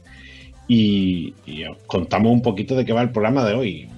y, 0.68 1.34
y 1.48 1.64
os 1.64 1.76
contamos 1.88 2.32
un 2.32 2.44
poquito 2.44 2.76
de 2.76 2.86
qué 2.86 2.94
va 2.94 3.02
el 3.02 3.10
programa 3.10 3.44
de 3.46 3.56
hoy. 3.56 3.90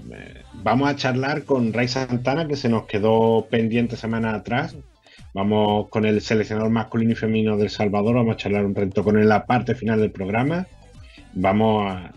Vamos 0.64 0.90
a 0.90 0.96
charlar 0.96 1.44
con 1.44 1.74
Ray 1.74 1.88
Santana, 1.88 2.48
que 2.48 2.56
se 2.56 2.70
nos 2.70 2.86
quedó 2.86 3.48
pendiente 3.50 3.98
semana 3.98 4.34
atrás, 4.34 4.78
Vamos 5.34 5.90
con 5.90 6.06
el 6.06 6.22
seleccionador 6.22 6.70
masculino 6.70 7.14
y 7.14 7.16
femenino 7.16 7.58
del 7.58 7.72
Salvador, 7.72 8.16
vamos 8.16 8.36
a 8.36 8.38
charlar 8.38 8.66
un 8.66 8.76
reto 8.76 9.04
con 9.04 9.16
él 9.16 9.24
en 9.24 9.30
la 9.30 9.48
parte 9.48 9.74
final 9.74 10.00
del 10.00 10.12
programa. 10.12 10.68
Vamos 11.34 11.92
a, 11.92 12.14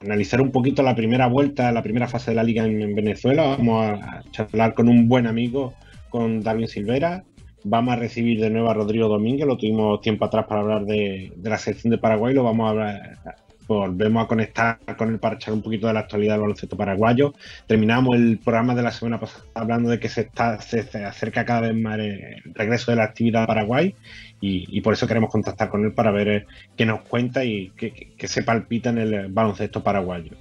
analizar 0.00 0.40
un 0.40 0.50
poquito 0.50 0.82
la 0.82 0.94
primera 0.94 1.26
vuelta, 1.26 1.72
la 1.72 1.82
primera 1.82 2.08
fase 2.08 2.30
de 2.30 2.36
la 2.36 2.42
liga 2.42 2.64
en, 2.64 2.80
en 2.80 2.94
Venezuela. 2.94 3.48
Vamos 3.58 3.84
a, 3.86 4.22
charlar 4.30 4.72
con 4.72 4.88
un 4.88 5.08
buen 5.08 5.26
amigo, 5.26 5.74
con 6.08 6.40
Darwin 6.40 6.68
Silvera. 6.68 7.24
Vamos 7.64 7.92
a 7.92 7.96
recibir 7.96 8.40
de 8.40 8.48
nuevo 8.48 8.70
a 8.70 8.74
Rodrigo 8.74 9.08
Domínguez, 9.08 9.46
lo 9.46 9.58
tuvimos 9.58 10.00
tiempo 10.00 10.24
atrás 10.24 10.46
para 10.48 10.62
hablar 10.62 10.86
de 10.86 11.34
la 11.42 11.58
selección 11.58 11.90
de 11.90 11.98
Paraguay, 11.98 12.34
lo 12.34 12.44
vamos 12.44 12.66
a 12.66 12.70
hablar, 12.70 13.18
volvemos 13.66 14.24
a 14.24 14.28
conectar 14.28 14.78
con 14.96 15.10
él 15.10 15.18
para 15.18 15.36
echar 15.36 15.54
un 15.54 15.62
poquito 15.62 15.86
de 15.86 15.92
la 15.94 16.00
actualidad 16.00 16.34
del 16.34 16.42
baloncesto 16.42 16.76
paraguayo. 16.76 17.34
Terminamos 17.66 18.16
el 18.16 18.38
programa 18.38 18.74
de 18.74 18.82
la 18.82 18.90
semana 18.90 19.20
pasada 19.20 19.44
hablando 19.54 19.90
de 19.90 19.98
que 19.98 20.08
se, 20.08 20.22
está, 20.22 20.60
se, 20.60 20.80
acerca 21.04 21.44
cada 21.44 21.62
vez 21.62 21.74
más 21.74 21.98
el 21.98 22.42
regreso 22.54 22.90
de 22.90 22.96
la 22.98 23.04
actividad 23.04 23.44
a 23.44 23.46
Paraguay 23.46 23.94
y, 24.40 24.66
y, 24.76 24.80
por 24.80 24.92
eso 24.92 25.06
queremos 25.06 25.30
contactar 25.30 25.68
con 25.68 25.84
él 25.84 25.92
para 25.92 26.10
ver 26.10 26.28
eh, 26.28 26.46
qué 26.76 26.86
nos 26.86 27.02
cuenta 27.02 27.44
y 27.44 27.72
qué, 27.76 28.12
qué 28.16 28.28
se 28.28 28.42
palpita 28.42 28.90
en 28.90 28.98
el 28.98 29.28
baloncesto 29.28 29.82
paraguayo. 29.82 30.32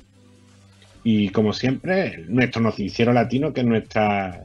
Y 1.04 1.30
como 1.30 1.54
siempre, 1.54 2.24
nuestro 2.28 2.62
noticiero 2.62 3.12
latino, 3.12 3.52
que 3.54 3.62
es 3.62 3.68
nuestra, 3.68 4.44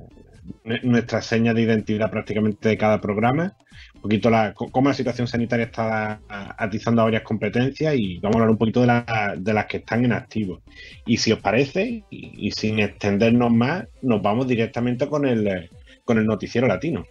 nuestra 0.83 1.23
seña 1.23 1.55
de 1.55 1.63
identidad 1.63 2.11
prácticamente 2.11 2.69
de 2.69 2.79
cada 2.79 3.01
programa 3.01 3.57
un 3.99 4.03
poquito 4.03 4.31
la, 4.31 4.55
cómo 4.55 4.89
la 4.89 4.95
situación 4.95 5.27
sanitaria 5.27 5.67
está 5.67 6.21
atizando 6.29 7.03
a 7.03 7.07
varias 7.07 7.23
competencias 7.23 7.95
y 7.97 8.19
vamos 8.19 8.37
a 8.37 8.39
hablar 8.39 8.51
un 8.51 8.59
poquito 8.59 8.81
de, 8.81 8.87
la, 8.87 9.35
de 9.37 9.53
las 9.53 9.67
que 9.67 9.79
están 9.79 10.05
en 10.05 10.13
activo. 10.13 10.63
Y 11.05 11.17
si 11.17 11.33
os 11.33 11.41
parece, 11.41 12.05
y, 12.09 12.51
sin 12.53 12.79
extendernos 12.79 13.51
más, 13.51 13.87
nos 14.03 14.23
vamos 14.23 14.47
directamente 14.47 15.09
con 15.09 15.27
el, 15.27 15.69
con 16.05 16.19
el 16.19 16.27
noticiero 16.27 16.69
latino. 16.69 17.05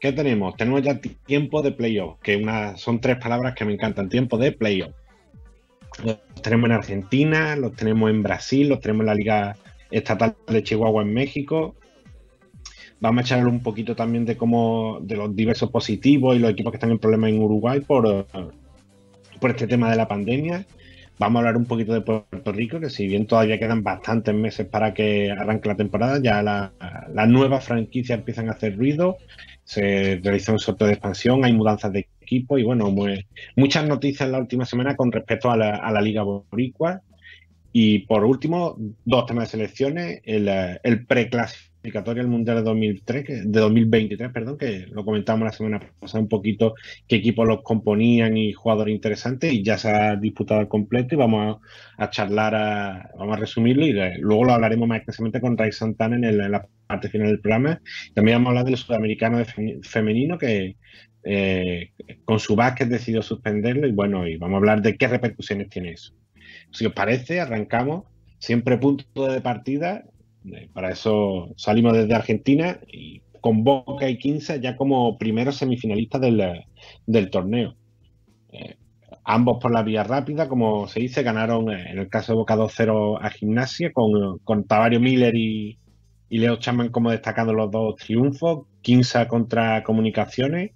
¿Qué 0.00 0.12
tenemos? 0.12 0.56
Tenemos 0.56 0.82
ya 0.82 0.98
tiempo 0.98 1.60
de 1.60 1.72
playoff, 1.72 2.18
que 2.22 2.36
una, 2.36 2.76
son 2.78 3.00
tres 3.00 3.18
palabras 3.18 3.54
que 3.54 3.66
me 3.66 3.74
encantan, 3.74 4.08
tiempo 4.08 4.38
de 4.38 4.52
playoff. 4.52 4.94
Los 6.04 6.18
tenemos 6.42 6.70
en 6.70 6.72
Argentina, 6.72 7.56
los 7.56 7.74
tenemos 7.74 8.10
en 8.10 8.22
Brasil, 8.22 8.68
los 8.68 8.80
tenemos 8.80 9.02
en 9.02 9.06
la 9.06 9.14
Liga 9.14 9.56
Estatal 9.98 10.36
de 10.46 10.62
Chihuahua 10.62 11.02
en 11.02 11.12
México, 11.12 11.76
Vamos 12.98 13.18
a 13.18 13.26
echarle 13.26 13.50
un 13.50 13.62
poquito 13.62 13.94
también 13.94 14.24
de 14.24 14.36
cómo, 14.36 15.00
de 15.02 15.16
los 15.16 15.36
diversos 15.36 15.70
positivos 15.70 16.34
y 16.34 16.38
los 16.38 16.50
equipos 16.50 16.72
que 16.72 16.76
están 16.76 16.90
en 16.90 16.98
problemas 16.98 17.30
en 17.30 17.42
Uruguay 17.42 17.80
por, 17.80 18.26
por 19.38 19.50
este 19.50 19.66
tema 19.66 19.90
de 19.90 19.96
la 19.96 20.08
pandemia. 20.08 20.64
Vamos 21.18 21.36
a 21.36 21.38
hablar 21.40 21.56
un 21.56 21.66
poquito 21.66 21.92
de 21.92 22.00
Puerto 22.00 22.52
Rico, 22.52 22.80
que 22.80 22.90
si 22.90 23.06
bien 23.06 23.26
todavía 23.26 23.58
quedan 23.58 23.82
bastantes 23.82 24.34
meses 24.34 24.66
para 24.66 24.94
que 24.94 25.30
arranque 25.30 25.68
la 25.68 25.76
temporada, 25.76 26.20
ya 26.22 26.42
las 26.42 26.72
la 27.12 27.26
nuevas 27.26 27.64
franquicias 27.64 28.18
empiezan 28.18 28.48
a 28.48 28.52
hacer 28.52 28.76
ruido, 28.76 29.16
se 29.64 30.20
realizó 30.22 30.52
un 30.52 30.58
sorteo 30.58 30.86
de 30.86 30.94
expansión, 30.94 31.44
hay 31.44 31.52
mudanzas 31.52 31.92
de 31.92 32.08
equipo 32.20 32.58
y 32.58 32.64
bueno, 32.64 32.90
muy, 32.90 33.26
muchas 33.56 33.86
noticias 33.86 34.26
en 34.26 34.32
la 34.32 34.38
última 34.38 34.66
semana 34.66 34.96
con 34.96 35.12
respecto 35.12 35.50
a 35.50 35.56
la, 35.56 35.76
a 35.76 35.90
la 35.92 36.00
Liga 36.00 36.22
Boricua. 36.22 37.02
Y 37.78 37.98
por 38.06 38.24
último, 38.24 38.74
dos 39.04 39.26
temas 39.26 39.44
de 39.44 39.50
selecciones, 39.50 40.22
el, 40.24 40.48
el 40.82 41.04
preclasificatorio 41.04 42.22
al 42.22 42.28
Mundial 42.28 42.56
de 42.56 42.62
2003, 42.62 43.52
de 43.52 43.60
2023, 43.60 44.32
perdón, 44.32 44.56
que 44.56 44.86
lo 44.90 45.04
comentamos 45.04 45.44
la 45.44 45.52
semana 45.52 45.80
pasada 46.00 46.22
un 46.22 46.28
poquito 46.30 46.74
qué 47.06 47.16
equipos 47.16 47.46
los 47.46 47.60
componían 47.62 48.34
y 48.38 48.54
jugadores 48.54 48.94
interesantes 48.94 49.52
y 49.52 49.62
ya 49.62 49.76
se 49.76 49.90
ha 49.90 50.16
disputado 50.16 50.60
al 50.60 50.68
completo 50.68 51.16
y 51.16 51.18
vamos 51.18 51.58
a, 51.98 52.08
charlar, 52.08 52.54
a, 52.54 53.10
vamos 53.18 53.36
a 53.36 53.40
resumirlo 53.40 53.84
y 53.84 53.92
luego 54.20 54.44
lo 54.44 54.54
hablaremos 54.54 54.88
más 54.88 54.96
extensamente 54.96 55.42
con 55.42 55.58
Ray 55.58 55.72
Santana 55.72 56.16
en, 56.16 56.24
el, 56.24 56.38
la 56.50 56.66
parte 56.86 57.10
final 57.10 57.28
del 57.28 57.40
programa. 57.40 57.82
También 58.14 58.36
vamos 58.36 58.46
a 58.46 58.50
hablar 58.52 58.64
del 58.64 58.78
sudamericano 58.78 59.36
de 59.36 59.80
femenino 59.82 60.38
que 60.38 60.76
eh, 61.24 61.90
con 62.24 62.40
su 62.40 62.56
básquet 62.56 62.88
decidió 62.88 63.20
suspenderlo 63.20 63.86
y 63.86 63.92
bueno, 63.92 64.26
y 64.26 64.38
vamos 64.38 64.54
a 64.54 64.58
hablar 64.60 64.80
de 64.80 64.96
qué 64.96 65.08
repercusiones 65.08 65.68
tiene 65.68 65.90
eso. 65.90 66.14
Si 66.76 66.84
os 66.84 66.92
parece, 66.92 67.40
arrancamos. 67.40 68.04
Siempre 68.38 68.76
punto 68.76 69.26
de 69.28 69.40
partida. 69.40 70.04
Para 70.74 70.90
eso 70.90 71.54
salimos 71.56 71.94
desde 71.94 72.14
Argentina 72.14 72.78
y 72.86 73.22
con 73.40 73.64
Boca 73.64 74.08
y 74.08 74.18
15 74.18 74.60
ya 74.60 74.76
como 74.76 75.16
primeros 75.16 75.56
semifinalistas 75.56 76.20
del, 76.20 77.30
torneo. 77.30 77.76
Eh, 78.52 78.76
ambos 79.24 79.58
por 79.60 79.72
la 79.72 79.82
vía 79.82 80.04
rápida, 80.04 80.48
como 80.48 80.86
se 80.86 81.00
dice, 81.00 81.22
ganaron 81.22 81.70
en 81.72 81.98
el 81.98 82.08
caso 82.08 82.32
de 82.32 82.36
Boca 82.36 82.56
2-0 82.56 83.18
a 83.22 83.30
Gimnasia 83.30 83.92
con, 83.92 84.38
con 84.40 84.64
Tavario 84.64 85.00
Miller 85.00 85.34
y, 85.34 85.78
y 86.28 86.38
Leo 86.38 86.56
Chapman 86.56 86.90
como 86.90 87.10
destacando 87.10 87.54
los 87.54 87.70
dos 87.70 87.96
triunfos. 87.96 88.66
15 88.82 89.26
contra 89.28 89.82
Comunicaciones 89.82 90.75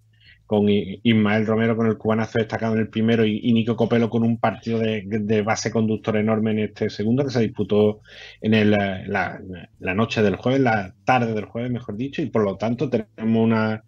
con 0.50 0.66
Ismael 0.68 1.46
Romero 1.46 1.76
con 1.76 1.86
el 1.86 1.96
cubanazo 1.96 2.40
destacado 2.40 2.74
en 2.74 2.80
el 2.80 2.88
primero 2.88 3.24
y, 3.24 3.52
Nico 3.52 3.76
Copelo 3.76 4.10
con 4.10 4.24
un 4.24 4.36
partido 4.36 4.80
de, 4.80 5.42
base 5.42 5.70
conductor 5.70 6.16
enorme 6.16 6.50
en 6.50 6.58
este 6.58 6.90
segundo 6.90 7.24
que 7.24 7.30
se 7.30 7.42
disputó 7.42 8.00
en 8.40 8.54
el, 8.54 8.72
la, 8.72 9.40
la, 9.78 9.94
noche 9.94 10.22
del 10.22 10.34
jueves, 10.34 10.60
la 10.60 10.92
tarde 11.04 11.34
del 11.34 11.44
jueves, 11.44 11.70
mejor 11.70 11.96
dicho, 11.96 12.20
y 12.20 12.26
por 12.26 12.42
lo 12.42 12.56
tanto 12.56 12.90
tenemos 12.90 13.44
una, 13.44 13.84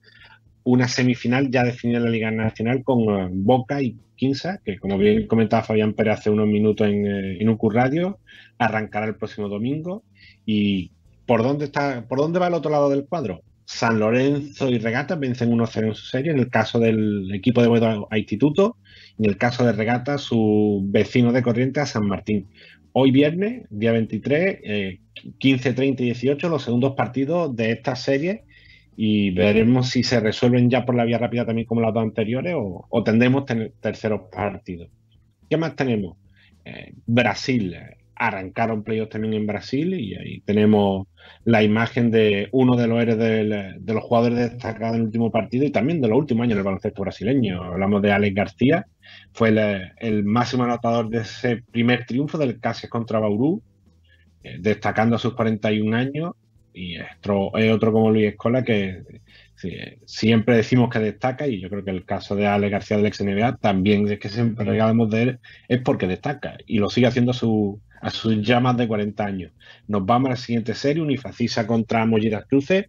una 0.62 0.86
semifinal 0.86 1.50
ya 1.50 1.64
definida 1.64 1.98
en 1.98 2.04
la 2.04 2.10
Liga 2.10 2.30
Nacional 2.30 2.84
con 2.84 3.08
uh, 3.08 3.28
Boca 3.32 3.82
y 3.82 3.98
Quinza, 4.14 4.60
que 4.64 4.78
como 4.78 4.98
bien 4.98 5.26
comentaba 5.26 5.64
Fabián 5.64 5.94
Pérez 5.94 6.20
hace 6.20 6.30
unos 6.30 6.46
minutos 6.46 6.86
en, 6.86 7.04
en 7.04 7.48
UQ 7.48 7.72
Radio, 7.72 8.20
arrancará 8.58 9.06
el 9.06 9.16
próximo 9.16 9.48
domingo. 9.48 10.04
¿Y 10.46 10.92
por 11.26 11.42
dónde, 11.42 11.64
está, 11.64 12.06
por 12.06 12.18
dónde 12.18 12.38
va 12.38 12.46
el 12.46 12.54
otro 12.54 12.70
lado 12.70 12.88
del 12.88 13.04
cuadro? 13.04 13.42
San 13.64 13.98
Lorenzo 13.98 14.68
y 14.68 14.78
Regata 14.78 15.16
vencen 15.16 15.50
1-0 15.50 15.86
en 15.86 15.94
su 15.94 16.06
serie. 16.06 16.32
En 16.32 16.38
el 16.38 16.50
caso 16.50 16.78
del 16.78 17.32
equipo 17.34 17.62
de 17.62 17.68
Boedo 17.68 18.08
a 18.10 18.18
Instituto, 18.18 18.76
en 19.18 19.26
el 19.26 19.36
caso 19.36 19.64
de 19.64 19.72
Regata, 19.72 20.18
su 20.18 20.82
vecino 20.84 21.32
de 21.32 21.42
corriente 21.42 21.80
a 21.80 21.86
San 21.86 22.06
Martín. 22.06 22.48
Hoy 22.92 23.10
viernes, 23.10 23.66
día 23.70 23.92
23, 23.92 24.58
eh, 24.62 25.00
15, 25.38 25.72
30 25.72 26.02
y 26.02 26.06
18, 26.06 26.48
los 26.48 26.62
segundos 26.62 26.94
partidos 26.94 27.54
de 27.56 27.72
esta 27.72 27.96
serie 27.96 28.44
y 28.96 29.30
veremos 29.30 29.88
si 29.88 30.02
se 30.02 30.20
resuelven 30.20 30.68
ya 30.68 30.84
por 30.84 30.94
la 30.94 31.04
vía 31.04 31.18
rápida 31.18 31.46
también 31.46 31.66
como 31.66 31.80
las 31.80 31.94
dos 31.94 32.02
anteriores 32.02 32.54
o, 32.56 33.02
tendremos 33.04 33.46
tener 33.46 33.72
terceros 33.80 34.22
partidos. 34.30 34.90
¿Qué 35.48 35.56
más 35.56 35.74
tenemos? 35.76 36.18
Eh, 36.64 36.92
Brasil. 37.06 37.74
Arrancaron 38.14 38.82
playoffs 38.82 39.10
también 39.10 39.34
en 39.34 39.46
Brasil 39.46 39.94
y 39.94 40.14
ahí 40.14 40.40
tenemos 40.40 41.06
la 41.44 41.62
imagen 41.62 42.10
de 42.10 42.48
uno 42.52 42.76
de 42.76 42.86
los 42.86 43.02
héroes 43.02 43.18
de 43.18 43.94
los 43.94 44.02
jugadores 44.04 44.38
destacados 44.38 44.94
en 44.94 45.00
el 45.00 45.06
último 45.06 45.30
partido 45.30 45.64
y 45.64 45.70
también 45.70 46.00
de 46.00 46.08
los 46.08 46.18
últimos 46.18 46.44
años 46.44 46.56
del 46.56 46.64
baloncesto 46.64 47.02
brasileño. 47.02 47.62
Hablamos 47.62 48.02
de 48.02 48.12
Alex 48.12 48.34
García, 48.34 48.86
fue 49.32 49.48
el, 50.00 50.24
máximo 50.24 50.64
anotador 50.64 51.08
de 51.08 51.18
ese 51.18 51.62
primer 51.70 52.06
triunfo 52.06 52.38
del 52.38 52.60
Cases 52.60 52.88
contra 52.88 53.18
Bauru, 53.18 53.62
eh, 54.42 54.56
destacando 54.60 55.16
a 55.16 55.18
sus 55.18 55.34
41 55.34 55.96
años 55.96 56.32
y 56.74 56.96
es 56.96 57.06
otro, 57.70 57.92
como 57.92 58.10
Luis 58.10 58.28
Escola 58.28 58.64
que 58.64 59.02
siempre 60.06 60.56
decimos 60.56 60.90
que 60.90 60.98
destaca 60.98 61.46
y 61.46 61.60
yo 61.60 61.68
creo 61.68 61.84
que 61.84 61.90
el 61.90 62.04
caso 62.04 62.34
de 62.34 62.46
Ale 62.46 62.68
García 62.68 62.96
del 62.96 63.06
ex 63.06 63.22
NBA 63.22 63.56
también 63.56 64.10
es 64.10 64.18
que 64.18 64.28
siempre 64.28 64.64
regalamos 64.64 65.10
de 65.10 65.22
él 65.22 65.38
es 65.68 65.80
porque 65.82 66.06
destaca 66.06 66.56
y 66.66 66.78
lo 66.78 66.90
sigue 66.90 67.06
haciendo 67.06 67.30
a, 67.30 67.34
su, 67.34 67.80
a 68.02 68.10
sus 68.10 68.42
llamas 68.42 68.76
de 68.76 68.88
40 68.88 69.24
años. 69.24 69.52
Nos 69.86 70.04
vamos 70.04 70.26
a 70.26 70.30
la 70.30 70.36
siguiente 70.36 70.74
serie, 70.74 71.02
Unifacisa 71.02 71.66
contra 71.66 72.04
Mollidas 72.04 72.44
Cruces. 72.46 72.86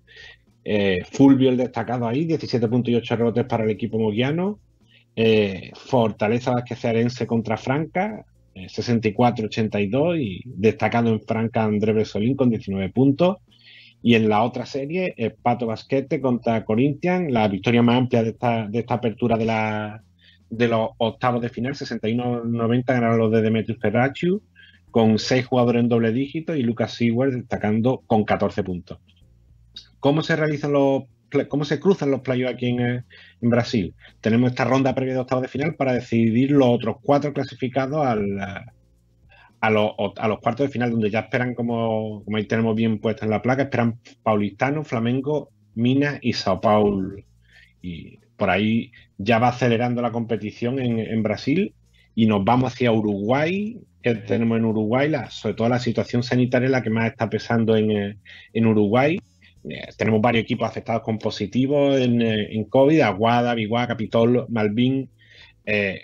Eh, 0.66 1.04
Fulvio 1.12 1.50
el 1.50 1.58
destacado 1.58 2.08
ahí, 2.08 2.26
17.8 2.26 3.16
rebotes 3.16 3.46
para 3.46 3.64
el 3.64 3.70
equipo 3.70 4.00
moguiano. 4.00 4.60
Eh, 5.16 5.72
Fortaleza 5.76 6.52
Vasquecearense 6.52 7.28
contra 7.28 7.58
Franca, 7.58 8.26
64-82 8.56 10.16
eh, 10.16 10.22
y 10.22 10.42
destacado 10.46 11.10
en 11.10 11.22
Franca 11.22 11.64
André 11.64 11.94
Bresolín 11.94 12.36
con 12.36 12.50
19 12.50 12.90
puntos. 12.90 13.38
Y 14.02 14.16
en 14.16 14.28
la 14.28 14.42
otra 14.42 14.66
serie, 14.66 15.14
el 15.16 15.36
Pato 15.36 15.68
Basquete 15.68 16.20
contra 16.20 16.66
Corinthians, 16.66 17.32
la 17.32 17.48
victoria 17.48 17.84
más 17.84 18.00
amplia 18.00 18.24
de 18.24 18.30
esta, 18.32 18.68
de 18.68 18.80
esta 18.80 18.96
apertura 18.96 19.38
de, 19.38 19.46
la, 19.46 20.04
de 20.50 20.68
los 20.68 20.90
octavos 20.98 21.40
de 21.40 21.50
final, 21.50 21.76
61-90 21.76 22.84
ganaron 22.88 23.20
los 23.20 23.32
de 23.32 23.42
Demetrius 23.44 23.80
Ferraciu, 23.80 24.42
con 24.94 25.18
seis 25.18 25.48
jugadores 25.48 25.80
en 25.80 25.90
doble 25.90 26.12
dígito 26.12 26.56
y 26.56 26.62
Lucas 26.62 26.94
Seward 26.94 27.34
destacando 27.34 28.04
con 28.06 28.26
14 28.26 28.64
puntos. 28.64 29.00
¿Cómo 30.00 30.22
se 30.22 30.36
realizan 30.36 30.72
los 30.72 31.06
cómo 31.50 31.66
se 31.66 31.80
cruzan 31.80 32.12
los 32.12 32.22
playoffs 32.22 32.54
aquí 32.54 32.68
en, 32.68 33.04
Brasil? 33.42 33.96
Tenemos 34.22 34.52
esta 34.52 34.66
ronda 34.66 34.94
previa 34.94 35.16
de 35.16 35.22
octavos 35.22 35.42
de 35.42 35.48
final 35.48 35.74
para 35.74 35.94
decidir 35.94 36.52
los 36.52 36.68
otros 36.68 36.98
cuatro 37.02 37.34
clasificados 37.34 38.06
al, 38.06 38.40
a 38.40 39.70
los, 39.72 40.40
cuartos 40.42 40.68
de 40.68 40.72
final, 40.72 40.92
donde 40.92 41.10
ya 41.10 41.22
esperan, 41.22 41.56
como, 41.56 42.22
como 42.24 42.38
ahí 42.38 42.46
tenemos 42.46 42.76
bien 42.76 43.00
puesta 43.00 43.26
en 43.26 43.32
la 43.32 43.42
placa, 43.42 43.64
esperan 43.64 43.98
Paulistano, 44.22 44.84
Flamengo, 44.84 45.50
Minas 45.74 46.20
y 46.22 46.34
Sao 46.34 46.62
Paulo. 46.62 47.16
Y 47.82 48.20
por 48.38 48.52
ahí 48.52 48.92
ya 49.18 49.40
va 49.40 49.48
acelerando 49.48 50.04
la 50.04 50.12
competición 50.12 50.78
en, 50.78 51.24
Brasil 51.24 51.74
y 52.16 52.26
nos 52.26 52.44
vamos 52.44 52.74
hacia 52.74 52.92
Uruguay, 52.92 53.80
que 54.02 54.16
tenemos 54.16 54.58
en 54.58 54.66
Uruguay, 54.66 55.12
sobre 55.30 55.56
todo 55.56 55.70
la 55.70 55.80
situación 55.80 56.24
sanitaria 56.24 56.70
la 56.70 56.84
que 56.84 56.90
más 56.90 57.10
está 57.10 57.30
pesando 57.30 57.76
en, 57.76 57.92
eh, 57.92 58.66
Uruguay. 58.66 59.20
Eh, 59.70 59.88
tenemos 59.98 60.22
varios 60.22 60.44
equipos 60.44 60.68
afectados 60.68 61.04
con 61.04 61.18
positivos 61.18 62.00
en, 62.00 62.22
eh, 62.22 62.54
en 62.54 62.66
COVID, 62.66 63.00
Aguada, 63.00 63.56
Biguá, 63.56 63.88
Capitol, 63.88 64.46
Malvin, 64.50 65.10
eh, 65.66 66.02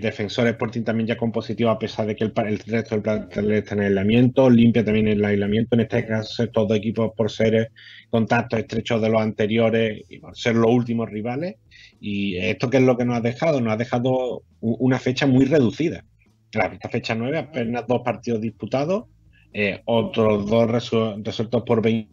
Defensor 0.00 0.48
Sporting 0.48 0.82
también 0.82 1.06
ya 1.06 1.16
con 1.16 1.30
positivo 1.30 1.70
a 1.70 1.78
pesar 1.78 2.06
de 2.06 2.16
que 2.16 2.24
el, 2.24 2.32
resto 2.34 2.96
del 2.96 3.02
plantel 3.02 3.52
está 3.52 3.74
en 3.76 3.82
aislamiento, 3.82 4.50
limpia 4.50 4.84
también 4.84 5.06
el 5.06 5.24
aislamiento, 5.24 5.76
en 5.76 5.82
este 5.82 6.04
caso 6.06 6.48
todos 6.48 6.76
equipos 6.76 7.12
por 7.16 7.30
ser 7.30 7.70
contactos 8.10 8.58
estrechos 8.58 9.00
de 9.00 9.08
los 9.08 9.22
anteriores 9.22 10.02
y 10.08 10.18
por 10.18 10.36
ser 10.36 10.56
los 10.56 10.72
últimos 10.72 11.08
rivales. 11.08 11.56
Y 12.00 12.36
esto 12.36 12.68
que 12.68 12.78
es 12.78 12.82
lo 12.82 12.96
que 12.96 13.04
nos 13.04 13.18
ha 13.18 13.20
dejado, 13.20 13.60
nos 13.60 13.74
ha 13.74 13.76
dejado 13.76 14.42
una 14.60 14.98
fecha 14.98 15.26
muy 15.26 15.44
reducida. 15.44 16.04
esta 16.52 16.88
fecha 16.88 17.14
9, 17.14 17.38
apenas 17.38 17.86
dos 17.86 18.02
partidos 18.02 18.40
disputados, 18.40 19.04
otros 19.84 20.48
dos 20.48 20.70
resueltos 20.70 21.62
por 21.64 21.82
20 21.82 22.10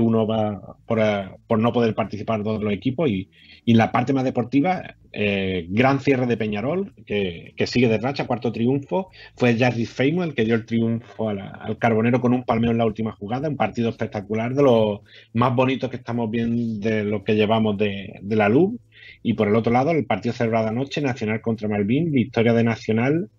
uno 0.00 0.26
va 0.26 0.76
por, 0.86 1.58
no 1.58 1.72
poder 1.72 1.94
participar 1.94 2.42
todos 2.42 2.62
los 2.62 2.72
equipos 2.72 3.08
y, 3.08 3.30
y 3.64 3.74
la 3.74 3.92
parte 3.92 4.12
más 4.12 4.24
deportiva, 4.24 4.96
eh, 5.12 5.66
gran 5.70 6.00
cierre 6.00 6.26
de 6.26 6.36
Peñarol, 6.36 6.94
que, 7.06 7.54
sigue 7.66 7.88
de 7.88 7.98
racha, 7.98 8.26
cuarto 8.26 8.52
triunfo, 8.52 9.10
fue 9.36 9.56
Jarry 9.56 9.86
Feimo 9.86 10.24
el 10.24 10.34
que 10.34 10.44
dio 10.44 10.54
el 10.54 10.66
triunfo 10.66 11.28
al 11.28 11.78
Carbonero 11.78 12.20
con 12.20 12.32
un 12.32 12.44
palmeo 12.44 12.70
en 12.70 12.78
la 12.78 12.86
última 12.86 13.12
jugada, 13.12 13.48
un 13.48 13.56
partido 13.56 13.90
espectacular, 13.90 14.54
de 14.54 14.62
los 14.62 15.00
más 15.32 15.54
bonitos 15.54 15.90
que 15.90 15.96
estamos 15.96 16.30
viendo 16.30 16.88
de 16.88 17.04
lo 17.04 17.24
que 17.24 17.36
llevamos 17.36 17.78
de, 17.78 18.20
la 18.22 18.48
luz 18.48 18.74
y 19.22 19.34
por 19.34 19.48
el 19.48 19.56
otro 19.56 19.72
lado, 19.72 19.90
el 19.90 20.06
partido 20.06 20.34
celebrado 20.34 20.68
anoche, 20.68 21.00
Nacional 21.00 21.40
contra 21.40 21.68
Malvin, 21.68 22.12
victoria 22.12 22.52
de 22.52 22.64
Nacional 22.64 23.30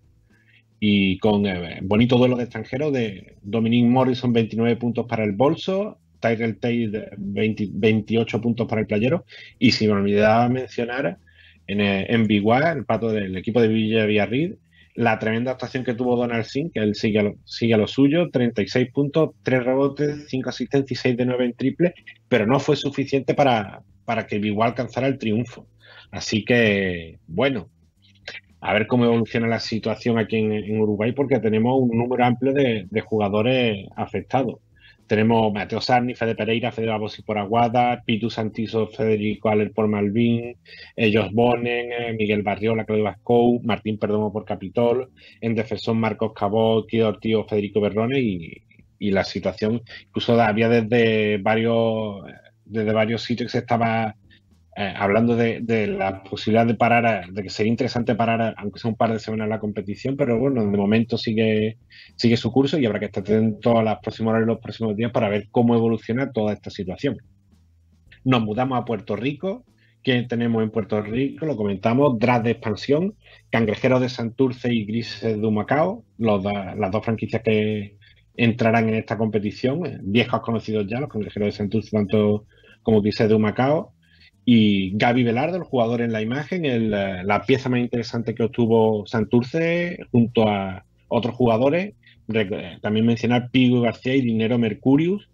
y 0.79 1.17
con 1.19 1.45
eh, 1.45 1.79
bonito 1.81 2.17
duelo 2.17 2.37
de 2.37 2.43
extranjeros 2.43 2.93
de 2.93 3.35
Dominic 3.41 3.85
Morrison, 3.85 4.31
29 4.31 4.75
puntos 4.77 5.05
para 5.07 5.23
el 5.23 5.33
bolso, 5.33 5.99
Tyrell 6.19 6.59
Tate 6.59 7.11
28 7.17 8.41
puntos 8.41 8.67
para 8.67 8.81
el 8.81 8.87
playero. 8.87 9.25
Y 9.57 9.71
si 9.71 9.87
me 9.87 9.93
olvidaba 9.93 10.47
mencionar 10.49 11.17
en, 11.67 11.81
eh, 11.81 12.05
en 12.09 12.27
el 12.29 12.85
pato 12.85 13.09
del 13.09 13.37
equipo 13.37 13.61
de 13.61 13.67
Villa 13.67 14.05
Villarreal, 14.05 14.57
la 14.95 15.17
tremenda 15.17 15.51
actuación 15.51 15.85
que 15.85 15.93
tuvo 15.93 16.17
Donald 16.17 16.43
Singh, 16.43 16.71
que 16.73 16.81
él 16.81 16.95
sigue 16.95 17.19
a, 17.19 17.23
lo, 17.23 17.35
sigue 17.45 17.73
a 17.73 17.77
lo 17.77 17.87
suyo, 17.87 18.29
36 18.31 18.91
puntos, 18.91 19.29
3 19.43 19.63
rebotes, 19.63 20.25
5 20.27 20.49
asistencias 20.49 20.99
y 20.99 21.01
6 21.01 21.17
de 21.17 21.25
9 21.25 21.45
en 21.45 21.53
triple, 21.53 21.93
pero 22.27 22.45
no 22.45 22.59
fue 22.59 22.75
suficiente 22.75 23.33
para, 23.33 23.81
para 24.09 24.25
que 24.25 24.39
Biguá 24.39 24.65
alcanzara 24.65 25.07
el 25.07 25.19
triunfo. 25.19 25.67
Así 26.11 26.43
que, 26.43 27.19
bueno, 27.27 27.69
a 28.59 28.73
ver 28.73 28.87
cómo 28.87 29.05
evoluciona 29.05 29.47
la 29.47 29.59
situación 29.59 30.17
aquí 30.17 30.37
en, 30.37 30.81
Uruguay, 30.81 31.11
porque 31.11 31.39
tenemos 31.39 31.79
un 31.79 31.97
número 31.97 32.25
amplio 32.25 32.53
de 32.53 33.01
jugadores 33.01 33.87
afectados. 33.95 34.59
Tenemos 35.09 35.51
Mateo 35.51 35.81
Sarni, 35.81 36.13
Fede 36.13 36.35
Pereira, 36.35 36.71
Fede 36.71 36.85
Babosi 36.85 37.23
por 37.23 37.39
Aguada, 37.39 38.03
Pitu 38.05 38.29
Santizo, 38.29 38.85
Federico 38.89 39.49
Aller 39.49 39.71
por 39.71 39.87
Malvin, 39.87 40.55
ellos 40.95 41.31
Bonen, 41.33 41.91
eh, 41.91 42.13
Miguel 42.13 42.43
Barriola, 42.43 42.85
Claudio 42.85 43.05
Vascou, 43.05 43.59
Martín 43.63 43.97
Perdomo 43.97 44.31
por 44.31 44.45
Capitol, 44.45 45.09
en 45.41 45.55
defensor 45.55 45.95
Marcos 45.95 46.33
Cabot, 46.35 46.85
Kido 46.87 47.07
Ortiz, 47.07 47.37
Federico 47.49 47.81
Berrone 47.81 48.19
y, 48.19 48.61
la 48.99 49.23
situación, 49.23 49.81
incluso 50.05 50.39
había 50.39 50.69
desde 50.69 51.39
varios, 51.39 52.23
desde 52.69 52.93
varios 52.93 53.23
sitios 53.23 53.47
que 53.47 53.57
se 53.57 53.59
estaba 53.59 54.15
eh, 54.75 54.93
hablando 54.95 55.35
de, 55.35 55.87
la 55.87 56.23
posibilidad 56.23 56.65
de 56.65 56.75
parar, 56.75 57.29
de 57.31 57.43
que 57.43 57.49
sería 57.49 57.69
interesante 57.69 58.15
parar, 58.15 58.55
aunque 58.57 58.79
sea 58.79 58.89
un 58.89 58.95
par 58.95 59.11
de 59.11 59.19
semanas 59.19 59.49
la 59.49 59.59
competición, 59.59 60.15
pero 60.15 60.39
bueno, 60.39 60.61
de 60.61 60.77
momento 60.77 61.17
sigue, 61.17 61.77
sigue 62.15 62.37
su 62.37 62.49
curso 62.49 62.79
y 62.79 62.85
habrá 62.85 62.99
que 62.99 63.07
estar 63.07 63.23
atento 63.23 63.77
a 63.77 63.83
las 63.83 63.99
próximas 63.99 64.31
horas 64.31 64.43
y 64.43 64.47
los 64.47 64.59
próximos 64.59 64.95
días 64.95 65.11
para 65.11 65.27
ver 65.27 65.47
cómo 65.51 65.75
evoluciona 65.75 66.31
toda 66.31 66.53
esta 66.53 66.69
situación. 66.69 67.17
Nos 68.23 68.41
mudamos 68.41 68.79
a 68.79 68.85
Puerto 68.85 69.17
Rico. 69.17 69.65
¿Qué 70.01 70.23
tenemos 70.23 70.63
en 70.63 70.69
Puerto 70.69 71.01
Rico? 71.01 71.45
Lo 71.45 71.57
comentamos, 71.57 72.17
Draft 72.17 72.45
de 72.45 72.51
expansión, 72.51 73.15
Cangrejeros 73.49 73.99
de 73.99 74.07
Santurce 74.07 74.73
y 74.73 74.85
Grises 74.85 75.41
de 75.41 75.51
Macao, 75.51 76.05
las 76.17 76.91
dos 76.91 77.03
franquicias 77.03 77.41
que 77.43 77.97
entrarán 78.37 78.87
en 78.87 78.95
esta 78.95 79.17
competición, 79.17 79.81
viejos 80.03 80.39
conocidos 80.39 80.87
ya, 80.87 81.01
los 81.01 81.09
Cangrejeros 81.09 81.47
de 81.47 81.51
Santurce 81.51 81.91
tanto 81.91 82.45
como 82.83 83.01
Grises 83.01 83.29
de 83.29 83.37
Macao 83.37 83.93
y 84.51 84.97
Gaby 84.97 85.23
Velardo, 85.23 85.57
el 85.57 85.63
jugador 85.63 86.01
en 86.01 86.11
la 86.11 86.23
imagen, 86.23 86.89
la 86.89 87.43
pieza 87.45 87.69
más 87.69 87.81
interesante 87.81 88.33
que 88.33 88.41
obtuvo 88.41 89.05
Santurce 89.05 89.99
junto 90.11 90.49
a 90.49 90.85
otros 91.07 91.35
jugadores. 91.35 91.93
También 92.81 93.05
mencionar 93.05 93.51
Pigo 93.51 93.81
García 93.81 94.15
y 94.15 94.21
Dinero 94.21 94.57
Mercurius. 94.57 95.29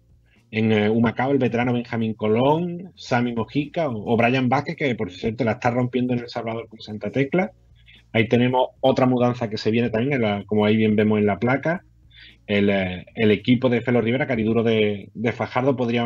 En 0.50 0.90
Humacao, 0.90 1.32
el 1.32 1.38
veterano 1.38 1.72
Benjamín 1.72 2.12
Colón, 2.12 2.92
Sammy 2.94 3.34
Mojica 3.34 3.88
o, 3.88 4.16
Brian 4.18 4.50
Vázquez, 4.50 4.76
que 4.76 4.94
por 4.94 5.10
cierto 5.10 5.44
la 5.44 5.52
está 5.52 5.70
rompiendo 5.70 6.12
en 6.12 6.20
El 6.20 6.28
Salvador 6.28 6.68
con 6.68 6.80
Santa 6.80 7.10
Tecla. 7.10 7.52
Ahí 8.12 8.28
tenemos 8.28 8.68
otra 8.80 9.06
mudanza 9.06 9.48
que 9.48 9.56
se 9.56 9.70
viene 9.70 9.88
también, 9.88 10.44
como 10.44 10.66
ahí 10.66 10.76
bien 10.76 10.94
vemos 10.94 11.18
en 11.18 11.26
la 11.26 11.38
placa. 11.38 11.84
El, 12.46 12.68
eh, 12.68 13.06
equipo 13.16 13.70
de 13.70 13.80
Felo 13.80 14.02
Rivera, 14.02 14.26
Cariduro 14.26 14.62
de 14.62 15.32
Fajardo, 15.34 15.74
podría 15.74 16.04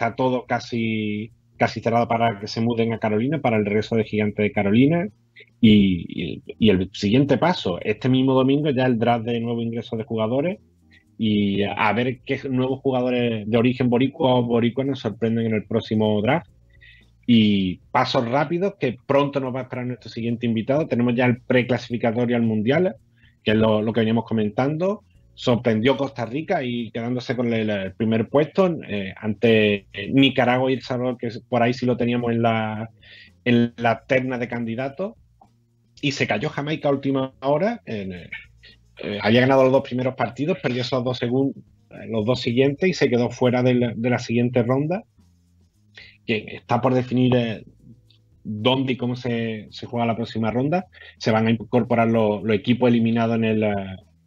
estar 0.00 0.16
todo 0.16 0.46
casi 0.46 1.30
casi 1.60 1.80
cerrado 1.80 2.08
para 2.08 2.40
que 2.40 2.46
se 2.46 2.62
muden 2.62 2.94
a 2.94 2.98
Carolina, 2.98 3.38
para 3.38 3.58
el 3.58 3.66
regreso 3.66 3.94
de 3.94 4.04
Gigante 4.04 4.42
de 4.42 4.50
Carolina. 4.50 5.08
Y, 5.60 6.42
el 6.58 6.90
siguiente 6.94 7.36
paso, 7.36 7.78
este 7.82 8.08
mismo 8.08 8.32
domingo 8.32 8.70
ya 8.70 8.86
el 8.86 8.98
draft 8.98 9.26
de 9.26 9.40
nuevo 9.40 9.60
ingreso 9.60 9.96
de 9.96 10.04
jugadores 10.04 10.58
y 11.18 11.62
a 11.62 11.92
ver 11.92 12.20
qué 12.24 12.40
nuevos 12.48 12.80
jugadores 12.80 13.46
de 13.46 13.58
origen 13.58 13.90
boricua 13.90 14.36
o 14.36 14.42
boricua 14.42 14.84
nos 14.84 15.00
sorprenden 15.00 15.46
en 15.46 15.54
el 15.54 15.66
próximo 15.66 16.22
draft. 16.22 16.50
Y 17.26 17.76
pasos 17.90 18.26
rápidos 18.26 18.74
que 18.80 18.96
pronto 19.06 19.38
nos 19.38 19.54
va 19.54 19.60
a 19.60 19.62
esperar 19.64 19.86
nuestro 19.86 20.08
siguiente 20.08 20.46
invitado. 20.46 20.88
Tenemos 20.88 21.14
ya 21.14 21.26
el 21.26 21.42
preclasificatorio 21.42 22.36
al 22.36 22.42
Mundial, 22.42 22.96
que 23.44 23.50
es 23.50 23.56
lo 23.58 23.92
que 23.92 24.00
veníamos 24.00 24.24
comentando 24.24 25.04
sorprendió 25.40 25.96
Costa 25.96 26.26
Rica 26.26 26.62
y 26.62 26.90
quedándose 26.90 27.34
con 27.34 27.50
el, 27.54 27.94
primer 27.94 28.28
puesto 28.28 28.66
eh, 28.86 29.14
ante 29.16 29.86
Nicaragua 30.12 30.70
y 30.70 30.74
El 30.74 30.82
Salvador, 30.82 31.16
que 31.16 31.30
por 31.48 31.62
ahí 31.62 31.72
sí 31.72 31.86
lo 31.86 31.96
teníamos 31.96 32.32
en 32.32 32.42
la, 32.42 32.90
en 33.46 33.72
la 33.78 34.04
terna 34.04 34.36
de 34.36 34.48
candidatos. 34.48 35.14
Y 36.02 36.12
se 36.12 36.26
cayó 36.26 36.50
Jamaica 36.50 36.90
a 36.90 36.92
última 36.92 37.32
hora, 37.40 37.80
eh, 37.86 38.28
había 39.22 39.40
ganado 39.40 39.62
los 39.62 39.72
dos 39.72 39.82
primeros 39.82 40.14
partidos, 40.14 40.58
perdió 40.62 40.82
esos 40.82 41.02
dos 41.02 41.16
segundos, 41.16 41.64
los 42.08 42.26
dos 42.26 42.40
siguientes 42.40 42.90
y 42.90 42.92
se 42.92 43.08
quedó 43.08 43.30
fuera 43.30 43.62
de 43.62 43.74
la, 43.74 43.92
de 43.96 44.10
la 44.10 44.18
siguiente 44.18 44.62
ronda. 44.62 45.04
Que 46.26 46.44
está 46.48 46.82
por 46.82 46.92
definir 46.92 47.34
eh, 47.34 47.64
dónde 48.44 48.92
y 48.92 48.96
cómo 48.98 49.16
se, 49.16 49.68
se, 49.70 49.86
juega 49.86 50.04
la 50.04 50.16
próxima 50.16 50.50
ronda. 50.50 50.84
Se 51.16 51.30
van 51.30 51.46
a 51.46 51.50
incorporar 51.50 52.08
los, 52.08 52.42
los 52.42 52.54
equipos 52.54 52.90
eliminados 52.90 53.36
en, 53.36 53.44
el, 53.44 53.64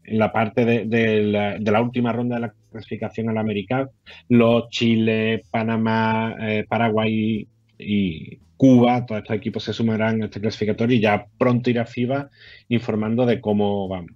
en 0.06 0.20
la 0.20 0.32
parte 0.32 0.66
de, 0.66 1.24
la, 1.24 1.58
de, 1.58 1.72
la, 1.72 1.82
última 1.82 2.12
ronda 2.12 2.36
de 2.36 2.42
la 2.42 2.54
clasificación 2.72 3.30
al 3.30 3.38
americano. 3.38 3.90
Los 4.30 4.70
Chile, 4.70 5.44
Panamá, 5.50 6.36
eh, 6.40 6.66
Paraguay 6.68 7.48
y 7.78 8.38
Cuba, 8.58 9.06
todos 9.06 9.22
estos 9.22 9.36
equipos 9.36 9.64
se 9.64 9.74
sumarán 9.74 10.22
a 10.22 10.26
este 10.26 10.40
clasificatorio 10.40 10.98
y 10.98 11.02
ya 11.02 11.26
pronto 11.38 11.70
irá 11.70 11.86
FIBA 11.86 12.30
informando 12.70 13.26
de 13.26 13.42
cómo 13.42 13.88
vamos. 13.88 14.12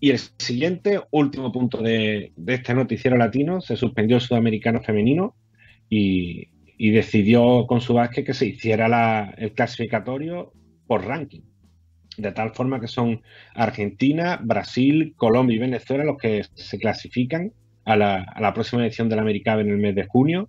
Y 0.00 0.10
el 0.10 0.18
siguiente, 0.38 1.00
último 1.12 1.52
punto 1.52 1.80
de, 1.80 2.32
de, 2.36 2.54
este 2.54 2.74
noticiero 2.74 3.16
latino, 3.16 3.60
se 3.60 3.76
suspendió 3.76 4.16
el 4.16 4.22
sudamericano 4.22 4.82
femenino 4.82 5.36
y, 5.88 6.48
y 6.76 6.90
decidió 6.90 7.66
con 7.68 7.80
su 7.80 7.94
básquet 7.94 8.26
que 8.26 8.34
se 8.34 8.46
hiciera 8.46 8.88
la, 8.88 9.32
el 9.38 9.52
clasificatorio 9.52 10.52
por 10.88 11.04
ranking. 11.04 11.42
De 12.16 12.32
tal 12.32 12.54
forma 12.54 12.80
que 12.80 12.88
son 12.88 13.22
Argentina, 13.54 14.38
Brasil, 14.42 15.14
Colombia 15.16 15.56
y 15.56 15.60
Venezuela 15.60 16.04
los 16.04 16.18
que 16.18 16.44
se 16.54 16.78
clasifican 16.78 17.52
a 17.84 17.96
la, 17.96 18.22
a 18.22 18.40
la 18.40 18.52
próxima 18.52 18.84
edición 18.84 19.08
del 19.08 19.18
Americano 19.18 19.60
en 19.60 19.70
el 19.70 19.78
mes 19.78 19.94
de 19.94 20.06
junio. 20.06 20.48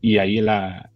Y 0.00 0.18
ahí 0.18 0.40
la, 0.40 0.90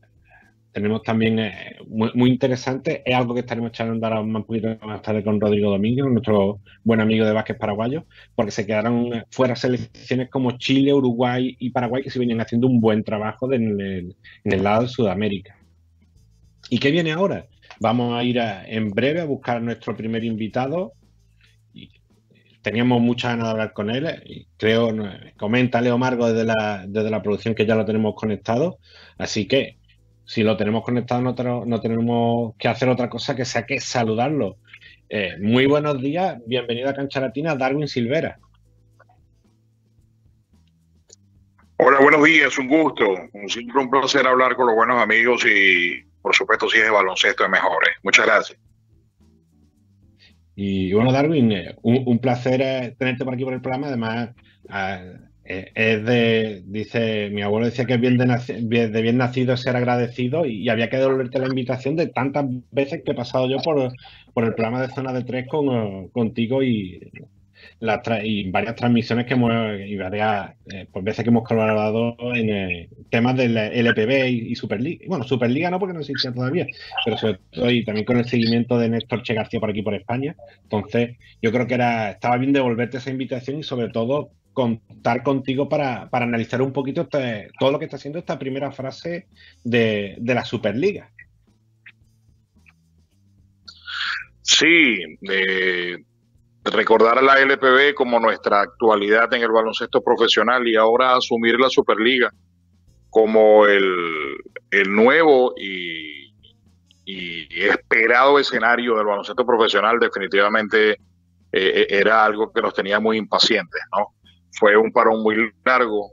tenemos 0.78 1.02
también 1.02 1.38
eh, 1.38 1.76
muy, 1.88 2.30
interesante, 2.30 3.02
es 3.04 3.14
algo 3.14 3.34
que 3.34 3.40
estaremos 3.40 3.72
charlando 3.72 4.06
ahora 4.06 4.20
un 4.20 4.44
poquito 4.44 4.76
más 4.86 5.02
tarde 5.02 5.24
con 5.24 5.40
Rodrigo 5.40 5.70
Domínguez, 5.70 6.06
nuestro 6.06 6.60
buen 6.84 7.00
amigo 7.00 7.26
de 7.26 7.32
básquet 7.32 7.58
paraguayo, 7.58 8.04
porque 8.34 8.52
se 8.52 8.64
quedaron 8.64 9.24
fuera 9.30 9.56
selecciones 9.56 10.30
como 10.30 10.52
Chile, 10.58 10.92
Uruguay 10.92 11.56
y 11.58 11.70
Paraguay 11.70 12.02
que 12.02 12.10
se 12.10 12.18
venían 12.18 12.40
haciendo 12.40 12.68
un 12.68 12.80
buen 12.80 13.02
trabajo 13.02 13.52
en 13.52 13.80
el, 13.80 14.16
en 14.44 14.52
el 14.52 14.62
lado 14.62 14.82
de 14.82 14.88
Sudamérica. 14.88 15.56
¿Y 16.70 16.78
qué 16.78 16.90
viene 16.90 17.12
ahora? 17.12 17.46
Vamos 17.80 18.18
a 18.18 18.24
ir 18.24 18.40
a, 18.40 18.66
en 18.66 18.90
breve 18.90 19.20
a 19.20 19.24
buscar 19.24 19.58
a 19.58 19.60
nuestro 19.60 19.96
primer 19.96 20.24
invitado. 20.24 20.92
Y 21.72 21.90
teníamos 22.62 23.00
muchas 23.00 23.32
ganas 23.32 23.46
de 23.46 23.50
hablar 23.50 23.72
con 23.72 23.90
él. 23.90 24.46
Creo, 24.56 24.90
comenta 25.36 25.80
Leo 25.80 25.98
Margo 25.98 26.32
desde 26.32 26.44
la, 26.44 26.84
desde 26.86 27.10
la 27.10 27.22
producción 27.22 27.54
que 27.54 27.66
ya 27.66 27.74
lo 27.74 27.84
tenemos 27.84 28.14
conectado. 28.14 28.78
Así 29.16 29.46
que 29.46 29.78
si 30.28 30.42
lo 30.42 30.58
tenemos 30.58 30.84
conectado 30.84 31.22
no, 31.22 31.80
tenemos 31.80 32.54
que 32.58 32.68
hacer 32.68 32.90
otra 32.90 33.08
cosa 33.08 33.34
que 33.34 33.46
sea 33.46 33.64
que 33.64 33.80
saludarlo. 33.80 34.58
Eh, 35.08 35.36
muy 35.40 35.64
buenos 35.64 36.02
días, 36.02 36.38
bienvenido 36.46 36.90
a 36.90 36.94
Cancha 36.94 37.18
Latina, 37.18 37.56
Darwin 37.56 37.88
Silvera. 37.88 38.38
Hola, 41.78 42.00
buenos 42.00 42.22
días, 42.24 42.58
un 42.58 42.68
gusto. 42.68 43.06
Siempre 43.46 43.80
un 43.80 43.88
placer 43.88 44.26
hablar 44.26 44.54
con 44.54 44.66
los 44.66 44.74
buenos 44.74 45.00
amigos 45.00 45.46
y, 45.46 46.07
por 46.22 46.34
supuesto, 46.34 46.68
si 46.68 46.78
es 46.78 46.84
de 46.84 46.90
baloncesto 46.90 47.44
es 47.44 47.50
mejor. 47.50 47.84
¿eh? 47.84 47.92
Muchas 48.02 48.26
gracias. 48.26 48.58
Y 50.54 50.92
bueno, 50.92 51.12
Darwin, 51.12 51.52
eh, 51.52 51.76
un, 51.82 52.18
placer 52.18 52.96
tenerte 52.98 53.24
por 53.24 53.34
aquí 53.34 53.44
por 53.44 53.54
el 53.54 53.60
programa. 53.60 53.86
Además, 53.86 54.30
eh, 55.44 55.70
es 55.74 56.04
de, 56.04 56.62
dice, 56.66 57.30
mi 57.30 57.42
abuelo 57.42 57.66
decía 57.66 57.84
que 57.84 57.94
es 57.94 58.00
bien 58.00 58.18
de, 58.18 58.88
de 58.88 59.02
bien 59.02 59.16
nacido 59.16 59.56
ser 59.56 59.76
agradecido 59.76 60.44
y, 60.46 60.64
y, 60.64 60.68
había 60.68 60.90
que 60.90 60.96
devolverte 60.96 61.38
la 61.38 61.46
invitación 61.46 61.96
de 61.96 62.08
tantas 62.08 62.46
veces 62.72 63.02
que 63.04 63.12
he 63.12 63.14
pasado 63.14 63.48
yo 63.48 63.58
por, 63.58 63.92
por 64.34 64.44
el 64.44 64.54
programa 64.54 64.82
de 64.82 64.92
Zona 64.92 65.12
de 65.12 65.24
Tres 65.24 65.46
con, 65.48 66.08
contigo 66.08 66.62
y, 66.62 67.10
y 68.24 68.50
varias 68.50 68.74
transmisiones 68.74 69.26
que 69.26 69.34
hemos, 69.34 69.52
y 69.80 69.96
varias 69.96 70.54
eh, 70.72 70.86
veces 71.02 71.22
que 71.22 71.30
hemos 71.30 71.44
colaborado 71.44 72.16
en 72.34 72.50
eh, 72.50 72.88
temas 73.10 73.36
del 73.36 73.56
LPB 73.56 74.28
y, 74.28 74.52
y, 74.52 74.54
Superliga. 74.56 75.04
Bueno, 75.06 75.24
Superliga 75.24 75.70
no 75.70 75.78
porque 75.78 75.94
no 75.94 76.00
existía 76.00 76.32
todavía, 76.32 76.66
pero 77.04 77.16
sobre 77.16 77.38
todo 77.50 77.70
y 77.70 77.84
también 77.84 78.04
con 78.04 78.18
el 78.18 78.24
seguimiento 78.24 78.78
de 78.78 78.88
Néstor 78.88 79.22
Che 79.22 79.34
García 79.34 79.60
por 79.60 79.70
aquí 79.70 79.82
por 79.82 79.94
España. 79.94 80.34
Entonces, 80.62 81.16
yo 81.40 81.52
creo 81.52 81.66
que 81.66 81.74
era 81.74 82.10
estaba 82.10 82.36
bien 82.36 82.52
devolverte 82.52 82.98
esa 82.98 83.10
invitación 83.10 83.58
y 83.60 83.62
sobre 83.62 83.90
todo 83.90 84.32
contar 84.52 85.22
contigo 85.22 85.68
para, 85.68 86.10
para 86.10 86.24
analizar 86.24 86.60
un 86.62 86.72
poquito 86.72 87.02
este, 87.02 87.48
todo 87.60 87.70
lo 87.70 87.78
que 87.78 87.84
está 87.84 87.96
haciendo 87.96 88.18
esta 88.18 88.40
primera 88.40 88.72
frase 88.72 89.28
de, 89.62 90.16
de 90.18 90.34
la 90.34 90.44
Superliga. 90.44 91.12
Sí, 94.42 94.96
recordar 96.72 97.18
a 97.18 97.22
la 97.22 97.34
LPB 97.40 97.94
como 97.94 98.20
nuestra 98.20 98.60
actualidad 98.60 99.32
en 99.34 99.42
el 99.42 99.50
baloncesto 99.50 100.02
profesional 100.02 100.66
y 100.66 100.76
ahora 100.76 101.16
asumir 101.16 101.58
la 101.58 101.68
Superliga 101.70 102.30
como 103.10 103.66
el, 103.66 104.36
el 104.70 104.94
nuevo 104.94 105.54
y, 105.56 106.34
y, 107.04 107.48
esperado 107.60 108.38
escenario 108.38 108.96
del 108.96 109.06
baloncesto 109.06 109.46
profesional 109.46 109.98
definitivamente 109.98 110.98
eh, 111.52 111.86
era 111.88 112.24
algo 112.24 112.52
que 112.52 112.60
nos 112.60 112.74
tenía 112.74 113.00
muy 113.00 113.16
impacientes, 113.16 113.80
¿no? 113.96 114.14
fue 114.58 114.76
un 114.76 114.92
parón 114.92 115.22
muy 115.22 115.52
largo. 115.64 116.12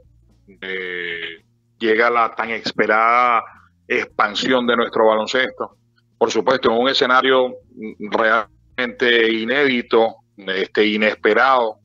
Eh, 0.60 1.44
llega 1.78 2.10
la 2.10 2.34
tan 2.34 2.50
esperada 2.50 3.42
expansión 3.86 4.66
de 4.66 4.76
nuestro 4.76 5.06
baloncesto. 5.06 5.76
Por 6.18 6.30
supuesto, 6.30 6.70
en 6.70 6.78
un 6.78 6.88
escenario 6.88 7.54
realmente 7.98 9.32
inédito, 9.32 10.16
este, 10.36 10.86
inesperado, 10.86 11.78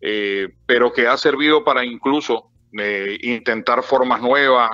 eh, 0.00 0.48
pero 0.66 0.92
que 0.92 1.06
ha 1.06 1.16
servido 1.16 1.64
para 1.64 1.84
incluso 1.84 2.50
eh, 2.78 3.18
intentar 3.22 3.82
formas 3.82 4.20
nuevas, 4.20 4.70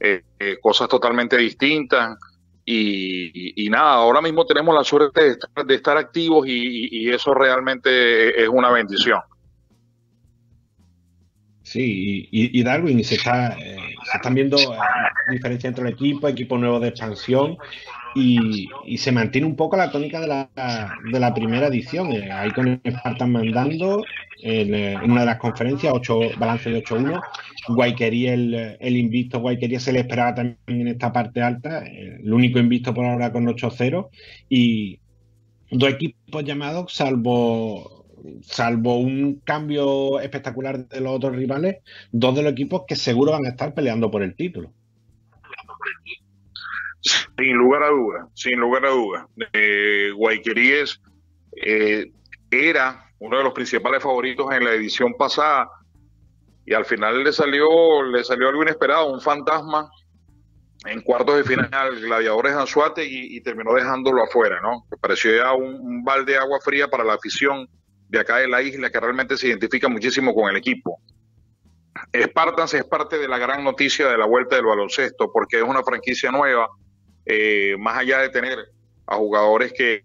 eh, 0.00 0.22
cosas 0.60 0.88
totalmente 0.88 1.36
distintas. 1.36 2.16
Y, 2.64 3.64
y, 3.64 3.70
nada, 3.70 3.94
ahora 3.94 4.20
mismo 4.20 4.44
tenemos 4.44 4.74
la 4.74 4.84
suerte 4.84 5.22
de 5.22 5.30
estar, 5.30 5.64
de 5.64 5.74
estar 5.74 5.96
activos 5.96 6.46
y, 6.46 7.08
eso 7.08 7.32
realmente 7.32 8.42
es 8.42 8.48
una 8.48 8.70
bendición. 8.70 9.20
Sí, 11.68 12.26
y, 12.30 12.58
y, 12.58 12.62
Darwin, 12.62 13.04
se, 13.04 13.16
está, 13.16 13.50
eh, 13.58 13.76
se 14.10 14.16
están 14.16 14.32
viendo 14.32 14.56
eh, 14.56 14.78
diferencias 15.30 15.70
entre 15.70 15.86
el 15.86 15.92
equipo, 15.92 16.26
equipo 16.26 16.56
nuevo 16.56 16.80
de 16.80 16.88
expansión, 16.88 17.58
y, 18.14 18.66
y, 18.86 18.96
se 18.96 19.12
mantiene 19.12 19.46
un 19.46 19.54
poco 19.54 19.76
la 19.76 19.90
tónica 19.90 20.18
de 20.18 20.28
la, 20.28 20.48
de 21.12 21.20
la 21.20 21.34
primera 21.34 21.66
edición. 21.66 22.10
Eh, 22.10 22.32
ahí 22.32 22.50
con 22.52 22.80
Spartan 22.88 23.32
mandando 23.32 24.02
en, 24.42 24.72
en, 24.72 25.10
una 25.10 25.20
de 25.20 25.26
las 25.26 25.36
conferencias, 25.36 25.92
8, 25.94 26.20
balance 26.38 26.70
de 26.70 26.82
8-1. 26.82 27.20
Guayquería, 27.68 28.32
el, 28.32 28.78
el 28.80 28.96
invicto 28.96 29.40
Guayquería 29.40 29.78
se 29.78 29.92
le 29.92 30.00
esperaba 30.00 30.34
también 30.36 30.58
en 30.66 30.88
esta 30.88 31.12
parte 31.12 31.42
alta, 31.42 31.84
el 31.84 32.32
único 32.32 32.58
invicto 32.58 32.94
por 32.94 33.04
ahora 33.04 33.30
con 33.30 33.46
8-0. 33.46 34.08
Y 34.48 35.00
dos 35.70 35.90
equipos 35.90 36.44
llamados, 36.44 36.94
salvo 36.94 37.97
salvo 38.42 38.98
un 38.98 39.40
cambio 39.40 40.20
espectacular 40.20 40.88
de 40.88 41.00
los 41.00 41.16
otros 41.16 41.36
rivales, 41.36 41.78
dos 42.12 42.34
de 42.34 42.42
los 42.42 42.52
equipos 42.52 42.82
que 42.86 42.96
seguro 42.96 43.32
van 43.32 43.46
a 43.46 43.50
estar 43.50 43.74
peleando 43.74 44.10
por 44.10 44.22
el 44.22 44.34
título. 44.34 44.72
Sin 47.00 47.52
lugar 47.52 47.84
a 47.84 47.88
dudas, 47.88 48.26
sin 48.34 48.58
lugar 48.58 48.84
a 48.86 48.90
dudas. 48.90 49.26
Eh, 49.52 50.10
Guayqueríes 50.14 51.00
eh, 51.64 52.10
era 52.50 53.12
uno 53.20 53.38
de 53.38 53.44
los 53.44 53.52
principales 53.52 54.02
favoritos 54.02 54.50
en 54.52 54.64
la 54.64 54.72
edición 54.72 55.14
pasada 55.14 55.70
y 56.66 56.74
al 56.74 56.84
final 56.84 57.24
le 57.24 57.32
salió, 57.32 58.02
le 58.02 58.24
salió 58.24 58.48
algo 58.48 58.62
inesperado, 58.62 59.12
un 59.12 59.20
fantasma 59.20 59.90
en 60.86 61.00
cuartos 61.02 61.36
de 61.36 61.44
final, 61.44 62.00
Gladiadores 62.00 62.54
Anzuate 62.54 63.04
y, 63.04 63.36
y 63.36 63.40
terminó 63.40 63.74
dejándolo 63.74 64.22
afuera, 64.22 64.60
¿no? 64.60 64.86
Pareció 65.00 65.36
ya 65.36 65.52
un, 65.52 65.74
un 65.74 66.04
balde 66.04 66.32
de 66.32 66.38
agua 66.38 66.58
fría 66.60 66.88
para 66.88 67.04
la 67.04 67.14
afición 67.14 67.68
de 68.08 68.18
acá 68.20 68.38
de 68.38 68.48
la 68.48 68.62
isla 68.62 68.90
que 68.90 69.00
realmente 69.00 69.36
se 69.36 69.48
identifica 69.48 69.88
muchísimo 69.88 70.34
con 70.34 70.50
el 70.50 70.56
equipo. 70.56 71.00
Spartans 72.14 72.74
es 72.74 72.84
parte 72.84 73.18
de 73.18 73.28
la 73.28 73.38
gran 73.38 73.64
noticia 73.64 74.08
de 74.08 74.18
la 74.18 74.26
vuelta 74.26 74.56
del 74.56 74.66
baloncesto 74.66 75.30
porque 75.32 75.58
es 75.58 75.62
una 75.62 75.82
franquicia 75.82 76.30
nueva, 76.30 76.68
eh, 77.26 77.76
más 77.78 77.98
allá 77.98 78.20
de 78.20 78.28
tener 78.30 78.58
a 79.06 79.16
jugadores 79.16 79.72
que, 79.72 80.02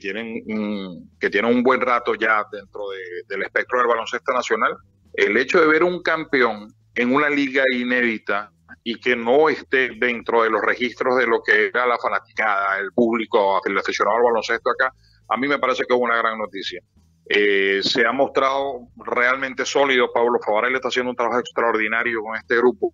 tienen, 0.00 0.42
un, 0.46 1.10
que 1.18 1.28
tienen 1.28 1.54
un 1.54 1.62
buen 1.62 1.80
rato 1.80 2.14
ya 2.14 2.44
dentro 2.50 2.88
de, 2.90 2.98
del 3.28 3.42
espectro 3.42 3.78
del 3.78 3.88
baloncesto 3.88 4.32
nacional, 4.32 4.76
el 5.14 5.36
hecho 5.36 5.60
de 5.60 5.66
ver 5.66 5.82
un 5.82 6.02
campeón 6.02 6.72
en 6.94 7.12
una 7.12 7.28
liga 7.28 7.64
inédita 7.72 8.52
y 8.84 9.00
que 9.00 9.16
no 9.16 9.48
esté 9.48 9.90
dentro 9.98 10.44
de 10.44 10.50
los 10.50 10.62
registros 10.62 11.16
de 11.16 11.26
lo 11.26 11.42
que 11.42 11.66
era 11.66 11.86
la 11.86 11.98
fanaticada, 11.98 12.78
el 12.78 12.92
público, 12.92 13.60
el 13.66 13.76
aficionado 13.76 14.16
al 14.18 14.22
baloncesto 14.22 14.70
acá, 14.70 14.92
a 15.28 15.36
mí 15.36 15.48
me 15.48 15.58
parece 15.58 15.84
que 15.84 15.94
es 15.94 16.00
una 16.00 16.16
gran 16.16 16.38
noticia. 16.38 16.80
Eh, 17.28 17.80
se 17.82 18.06
ha 18.06 18.12
mostrado 18.12 18.88
realmente 18.96 19.64
sólido. 19.64 20.10
Pablo 20.12 20.38
Favarel 20.44 20.74
está 20.74 20.88
haciendo 20.88 21.10
un 21.10 21.16
trabajo 21.16 21.40
extraordinario 21.40 22.22
con 22.22 22.36
este 22.36 22.56
grupo. 22.56 22.92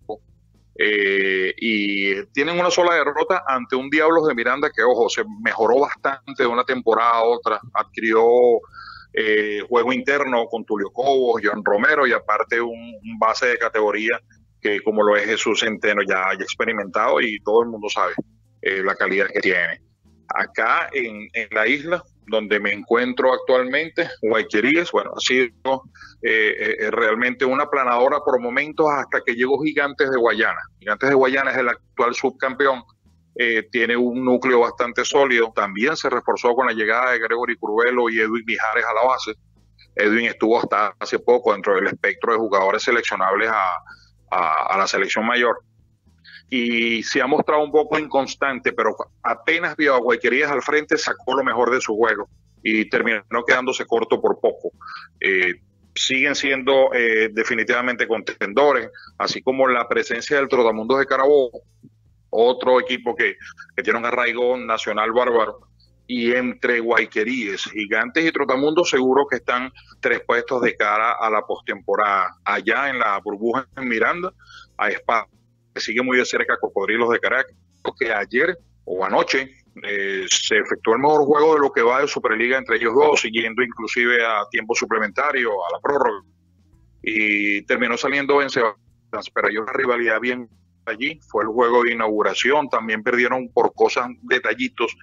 Eh, 0.77 1.53
y 1.57 2.25
tienen 2.33 2.59
una 2.59 2.69
sola 2.69 2.95
derrota 2.95 3.43
ante 3.47 3.77
un 3.77 3.89
Diablos 3.89 4.27
de 4.27 4.35
Miranda 4.35 4.69
que, 4.69 4.83
ojo, 4.83 5.07
se 5.09 5.23
mejoró 5.41 5.79
bastante 5.79 6.43
de 6.43 6.47
una 6.47 6.65
temporada 6.65 7.11
a 7.11 7.23
otra, 7.23 7.61
adquirió 7.73 8.25
eh, 9.13 9.61
juego 9.69 9.93
interno 9.93 10.45
con 10.47 10.65
Tulio 10.65 10.91
Cobos, 10.91 11.41
John 11.41 11.63
Romero 11.63 12.05
y 12.05 12.11
aparte 12.11 12.59
un, 12.59 12.99
base 13.17 13.47
de 13.47 13.57
categoría 13.57 14.19
que 14.61 14.81
como 14.81 15.03
lo 15.03 15.15
es 15.15 15.25
Jesús 15.25 15.61
Centeno 15.61 16.01
ya 16.05 16.27
haya 16.27 16.43
experimentado 16.43 17.21
y 17.21 17.39
todo 17.39 17.61
el 17.63 17.69
mundo 17.69 17.87
sabe 17.87 18.13
eh, 18.61 18.83
la 18.83 18.95
calidad 18.95 19.27
que 19.27 19.39
tiene. 19.39 19.79
Acá 20.27 20.89
en, 20.91 21.29
en, 21.31 21.47
la 21.51 21.65
isla 21.65 22.03
donde 22.27 22.59
me 22.59 22.71
encuentro 22.71 23.33
actualmente, 23.33 24.09
Guayqueríes, 24.21 24.91
bueno, 24.91 25.11
ha 25.15 25.19
sido 25.19 25.83
eh, 26.21 26.89
realmente 26.91 27.45
una 27.45 27.69
planadora 27.69 28.19
por 28.19 28.41
momentos 28.41 28.87
hasta 28.91 29.21
que 29.25 29.35
llegó 29.35 29.61
Gigantes 29.61 30.09
de 30.09 30.17
Guayana. 30.17 30.61
Gigantes 30.79 31.09
de 31.09 31.15
Guayana 31.15 31.51
es 31.51 31.57
el 31.57 31.69
actual 31.69 32.15
subcampeón 32.15 32.83
eh, 33.37 33.67
tiene 33.69 33.97
un 33.97 34.23
núcleo 34.23 34.61
bastante 34.61 35.03
sólido. 35.03 35.51
También 35.53 35.97
se 35.97 36.09
reforzó 36.09 36.55
con 36.55 36.67
la 36.67 36.73
llegada 36.73 37.11
de 37.11 37.19
Gregory 37.19 37.57
Curvelo 37.57 38.09
y 38.09 38.19
Edwin 38.19 38.45
Mijares 38.45 38.85
a 38.85 38.93
la 38.93 39.03
base. 39.03 39.33
Edwin 39.93 40.27
estuvo 40.27 40.59
hasta 40.59 40.95
hace 40.99 41.19
poco 41.19 41.51
dentro 41.51 41.75
del 41.75 41.87
espectro 41.87 42.31
de 42.31 42.39
jugadores 42.39 42.83
seleccionables 42.83 43.49
a, 43.49 44.77
la 44.77 44.87
selección 44.87 45.25
mayor. 45.25 45.57
Y 46.49 47.03
se 47.03 47.21
ha 47.21 47.27
mostrado 47.27 47.63
un 47.63 47.71
poco 47.71 47.97
inconstante, 47.97 48.71
pero 48.71 48.95
apenas 49.23 49.75
vio 49.75 49.95
a 49.95 49.99
Guayquerías 49.99 50.51
al 50.51 50.61
frente, 50.61 50.97
sacó 50.97 51.35
lo 51.35 51.43
mejor 51.43 51.71
de 51.71 51.81
su 51.81 51.95
juego 51.95 52.29
y 52.61 52.89
terminó 52.89 53.23
quedándose 53.45 53.85
corto 53.85 54.21
por 54.21 54.39
poco. 54.39 54.71
Eh, 55.19 55.55
siguen 55.93 56.35
siendo 56.35 56.93
eh, 56.93 57.29
definitivamente 57.31 58.07
contendores, 58.07 58.89
así 59.17 59.41
como 59.41 59.67
la 59.67 59.87
presencia 59.87 60.37
del 60.37 60.47
Trotamundos 60.47 60.99
de 60.99 61.05
Carabobo 61.05 61.63
otro 62.35 62.79
equipo 62.79 63.15
que, 63.15 63.37
tiene 63.83 63.99
un 63.99 64.05
arraigo 64.05 64.57
nacional 64.57 65.11
bárbaro. 65.11 65.59
Y 66.07 66.33
entre 66.33 66.79
Guayqueríes, 66.79 67.63
Gigantes 67.63 68.25
y 68.25 68.31
Trotamundo 68.31 68.85
seguro 68.85 69.25
que 69.27 69.37
están 69.37 69.71
tres 69.99 70.21
puestos 70.25 70.61
de 70.61 70.75
cara 70.75 71.13
a 71.13 71.29
la 71.31 71.41
postemporada. 71.41 72.37
Allá 72.43 72.89
en 72.89 72.99
la 72.99 73.19
burbuja 73.23 73.67
en 73.75 73.87
Miranda, 73.87 74.31
a 74.77 74.89
Espada, 74.89 75.27
sigue 75.81 76.01
muy 76.01 76.17
de 76.17 76.25
cerca 76.25 76.57
Cocodrilos 76.57 77.09
de 77.09 77.19
Caracas, 77.19 77.55
que 77.99 78.11
ayer 78.11 78.57
o 78.85 79.03
anoche 79.03 79.49
eh, 79.83 80.25
se 80.29 80.57
efectuó 80.57 80.93
el 80.93 81.01
mejor 81.01 81.25
juego 81.25 81.55
de 81.55 81.59
lo 81.59 81.71
que 81.71 81.81
va 81.81 82.01
de 82.01 82.07
Superliga 82.07 82.57
entre 82.57 82.77
ellos 82.77 82.93
dos, 82.93 83.21
siguiendo 83.21 83.61
inclusive 83.61 84.25
a 84.25 84.47
tiempo 84.49 84.73
suplementario, 84.75 85.51
a 85.51 85.73
la 85.73 85.79
prórroga. 85.81 86.23
Y 87.01 87.61
terminó 87.63 87.97
saliendo 87.97 88.41
en 88.41 88.49
Sebastián, 88.49 88.81
pero 89.33 89.47
hay 89.47 89.57
una 89.57 89.73
rivalidad 89.73 90.19
bien 90.19 90.49
allí, 90.85 91.19
fue 91.27 91.43
el 91.43 91.49
juego 91.49 91.83
de 91.83 91.93
inauguración, 91.93 92.69
también 92.69 93.03
perdieron 93.03 93.49
por 93.49 93.73
cosas, 93.73 94.07
detallitos 94.21 94.95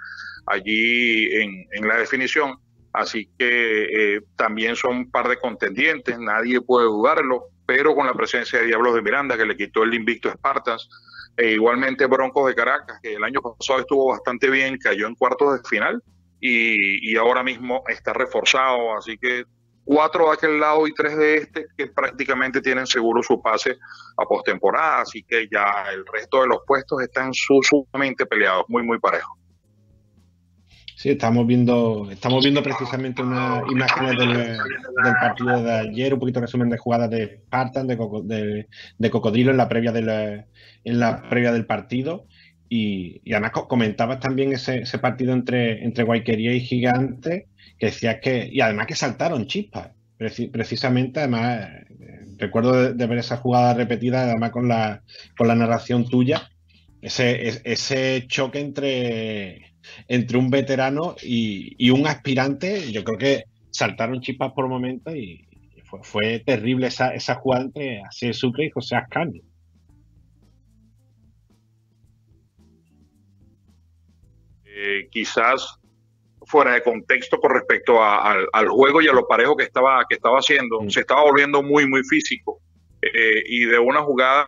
allí 0.46 1.28
en, 1.34 1.88
la 1.88 1.98
definición, 1.98 2.56
así 2.92 3.28
que 3.38 4.16
eh, 4.16 4.20
también 4.36 4.76
son 4.76 4.96
un 4.96 5.10
par 5.10 5.28
de 5.28 5.38
contendientes, 5.38 6.18
nadie 6.18 6.60
puede 6.60 6.86
dudarlo, 6.86 7.46
pero 7.74 7.94
con 7.94 8.06
la 8.06 8.12
presencia 8.12 8.58
de 8.58 8.66
Diablos 8.66 8.94
de 8.94 9.00
Miranda, 9.00 9.34
que 9.34 9.46
le 9.46 9.56
quitó 9.56 9.82
el 9.82 9.94
invicto 9.94 10.28
a 10.28 10.34
Spartans, 10.34 10.90
e 11.38 11.52
igualmente 11.52 12.04
Broncos 12.04 12.46
de 12.46 12.54
Caracas, 12.54 12.98
que 13.02 13.14
el 13.14 13.24
año 13.24 13.40
pasado 13.40 13.80
estuvo 13.80 14.08
bastante 14.10 14.50
bien, 14.50 14.76
cayó 14.76 15.06
en 15.06 15.14
cuartos 15.14 15.54
de 15.54 15.66
final 15.66 16.02
y, 16.38 17.10
y 17.10 17.16
ahora 17.16 17.42
mismo 17.42 17.82
está 17.88 18.12
reforzado, 18.12 18.94
así 18.94 19.16
que 19.16 19.46
cuatro 19.86 20.26
de 20.26 20.32
aquel 20.34 20.60
lado 20.60 20.86
y 20.86 20.92
tres 20.92 21.16
de 21.16 21.36
este 21.36 21.66
que 21.78 21.86
prácticamente 21.86 22.60
tienen 22.60 22.86
seguro 22.86 23.22
su 23.22 23.40
pase 23.40 23.78
a 24.18 24.24
postemporada, 24.26 25.00
así 25.00 25.22
que 25.22 25.48
ya 25.50 25.86
el 25.94 26.04
resto 26.04 26.42
de 26.42 26.48
los 26.48 26.58
puestos 26.66 27.00
están 27.00 27.32
sumamente 27.32 28.26
peleados, 28.26 28.66
muy 28.68 28.82
muy 28.82 28.98
parejos. 28.98 29.41
Sí, 31.02 31.08
estamos 31.08 31.44
viendo, 31.48 32.08
estamos 32.12 32.44
viendo 32.44 32.62
precisamente 32.62 33.22
una 33.22 33.64
imágenes 33.68 34.16
del, 34.16 34.56
partido 35.20 35.60
de 35.60 35.72
ayer, 35.72 36.14
un 36.14 36.20
poquito 36.20 36.40
resumen 36.40 36.70
de 36.70 36.78
jugadas 36.78 37.10
de 37.10 37.40
Spartan, 37.44 37.88
de, 37.88 38.68
de, 38.98 39.10
Cocodrilo 39.10 39.50
en 39.50 39.56
la 39.56 39.68
previa 39.68 39.90
del, 39.90 40.08
en 40.08 41.00
la 41.00 41.28
previa 41.28 41.50
del 41.50 41.66
partido. 41.66 42.28
Y, 42.68 43.20
y 43.24 43.32
además 43.32 43.50
comentabas 43.68 44.20
también 44.20 44.52
ese, 44.52 44.82
ese 44.82 45.00
partido 45.00 45.32
entre, 45.32 45.82
entre 45.82 46.04
Guayquería 46.04 46.54
y 46.54 46.60
Gigante, 46.60 47.48
que 47.80 47.86
decías 47.86 48.18
que, 48.22 48.48
y 48.52 48.60
además 48.60 48.86
que 48.86 48.94
saltaron 48.94 49.48
chispas, 49.48 49.90
precisamente, 50.16 51.18
además, 51.18 51.68
eh, 51.98 52.26
recuerdo 52.38 52.92
de, 52.94 53.06
ver 53.08 53.18
esa 53.18 53.38
jugada 53.38 53.74
repetida, 53.74 54.22
además 54.22 54.52
con 54.52 54.68
la, 54.68 55.02
con 55.36 55.48
la 55.48 55.56
narración 55.56 56.08
tuya, 56.08 56.48
ese, 57.00 57.60
ese 57.64 58.24
choque 58.28 58.60
entre, 58.60 59.71
entre 60.08 60.38
un 60.38 60.50
veterano 60.50 61.16
y, 61.22 61.90
un 61.90 62.06
aspirante, 62.06 62.90
yo 62.92 63.04
creo 63.04 63.18
que 63.18 63.44
saltaron 63.70 64.20
chispas 64.20 64.52
por 64.52 64.68
momentos 64.68 65.14
y 65.14 65.46
fue, 66.02 66.40
terrible 66.40 66.86
esa, 66.86 67.14
esa 67.14 67.34
jugada 67.34 67.64
entre 67.64 68.02
Asier 68.02 68.34
Sucre 68.34 68.66
y 68.66 68.70
José 68.70 68.96
Ascani. 68.96 69.42
Eh, 74.64 75.08
quizás 75.10 75.78
fuera 76.46 76.74
de 76.74 76.82
contexto 76.82 77.38
con 77.38 77.52
respecto 77.52 78.02
al 78.02 78.68
juego 78.68 79.00
y 79.00 79.08
a 79.08 79.12
lo 79.12 79.26
parejo 79.26 79.56
que 79.56 79.64
estaba, 79.64 80.04
que 80.08 80.16
estaba 80.16 80.38
haciendo. 80.38 80.80
Mm. 80.80 80.90
Se 80.90 81.00
estaba 81.00 81.22
volviendo 81.22 81.62
muy, 81.62 81.86
muy 81.86 82.02
físico. 82.04 82.60
Eh, 83.02 83.42
y 83.46 83.64
de 83.64 83.78
una 83.78 84.02
jugada 84.02 84.46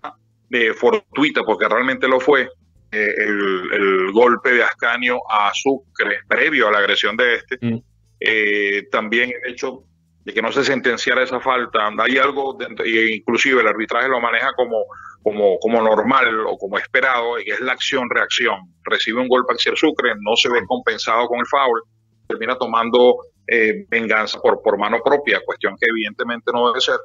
de 0.48 0.72
fortuita, 0.74 1.42
porque 1.42 1.68
realmente 1.68 2.06
lo 2.06 2.20
fue, 2.20 2.48
el, 2.94 4.12
golpe 4.12 4.52
de 4.52 4.62
Ascanio 4.62 5.20
a 5.28 5.50
Sucre 5.52 6.20
previo 6.28 6.68
a 6.68 6.72
la 6.72 6.78
agresión 6.78 7.16
de 7.16 7.34
este, 7.34 7.58
mm. 7.60 7.78
eh, 8.20 8.82
también 8.90 9.30
el 9.30 9.52
hecho 9.52 9.84
de 10.24 10.32
que 10.32 10.40
no 10.40 10.50
se 10.52 10.64
sentenciara 10.64 11.22
esa 11.22 11.40
falta, 11.40 11.90
hay 11.98 12.16
algo, 12.16 12.56
inclusive 12.86 13.60
el 13.60 13.68
arbitraje 13.68 14.08
lo 14.08 14.20
maneja 14.20 14.52
como, 14.56 14.86
como, 15.22 15.58
como 15.58 15.82
normal 15.82 16.46
o 16.46 16.56
como 16.56 16.78
esperado, 16.78 17.38
y 17.38 17.50
es 17.50 17.60
la 17.60 17.72
acción-reacción. 17.72 18.56
Recibe 18.84 19.20
un 19.20 19.28
golpe 19.28 19.52
hacia 19.52 19.72
el 19.72 19.76
Sucre, 19.76 20.14
no 20.20 20.34
se 20.36 20.48
ve 20.48 20.60
compensado 20.66 21.26
con 21.26 21.40
el 21.40 21.46
foul, 21.46 21.82
termina 22.26 22.56
tomando 22.56 23.16
eh, 23.46 23.84
venganza 23.90 24.40
por, 24.40 24.62
por 24.62 24.78
mano 24.78 25.00
propia, 25.04 25.42
cuestión 25.44 25.76
que 25.78 25.90
evidentemente 25.90 26.50
no 26.52 26.68
debe 26.68 26.80
ser. 26.80 26.98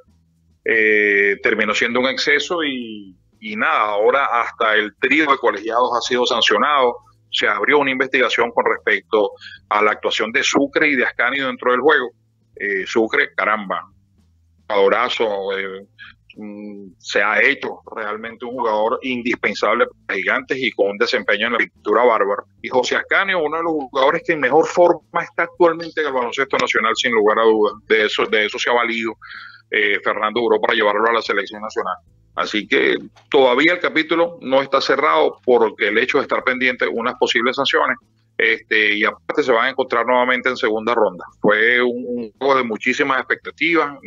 Eh, 0.63 1.37
terminó 1.41 1.73
siendo 1.73 1.99
un 1.99 2.07
exceso 2.07 2.63
y, 2.63 3.15
y 3.39 3.55
nada, 3.55 3.79
ahora 3.79 4.25
hasta 4.25 4.75
el 4.75 4.95
trío 4.97 5.29
de 5.29 5.37
colegiados 5.37 5.89
ha 5.97 6.01
sido 6.01 6.25
sancionado. 6.25 6.97
Se 7.31 7.47
abrió 7.47 7.79
una 7.79 7.91
investigación 7.91 8.51
con 8.51 8.65
respecto 8.65 9.31
a 9.69 9.81
la 9.81 9.91
actuación 9.91 10.31
de 10.31 10.43
Sucre 10.43 10.87
y 10.87 10.95
de 10.95 11.05
Ascanio 11.05 11.47
dentro 11.47 11.71
del 11.71 11.81
juego. 11.81 12.09
Eh, 12.55 12.85
Sucre, 12.85 13.33
caramba, 13.35 13.87
adorazo, 14.67 15.57
eh, 15.57 15.87
Mm, 16.41 16.93
se 16.97 17.21
ha 17.21 17.41
hecho 17.41 17.81
realmente 17.93 18.45
un 18.45 18.51
jugador 18.51 18.97
indispensable 19.01 19.87
para 20.05 20.17
Gigantes 20.17 20.57
y 20.57 20.71
con 20.71 20.91
un 20.91 20.97
desempeño 20.97 21.47
en 21.47 21.53
la 21.53 21.57
pintura 21.57 22.05
bárbara. 22.05 22.43
Y 22.61 22.69
José 22.69 22.95
Ascanio, 22.95 23.43
uno 23.43 23.57
de 23.57 23.63
los 23.63 23.73
jugadores 23.73 24.21
que 24.25 24.33
en 24.33 24.39
mejor 24.39 24.65
forma 24.65 25.21
está 25.21 25.43
actualmente 25.43 25.99
en 25.99 26.07
el 26.07 26.13
baloncesto 26.13 26.57
nacional, 26.57 26.93
sin 26.95 27.11
lugar 27.11 27.39
a 27.39 27.43
dudas. 27.43 27.73
De 27.87 28.05
eso, 28.05 28.25
de 28.25 28.45
eso 28.45 28.57
se 28.57 28.69
ha 28.69 28.73
valido 28.73 29.17
eh, 29.69 29.99
Fernando 30.01 30.39
Duro 30.39 30.61
para 30.61 30.75
llevarlo 30.75 31.09
a 31.09 31.13
la 31.13 31.21
selección 31.21 31.61
nacional. 31.61 31.97
Así 32.39 32.65
que 32.65 32.95
todavía 33.29 33.73
el 33.73 33.79
capítulo 33.79 34.37
no 34.41 34.61
está 34.61 34.79
cerrado 34.79 35.41
porque 35.43 35.89
el 35.89 35.97
hecho 35.97 36.19
de 36.19 36.21
estar 36.21 36.41
pendiente 36.41 36.87
unas 36.87 37.15
posibles 37.15 37.57
sanciones. 37.57 37.97
Este, 38.37 38.95
y 38.95 39.03
aparte 39.03 39.43
se 39.43 39.51
van 39.51 39.65
a 39.65 39.69
encontrar 39.71 40.05
nuevamente 40.05 40.47
en 40.47 40.55
segunda 40.55 40.95
ronda. 40.95 41.25
Fue 41.41 41.81
un, 41.81 42.31
juego 42.39 42.55
de 42.55 42.63
muchísimas 42.63 43.19
expectativas. 43.19 43.97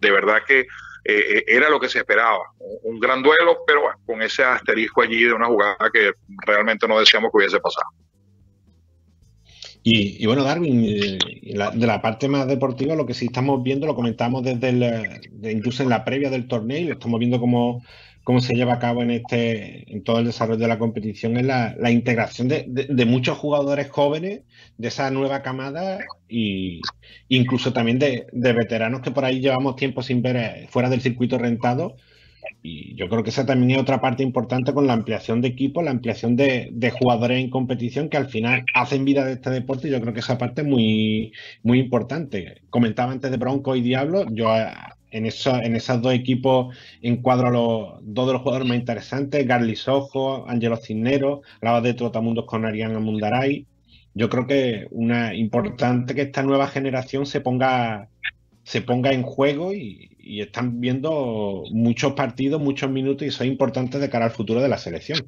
De 0.00 0.10
verdad 0.10 0.38
que 0.44 0.66
eh, 1.04 1.44
era 1.46 1.70
lo 1.70 1.78
que 1.78 1.88
se 1.88 1.98
esperaba. 1.98 2.42
Un, 2.82 2.98
gran 2.98 3.22
duelo, 3.22 3.58
pero 3.64 3.82
con 4.04 4.20
ese 4.20 4.42
asterisco 4.42 5.02
allí 5.02 5.22
de 5.22 5.34
una 5.34 5.46
jugada 5.46 5.76
que 5.92 6.10
realmente 6.44 6.88
no 6.88 6.98
deseamos 6.98 7.30
que 7.30 7.38
hubiese 7.38 7.60
pasado. 7.60 7.86
Y, 9.88 10.26
bueno, 10.26 10.42
Darwin, 10.42 10.84
eh, 10.84 11.16
de 11.42 11.86
la 11.86 12.02
parte 12.02 12.26
más 12.26 12.48
deportiva, 12.48 12.96
lo 12.96 13.06
que 13.06 13.14
sí 13.14 13.26
estamos 13.26 13.62
viendo, 13.62 13.86
lo 13.86 13.94
comentamos 13.94 14.42
desde 14.42 14.70
el, 14.70 15.48
incluso 15.48 15.84
en 15.84 15.90
la 15.90 16.04
previa 16.04 16.28
del 16.28 16.48
torneo, 16.48 16.78
y 16.78 16.84
lo 16.86 16.94
estamos 16.94 17.20
viendo 17.20 17.38
como 17.38 17.84
cómo 18.24 18.40
se 18.40 18.54
lleva 18.54 18.74
a 18.74 18.78
cabo 18.80 19.02
en 19.02 19.12
este 19.12 19.92
en 19.92 20.02
todo 20.02 20.18
el 20.18 20.24
desarrollo 20.24 20.58
de 20.58 20.66
la 20.66 20.80
competición 20.80 21.36
es 21.36 21.46
la, 21.46 21.90
integración 21.92 22.48
de, 22.48 23.04
muchos 23.06 23.38
jugadores 23.38 23.88
jóvenes 23.88 24.40
de 24.76 24.88
esa 24.88 25.08
nueva 25.12 25.42
camada 25.42 26.00
e 26.28 26.80
incluso 27.28 27.72
también 27.72 28.00
de, 28.00 28.26
veteranos 28.32 29.02
que 29.02 29.12
por 29.12 29.24
ahí 29.24 29.38
llevamos 29.38 29.76
tiempo 29.76 30.02
sin 30.02 30.20
ver 30.20 30.36
eh, 30.36 30.66
fuera 30.68 30.90
del 30.90 31.00
circuito 31.00 31.38
rentado 31.38 31.94
y 32.66 32.96
yo 32.96 33.08
creo 33.08 33.22
que 33.22 33.30
esa 33.30 33.46
también 33.46 33.70
es 33.72 33.78
otra 33.78 34.00
parte 34.00 34.24
importante 34.24 34.72
con 34.74 34.88
la 34.88 34.92
ampliación 34.92 35.40
de 35.40 35.48
equipo, 35.48 35.82
la 35.82 35.92
ampliación 35.92 36.34
de, 36.34 36.92
jugadores 36.98 37.38
en 37.38 37.48
competición 37.48 38.08
que 38.08 38.16
al 38.16 38.28
final 38.28 38.64
hacen 38.74 39.04
vida 39.04 39.24
de 39.24 39.34
este 39.34 39.50
deporte 39.50 39.86
y 39.86 39.92
yo 39.92 40.00
creo 40.00 40.12
que 40.12 40.20
esa 40.20 40.36
parte 40.36 40.62
es 40.62 40.66
muy, 40.66 41.32
muy 41.62 41.78
importante. 41.78 42.62
Comentaba 42.70 43.12
antes 43.12 43.30
de 43.30 43.36
Bronco 43.36 43.76
y 43.76 43.82
Diablo, 43.82 44.24
yo 44.32 44.48
en, 45.12 45.26
eso, 45.26 45.54
en 45.62 45.76
esos 45.76 46.02
dos 46.02 46.12
equipos 46.12 46.76
encuadro 47.02 47.46
a 47.48 47.50
los 47.50 47.88
dos 48.02 48.26
de 48.26 48.32
los 48.32 48.42
jugadores 48.42 48.68
más 48.68 48.78
interesantes, 48.78 49.46
Garly 49.46 49.76
Sojo, 49.76 50.48
Angelo 50.48 50.76
Cisneros, 50.76 51.40
hablaba 51.60 51.80
de 51.80 51.94
Trotamundos 51.94 52.46
con 52.46 52.64
Ariana 52.64 52.98
Mundaray. 52.98 53.66
yo 54.14 54.28
creo 54.28 54.46
que 54.46 54.88
una 54.90 55.34
importante 55.34 56.14
que 56.16 56.22
esta 56.22 56.42
nueva 56.42 56.66
generación 56.66 57.26
se 57.26 57.40
ponga, 57.40 58.08
se 58.66 58.82
ponga 58.82 59.12
en 59.12 59.22
juego 59.22 59.72
y, 59.72 60.12
están 60.40 60.80
viendo 60.80 61.62
muchos 61.70 62.14
partidos, 62.14 62.60
muchos 62.60 62.90
minutos 62.90 63.22
y 63.22 63.28
eso 63.28 63.44
es 63.44 63.48
importante 63.48 64.00
de 64.00 64.10
cara 64.10 64.24
al 64.24 64.32
futuro 64.32 64.60
de 64.60 64.68
la 64.68 64.76
selección. 64.76 65.24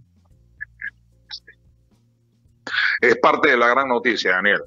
Es 3.00 3.16
parte 3.18 3.50
de 3.50 3.56
la 3.56 3.68
gran 3.68 3.86
noticia, 3.86 4.32
Daniel. 4.32 4.62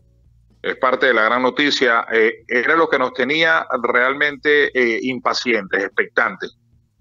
Es 0.62 0.78
parte 0.78 1.08
de 1.08 1.14
la 1.14 1.24
gran 1.24 1.42
noticia. 1.42 2.06
Eh, 2.14 2.46
era 2.48 2.78
lo 2.78 2.88
que 2.88 2.98
nos 2.98 3.14
tenía 3.14 3.68
realmente 3.84 4.72
eh, 4.74 5.00
impacientes, 5.02 5.84
expectantes. 5.84 6.58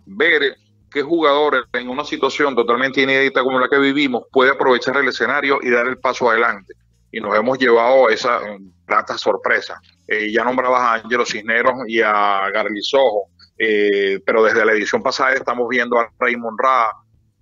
Ver 0.06 0.56
qué 0.90 1.02
jugador 1.02 1.68
en 1.72 1.88
una 1.88 2.04
situación 2.04 2.56
totalmente 2.56 3.00
inédita 3.00 3.44
como 3.44 3.60
la 3.60 3.68
que 3.68 3.78
vivimos 3.78 4.24
puede 4.32 4.50
aprovechar 4.50 4.96
el 4.96 5.06
escenario 5.06 5.60
y 5.62 5.70
dar 5.70 5.86
el 5.86 5.98
paso 5.98 6.28
adelante. 6.28 6.74
Y 7.12 7.20
nos 7.20 7.36
hemos 7.36 7.58
llevado 7.58 8.08
esa 8.08 8.40
plata 8.86 9.18
sorpresa. 9.18 9.80
Eh, 10.06 10.30
ya 10.32 10.44
nombrabas 10.44 10.80
a 10.80 10.94
Ángelo 10.94 11.24
Cisneros 11.26 11.74
y 11.86 12.00
a 12.00 12.48
Garlizojo, 12.52 13.30
eh, 13.58 14.20
pero 14.24 14.42
desde 14.42 14.64
la 14.64 14.72
edición 14.72 15.02
pasada 15.02 15.32
estamos 15.32 15.68
viendo 15.68 15.98
a 15.98 16.10
Raymond 16.18 16.58
Ra, 16.60 16.92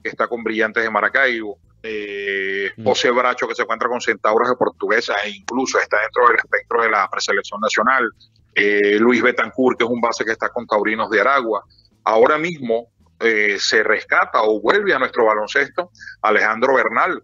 que 0.02 0.08
está 0.08 0.26
con 0.26 0.42
Brillantes 0.42 0.82
de 0.82 0.90
Maracaibo, 0.90 1.58
eh, 1.82 2.70
mm. 2.76 2.84
José 2.84 3.10
Bracho, 3.10 3.46
que 3.46 3.54
se 3.54 3.62
encuentra 3.62 3.88
con 3.88 4.00
Centauros 4.00 4.48
de 4.48 4.56
Portuguesa 4.56 5.14
e 5.24 5.30
incluso 5.30 5.78
está 5.78 6.00
dentro 6.00 6.26
del 6.28 6.36
espectro 6.36 6.82
de 6.82 6.90
la 6.90 7.08
preselección 7.08 7.60
nacional, 7.60 8.10
eh, 8.54 8.98
Luis 8.98 9.22
Betancourt, 9.22 9.78
que 9.78 9.84
es 9.84 9.90
un 9.90 10.00
base 10.00 10.24
que 10.24 10.32
está 10.32 10.48
con 10.48 10.66
Taurinos 10.66 11.08
de 11.10 11.20
Aragua. 11.20 11.64
Ahora 12.04 12.38
mismo 12.38 12.88
eh, 13.20 13.56
se 13.58 13.82
rescata 13.82 14.42
o 14.42 14.60
vuelve 14.60 14.92
a 14.92 14.98
nuestro 14.98 15.26
baloncesto 15.26 15.90
Alejandro 16.22 16.74
Bernal. 16.74 17.22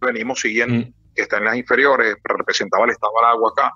Venimos 0.00 0.40
siguiendo, 0.40 0.86
mm. 0.86 0.94
Que 1.18 1.22
está 1.22 1.38
en 1.38 1.46
las 1.46 1.56
inferiores, 1.56 2.14
representaba 2.22 2.84
el 2.84 2.92
Estado 2.92 3.12
Aragua 3.20 3.50
acá. 3.50 3.72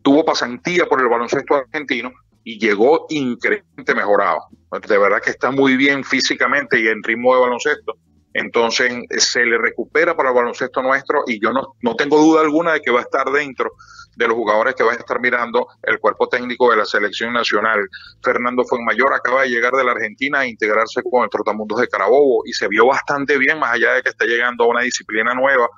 Tuvo 0.00 0.24
pasantía 0.24 0.86
por 0.86 1.00
el 1.00 1.08
baloncesto 1.08 1.56
argentino 1.56 2.12
y 2.44 2.56
llegó 2.60 3.06
increíblemente 3.08 3.96
mejorado. 3.96 4.38
De 4.86 4.96
verdad 4.96 5.20
que 5.20 5.30
está 5.30 5.50
muy 5.50 5.76
bien 5.76 6.04
físicamente 6.04 6.78
y 6.78 6.86
en 6.86 7.02
ritmo 7.02 7.34
de 7.34 7.40
baloncesto. 7.40 7.94
Entonces 8.32 8.92
se 9.16 9.44
le 9.44 9.58
recupera 9.58 10.16
para 10.16 10.28
el 10.28 10.36
baloncesto 10.36 10.80
nuestro 10.80 11.24
y 11.26 11.42
yo 11.42 11.52
no, 11.52 11.74
no 11.82 11.96
tengo 11.96 12.16
duda 12.18 12.42
alguna 12.42 12.74
de 12.74 12.80
que 12.80 12.92
va 12.92 13.00
a 13.00 13.02
estar 13.02 13.28
dentro 13.32 13.72
de 14.14 14.28
los 14.28 14.36
jugadores 14.36 14.76
que 14.76 14.84
va 14.84 14.92
a 14.92 14.94
estar 14.94 15.20
mirando 15.20 15.66
el 15.82 15.98
cuerpo 15.98 16.28
técnico 16.28 16.70
de 16.70 16.76
la 16.76 16.84
selección 16.84 17.32
nacional. 17.32 17.80
Fernando 18.22 18.64
Fuenmayor 18.64 19.14
acaba 19.14 19.42
de 19.42 19.48
llegar 19.48 19.72
de 19.72 19.82
la 19.82 19.92
Argentina 19.92 20.40
a 20.40 20.46
integrarse 20.46 21.02
con 21.02 21.24
el 21.24 21.30
Trotamundos 21.30 21.80
de 21.80 21.88
Carabobo 21.88 22.42
y 22.46 22.52
se 22.52 22.68
vio 22.68 22.86
bastante 22.86 23.36
bien, 23.36 23.58
más 23.58 23.72
allá 23.72 23.94
de 23.94 24.02
que 24.02 24.10
está 24.10 24.26
llegando 24.26 24.64
a 24.64 24.68
una 24.68 24.82
disciplina 24.82 25.34
nueva. 25.34 25.68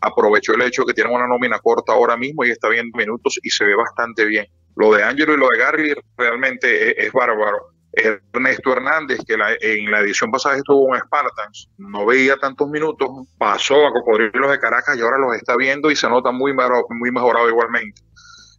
Aprovechó 0.00 0.54
el 0.54 0.62
hecho 0.62 0.82
de 0.82 0.88
que 0.88 0.94
tiene 0.94 1.14
una 1.14 1.26
nómina 1.26 1.58
corta 1.58 1.92
ahora 1.92 2.16
mismo 2.16 2.44
y 2.44 2.50
está 2.50 2.68
viendo 2.68 2.96
minutos 2.96 3.38
y 3.42 3.50
se 3.50 3.64
ve 3.64 3.74
bastante 3.74 4.24
bien. 4.24 4.46
Lo 4.76 4.92
de 4.92 5.02
Ángelo 5.02 5.34
y 5.34 5.38
lo 5.38 5.48
de 5.48 5.58
Gary 5.58 5.94
realmente 6.16 7.06
es 7.06 7.12
bárbaro 7.12 7.76
Ernesto 7.96 8.72
Hernández, 8.72 9.20
que 9.26 9.34
en 9.34 9.90
la 9.90 10.00
edición 10.00 10.30
pasada 10.30 10.56
estuvo 10.56 10.94
en 10.94 11.00
Spartans, 11.00 11.70
no 11.78 12.04
veía 12.04 12.36
tantos 12.36 12.68
minutos, 12.68 13.08
pasó 13.38 13.86
a 13.86 13.92
Cocodrilos 13.92 14.50
de 14.50 14.58
Caracas 14.58 14.96
y 14.96 15.00
ahora 15.00 15.16
los 15.16 15.34
está 15.34 15.56
viendo 15.56 15.90
y 15.90 15.96
se 15.96 16.08
nota 16.08 16.30
muy 16.30 16.52
mejorado, 16.52 17.48
igualmente. 17.48 18.02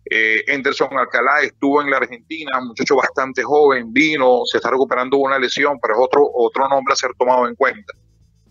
Eh, 0.10 0.44
Anderson 0.52 0.98
Alcalá 0.98 1.42
estuvo 1.42 1.82
en 1.82 1.92
la 1.92 1.98
Argentina, 1.98 2.62
muchacho 2.62 2.96
bastante 2.96 3.44
joven, 3.44 3.94
vino, 3.94 4.42
se 4.46 4.58
está 4.58 4.72
recuperando 4.72 5.18
una 5.18 5.38
lesión, 5.38 5.78
pero 5.82 5.96
es 5.96 6.00
otro, 6.02 6.28
otro 6.34 6.68
nombre 6.68 6.94
a 6.94 6.96
ser 6.96 7.12
tomado 7.18 7.48
en 7.48 7.56
cuenta. 7.56 7.94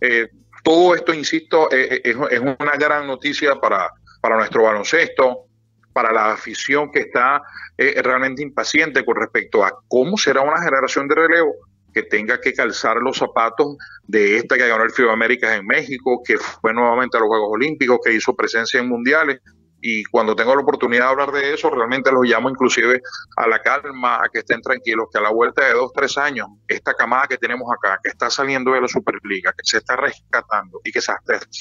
Eh, 0.00 0.28
todo 0.66 0.96
esto, 0.96 1.14
insisto, 1.14 1.70
eh, 1.70 2.00
es, 2.02 2.16
es, 2.28 2.40
una 2.40 2.76
gran 2.76 3.06
noticia 3.06 3.54
para, 3.54 3.88
para 4.20 4.34
nuestro 4.34 4.64
baloncesto, 4.64 5.44
para 5.92 6.12
la 6.12 6.32
afición 6.32 6.90
que 6.90 7.02
está 7.02 7.40
eh, 7.78 8.02
realmente 8.02 8.42
impaciente 8.42 9.04
con 9.04 9.14
respecto 9.14 9.64
a 9.64 9.78
cómo 9.86 10.18
será 10.18 10.40
una 10.40 10.60
generación 10.60 11.06
de 11.06 11.14
relevo 11.14 11.54
que 11.94 12.02
tenga 12.02 12.40
que 12.40 12.52
calzar 12.52 12.96
los 12.96 13.16
zapatos 13.16 13.76
de 14.08 14.38
esta 14.38 14.56
que 14.56 14.66
ganó 14.66 14.82
el 14.82 14.90
FIBA 14.90 15.12
Américas 15.12 15.56
en 15.56 15.64
México, 15.66 16.20
que 16.26 16.36
fue 16.36 16.74
nuevamente 16.74 17.16
a 17.16 17.20
los 17.20 17.28
Juegos 17.28 17.50
Olímpicos, 17.52 18.00
que 18.04 18.14
hizo 18.14 18.34
presencia 18.34 18.80
en 18.80 18.88
mundiales. 18.88 19.38
Y 19.88 20.02
cuando 20.02 20.34
tengo 20.34 20.52
la 20.52 20.62
oportunidad 20.62 21.04
de 21.04 21.10
hablar 21.10 21.30
de 21.30 21.54
eso, 21.54 21.70
realmente 21.70 22.10
los 22.10 22.24
llamo 22.24 22.50
inclusive 22.50 23.00
a 23.36 23.46
la 23.46 23.62
calma, 23.62 24.16
a 24.16 24.28
que 24.32 24.40
estén 24.40 24.60
tranquilos, 24.60 25.06
que 25.12 25.18
a 25.18 25.20
la 25.20 25.30
vuelta 25.30 25.64
de 25.64 25.74
dos, 25.74 25.92
tres 25.94 26.18
años, 26.18 26.48
esta 26.66 26.92
camada 26.92 27.28
que 27.28 27.38
tenemos 27.38 27.68
acá, 27.72 28.00
que 28.02 28.10
está 28.10 28.28
saliendo 28.28 28.72
de 28.72 28.80
la 28.80 28.88
Superliga, 28.88 29.52
que 29.52 29.62
se 29.62 29.76
está 29.76 29.94
rescatando 29.94 30.80
y 30.82 30.90
que 30.90 31.00
se, 31.00 31.12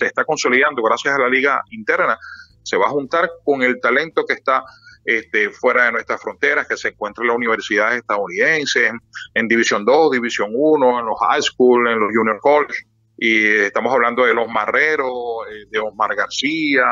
está 0.07 0.25
consolidando 0.25 0.81
gracias 0.81 1.13
a 1.13 1.19
la 1.19 1.29
liga 1.29 1.61
interna, 1.69 2.17
se 2.63 2.77
va 2.77 2.87
a 2.87 2.89
juntar 2.89 3.29
con 3.43 3.61
el 3.61 3.79
talento 3.79 4.25
que 4.25 4.33
está 4.33 4.63
este, 5.03 5.51
fuera 5.51 5.85
de 5.85 5.91
nuestras 5.91 6.19
fronteras, 6.19 6.67
que 6.67 6.77
se 6.77 6.87
encuentra 6.87 7.21
en 7.21 7.27
las 7.27 7.37
universidades 7.37 7.97
estadounidenses, 7.99 8.91
en 9.35 9.47
División 9.47 9.85
2, 9.85 10.13
División 10.13 10.49
1, 10.51 10.99
en 10.99 11.05
los 11.05 11.19
high 11.29 11.43
school, 11.43 11.87
en 11.87 11.99
los 11.99 12.09
junior 12.11 12.39
college. 12.41 12.87
Y 13.17 13.45
estamos 13.45 13.93
hablando 13.93 14.25
de 14.25 14.33
los 14.33 14.47
Marreros, 14.47 15.47
eh, 15.49 15.67
de 15.69 15.79
Osmar 15.79 16.15
García, 16.15 16.83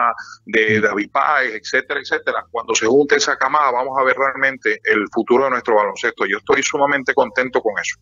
de 0.45 0.79
David 0.79 1.09
Páez, 1.12 1.53
etcétera, 1.55 1.99
etcétera. 1.99 2.45
Cuando 2.49 2.73
se 2.75 2.86
junte 2.86 3.15
esa 3.15 3.38
camada, 3.38 3.71
vamos 3.71 3.97
a 3.99 4.03
ver 4.03 4.15
realmente 4.15 4.79
el 4.83 5.05
futuro 5.12 5.45
de 5.45 5.51
nuestro 5.51 5.75
baloncesto. 5.75 6.25
Yo 6.25 6.38
estoy 6.38 6.63
sumamente 6.63 7.13
contento 7.13 7.62
con 7.62 7.73
eso. 7.79 7.99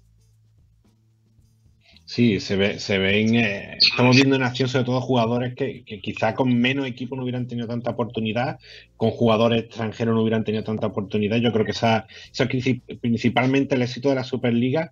Sí, 2.12 2.42
se 2.42 2.58
ve, 2.58 2.78
se 2.78 2.98
ven, 2.98 3.36
eh, 3.36 3.78
estamos 3.80 4.18
viendo 4.18 4.36
en 4.36 4.44
acción 4.44 4.68
sobre 4.68 4.84
todo 4.84 5.00
jugadores 5.00 5.56
que, 5.56 5.86
que 5.86 6.02
quizá 6.02 6.36
con 6.36 6.60
menos 6.60 6.86
equipo 6.86 7.16
no 7.16 7.24
hubieran 7.24 7.48
tenido 7.48 7.70
tanta 7.70 7.92
oportunidad, 7.92 8.60
con 8.98 9.12
jugadores 9.12 9.64
extranjeros 9.64 10.14
no 10.14 10.22
hubieran 10.22 10.44
tenido 10.44 10.66
tanta 10.66 10.88
oportunidad. 10.88 11.38
Yo 11.38 11.54
creo 11.54 11.64
que 11.64 11.72
esa, 11.72 12.08
eso 12.30 12.44
es 12.44 13.00
principalmente 13.00 13.76
el 13.76 13.82
éxito 13.84 14.10
de 14.10 14.16
la 14.16 14.26
Superliga, 14.26 14.92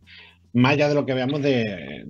más 0.54 0.74
allá 0.74 0.90
de 0.90 0.96
lo 0.96 1.06
que 1.06 1.14
veamos 1.14 1.42
de, 1.42 2.06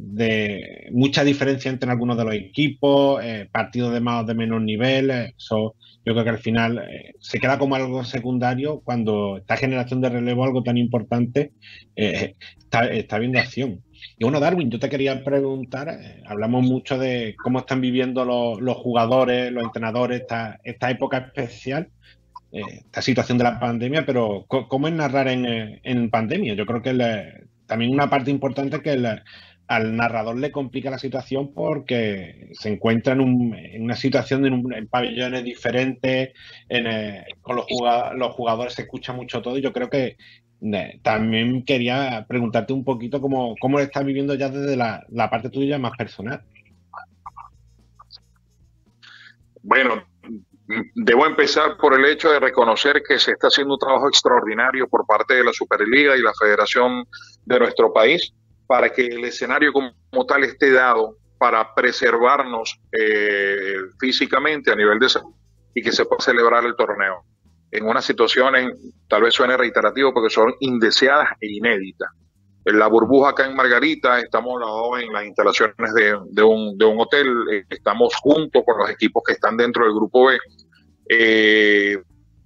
mucha 0.91 1.23
diferencia 1.23 1.69
entre 1.69 1.91
algunos 1.91 2.17
de 2.17 2.25
los 2.25 2.33
equipos, 2.33 3.23
eh, 3.23 3.47
partidos 3.51 3.93
de 3.93 3.99
más 3.99 4.23
o 4.23 4.27
de 4.27 4.33
menos 4.33 4.61
nivel, 4.61 5.11
eso 5.11 5.75
yo 6.05 6.13
creo 6.13 6.23
que 6.23 6.29
al 6.29 6.39
final 6.39 6.79
eh, 6.79 7.13
se 7.19 7.39
queda 7.39 7.59
como 7.59 7.75
algo 7.75 8.03
secundario 8.03 8.81
cuando 8.81 9.37
esta 9.37 9.57
generación 9.57 10.01
de 10.01 10.09
relevo, 10.09 10.43
algo 10.43 10.63
tan 10.63 10.77
importante, 10.77 11.51
está, 11.95 12.85
está 12.87 13.19
viendo 13.19 13.39
acción. 13.39 13.83
Y 14.17 14.25
bueno, 14.25 14.39
Darwin, 14.39 14.69
yo 14.69 14.79
te 14.79 14.89
quería 14.89 15.23
preguntar, 15.23 15.89
eh, 15.89 16.23
hablamos 16.27 16.63
mucho 16.63 16.97
de 16.97 17.35
cómo 17.41 17.59
están 17.59 17.81
viviendo 17.81 18.25
los, 18.25 18.77
jugadores, 18.77 19.51
los 19.51 19.63
entrenadores, 19.63 20.21
esta, 20.21 20.59
esta 20.63 20.89
época 20.89 21.17
especial, 21.17 21.89
eh, 22.51 22.61
esta 22.85 23.01
situación 23.01 23.37
de 23.37 23.43
la 23.45 23.59
pandemia, 23.59 24.05
pero 24.05 24.45
¿cómo 24.47 24.87
es 24.87 24.93
narrar 24.93 25.27
en, 25.27 25.45
eh, 25.45 25.81
en 25.83 26.09
pandemia? 26.09 26.53
Yo 26.53 26.65
creo 26.65 26.81
que 26.81 26.93
también 27.69 27.93
una 27.93 28.09
parte 28.09 28.31
importante 28.31 28.81
que 28.81 28.99
al 29.67 29.95
narrador 29.95 30.37
le 30.37 30.51
complica 30.51 30.89
la 30.89 30.97
situación 30.97 31.53
porque 31.53 32.49
se 32.53 32.69
encuentra 32.69 33.13
en, 33.13 33.21
una 33.81 33.95
situación 33.95 34.45
en, 34.45 34.87
pabellones 34.87 35.43
diferentes, 35.45 36.33
con 37.41 37.55
los, 37.55 37.65
los 38.15 38.33
jugadores 38.33 38.73
se 38.73 38.81
escucha 38.81 39.13
mucho 39.13 39.41
todo 39.41 39.57
y 39.57 39.61
yo 39.61 39.71
creo 39.71 39.89
que 39.89 40.17
también 41.03 41.63
quería 41.63 42.25
preguntarte 42.27 42.73
un 42.73 42.83
poquito 42.83 43.21
cómo, 43.21 43.55
cómo 43.61 43.77
lo 43.77 43.83
estás 43.83 44.03
viviendo 44.03 44.35
ya 44.35 44.49
desde 44.49 44.75
la, 44.75 45.29
parte 45.29 45.49
tuya 45.49 45.77
más 45.77 45.95
personal. 45.97 46.43
Bueno, 49.61 50.03
debo 50.95 51.25
empezar 51.25 51.77
por 51.77 51.97
el 51.97 52.05
hecho 52.05 52.31
de 52.31 52.39
reconocer 52.39 53.01
que 53.07 53.17
se 53.17 53.31
está 53.31 53.47
haciendo 53.47 53.73
un 53.73 53.79
trabajo 53.79 54.07
extraordinario 54.07 54.87
por 54.87 55.05
parte 55.05 55.35
de 55.35 55.43
la 55.43 55.53
Superliga 55.53 56.15
y 56.15 56.21
la 56.21 56.33
Federación 56.39 57.05
de 57.45 57.59
nuestro 57.59 57.91
país 57.91 58.33
para 58.67 58.91
que 58.91 59.07
el 59.07 59.25
escenario 59.25 59.73
como, 59.73 60.25
tal 60.27 60.43
esté 60.43 60.71
dado 60.71 61.15
para 61.39 61.73
preservarnos 61.73 62.79
eh, 62.91 63.77
físicamente 63.99 64.71
a 64.71 64.75
nivel 64.75 64.99
de 64.99 65.09
salud 65.09 65.33
y 65.73 65.81
que 65.81 65.91
se 65.91 66.05
pueda 66.05 66.21
celebrar 66.21 66.63
el 66.65 66.75
torneo 66.75 67.23
en 67.71 67.85
unas 67.85 68.05
situaciones, 68.05 68.67
tal 69.07 69.23
vez 69.23 69.33
suene 69.33 69.55
reiterativo, 69.55 70.13
porque 70.13 70.29
son 70.29 70.53
indeseadas 70.59 71.29
e 71.39 71.47
inéditas. 71.47 72.09
En 72.69 72.77
la 72.77 72.85
burbuja 72.85 73.31
acá 73.31 73.47
en 73.47 73.55
Margarita, 73.55 74.19
estamos 74.19 74.61
en 75.01 75.11
las 75.11 75.25
instalaciones 75.25 75.91
de, 75.95 76.43
un, 76.43 76.77
de 76.77 76.85
un, 76.85 76.99
hotel, 76.99 77.27
eh, 77.51 77.63
estamos 77.67 78.15
juntos 78.21 78.61
con 78.63 78.77
los 78.77 78.91
equipos 78.91 79.23
que 79.25 79.33
están 79.33 79.57
dentro 79.57 79.85
del 79.85 79.95
grupo 79.95 80.27
B. 80.27 80.37
Eh, 81.09 81.97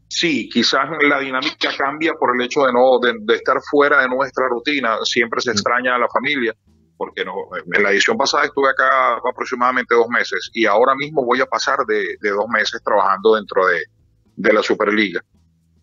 sí, 0.07 0.47
quizás 0.47 0.89
la 1.01 1.19
dinámica 1.19 1.75
cambia 1.77 2.13
por 2.13 2.33
el 2.33 2.41
hecho 2.41 2.65
de 2.65 2.71
no 2.71 2.99
de, 2.99 3.36
estar 3.36 3.59
fuera 3.69 4.01
de 4.01 4.07
nuestra 4.07 4.47
rutina, 4.47 4.97
siempre 5.03 5.41
se 5.41 5.51
extraña 5.51 5.95
a 5.95 5.99
la 5.99 6.07
familia, 6.07 6.55
porque 6.95 7.25
no, 7.25 7.33
en 7.73 7.83
la 7.83 7.91
edición 7.91 8.15
pasada 8.15 8.45
estuve 8.45 8.69
acá 8.69 9.15
aproximadamente 9.29 9.93
dos 9.93 10.07
meses 10.07 10.49
y 10.53 10.65
ahora 10.65 10.95
mismo 10.95 11.25
voy 11.25 11.41
a 11.41 11.45
pasar 11.45 11.79
de 11.86 12.15
dos 12.21 12.47
meses 12.47 12.81
trabajando 12.81 13.36
dentro 13.36 13.65
de, 13.67 14.53
la 14.53 14.63
Superliga. 14.63 15.21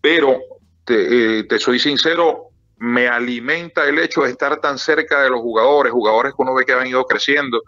Pero 0.01 0.39
te, 0.83 1.41
eh, 1.41 1.59
soy 1.59 1.77
sincero, 1.77 2.50
me 2.81 3.07
alimenta 3.07 3.87
el 3.87 3.99
hecho 3.99 4.23
de 4.23 4.31
estar 4.31 4.59
tan 4.59 4.79
cerca 4.79 5.21
de 5.21 5.29
los 5.29 5.39
jugadores, 5.39 5.93
jugadores 5.93 6.33
que 6.33 6.41
uno 6.41 6.55
ve 6.55 6.65
que 6.65 6.73
han 6.73 6.87
ido 6.87 7.05
creciendo 7.05 7.61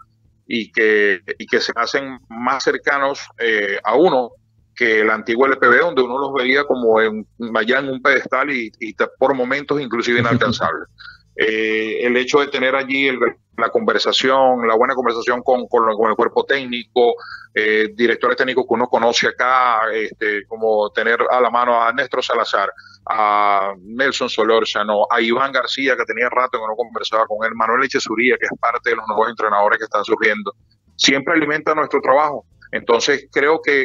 y 0.44 0.72
que, 0.72 1.20
y 1.38 1.46
que 1.46 1.60
se 1.60 1.72
hacen 1.76 2.18
más 2.28 2.64
cercanos 2.64 3.20
eh, 3.38 3.78
a 3.84 3.94
uno 3.94 4.32
que 4.74 5.02
el 5.02 5.10
antiguo 5.10 5.46
LPB, 5.46 5.82
donde 5.82 6.02
uno 6.02 6.18
los 6.18 6.32
veía 6.34 6.64
como 6.64 7.00
en, 7.00 7.24
allá 7.54 7.78
en 7.78 7.90
un 7.90 8.02
pedestal 8.02 8.50
y, 8.50 8.72
y 8.80 8.92
por 9.16 9.34
momentos 9.34 9.80
inclusive 9.80 10.18
inalcanzables. 10.18 10.88
Eh, 11.36 12.06
el 12.06 12.16
hecho 12.16 12.40
de 12.40 12.46
tener 12.46 12.76
allí 12.76 13.10
la 13.56 13.68
conversación, 13.70 14.66
la 14.66 14.76
buena 14.76 14.94
conversación 14.94 15.42
con, 15.42 15.66
con, 15.66 15.88
el 15.88 16.16
cuerpo 16.16 16.44
técnico, 16.44 17.14
eh, 17.52 17.88
directores 17.94 18.36
técnicos 18.36 18.64
que 18.68 18.74
uno 18.74 18.86
conoce 18.86 19.28
acá, 19.28 19.80
este, 19.92 20.46
como 20.46 20.90
tener 20.90 21.18
a 21.30 21.40
la 21.40 21.50
mano 21.50 21.82
a 21.82 21.92
Néstor 21.92 22.24
Salazar, 22.24 22.70
a 23.06 23.72
Nelson 23.80 24.28
Solórzano, 24.28 25.06
a 25.10 25.20
Iván 25.20 25.52
García, 25.52 25.96
que 25.96 26.04
tenía 26.04 26.28
rato 26.30 26.58
que 26.58 26.66
no 26.66 26.76
conversaba 26.76 27.26
con 27.26 27.44
él, 27.46 27.52
Manuel 27.54 27.84
Echezuría, 27.84 28.36
que 28.38 28.46
es 28.46 28.58
parte 28.60 28.90
de 28.90 28.96
los 28.96 29.06
nuevos 29.08 29.28
entrenadores 29.28 29.78
que 29.78 29.84
están 29.84 30.04
surgiendo, 30.04 30.52
siempre 30.96 31.34
alimenta 31.34 31.74
nuestro 31.74 32.00
trabajo. 32.00 32.46
Entonces 32.70 33.28
creo 33.32 33.60
que 33.62 33.84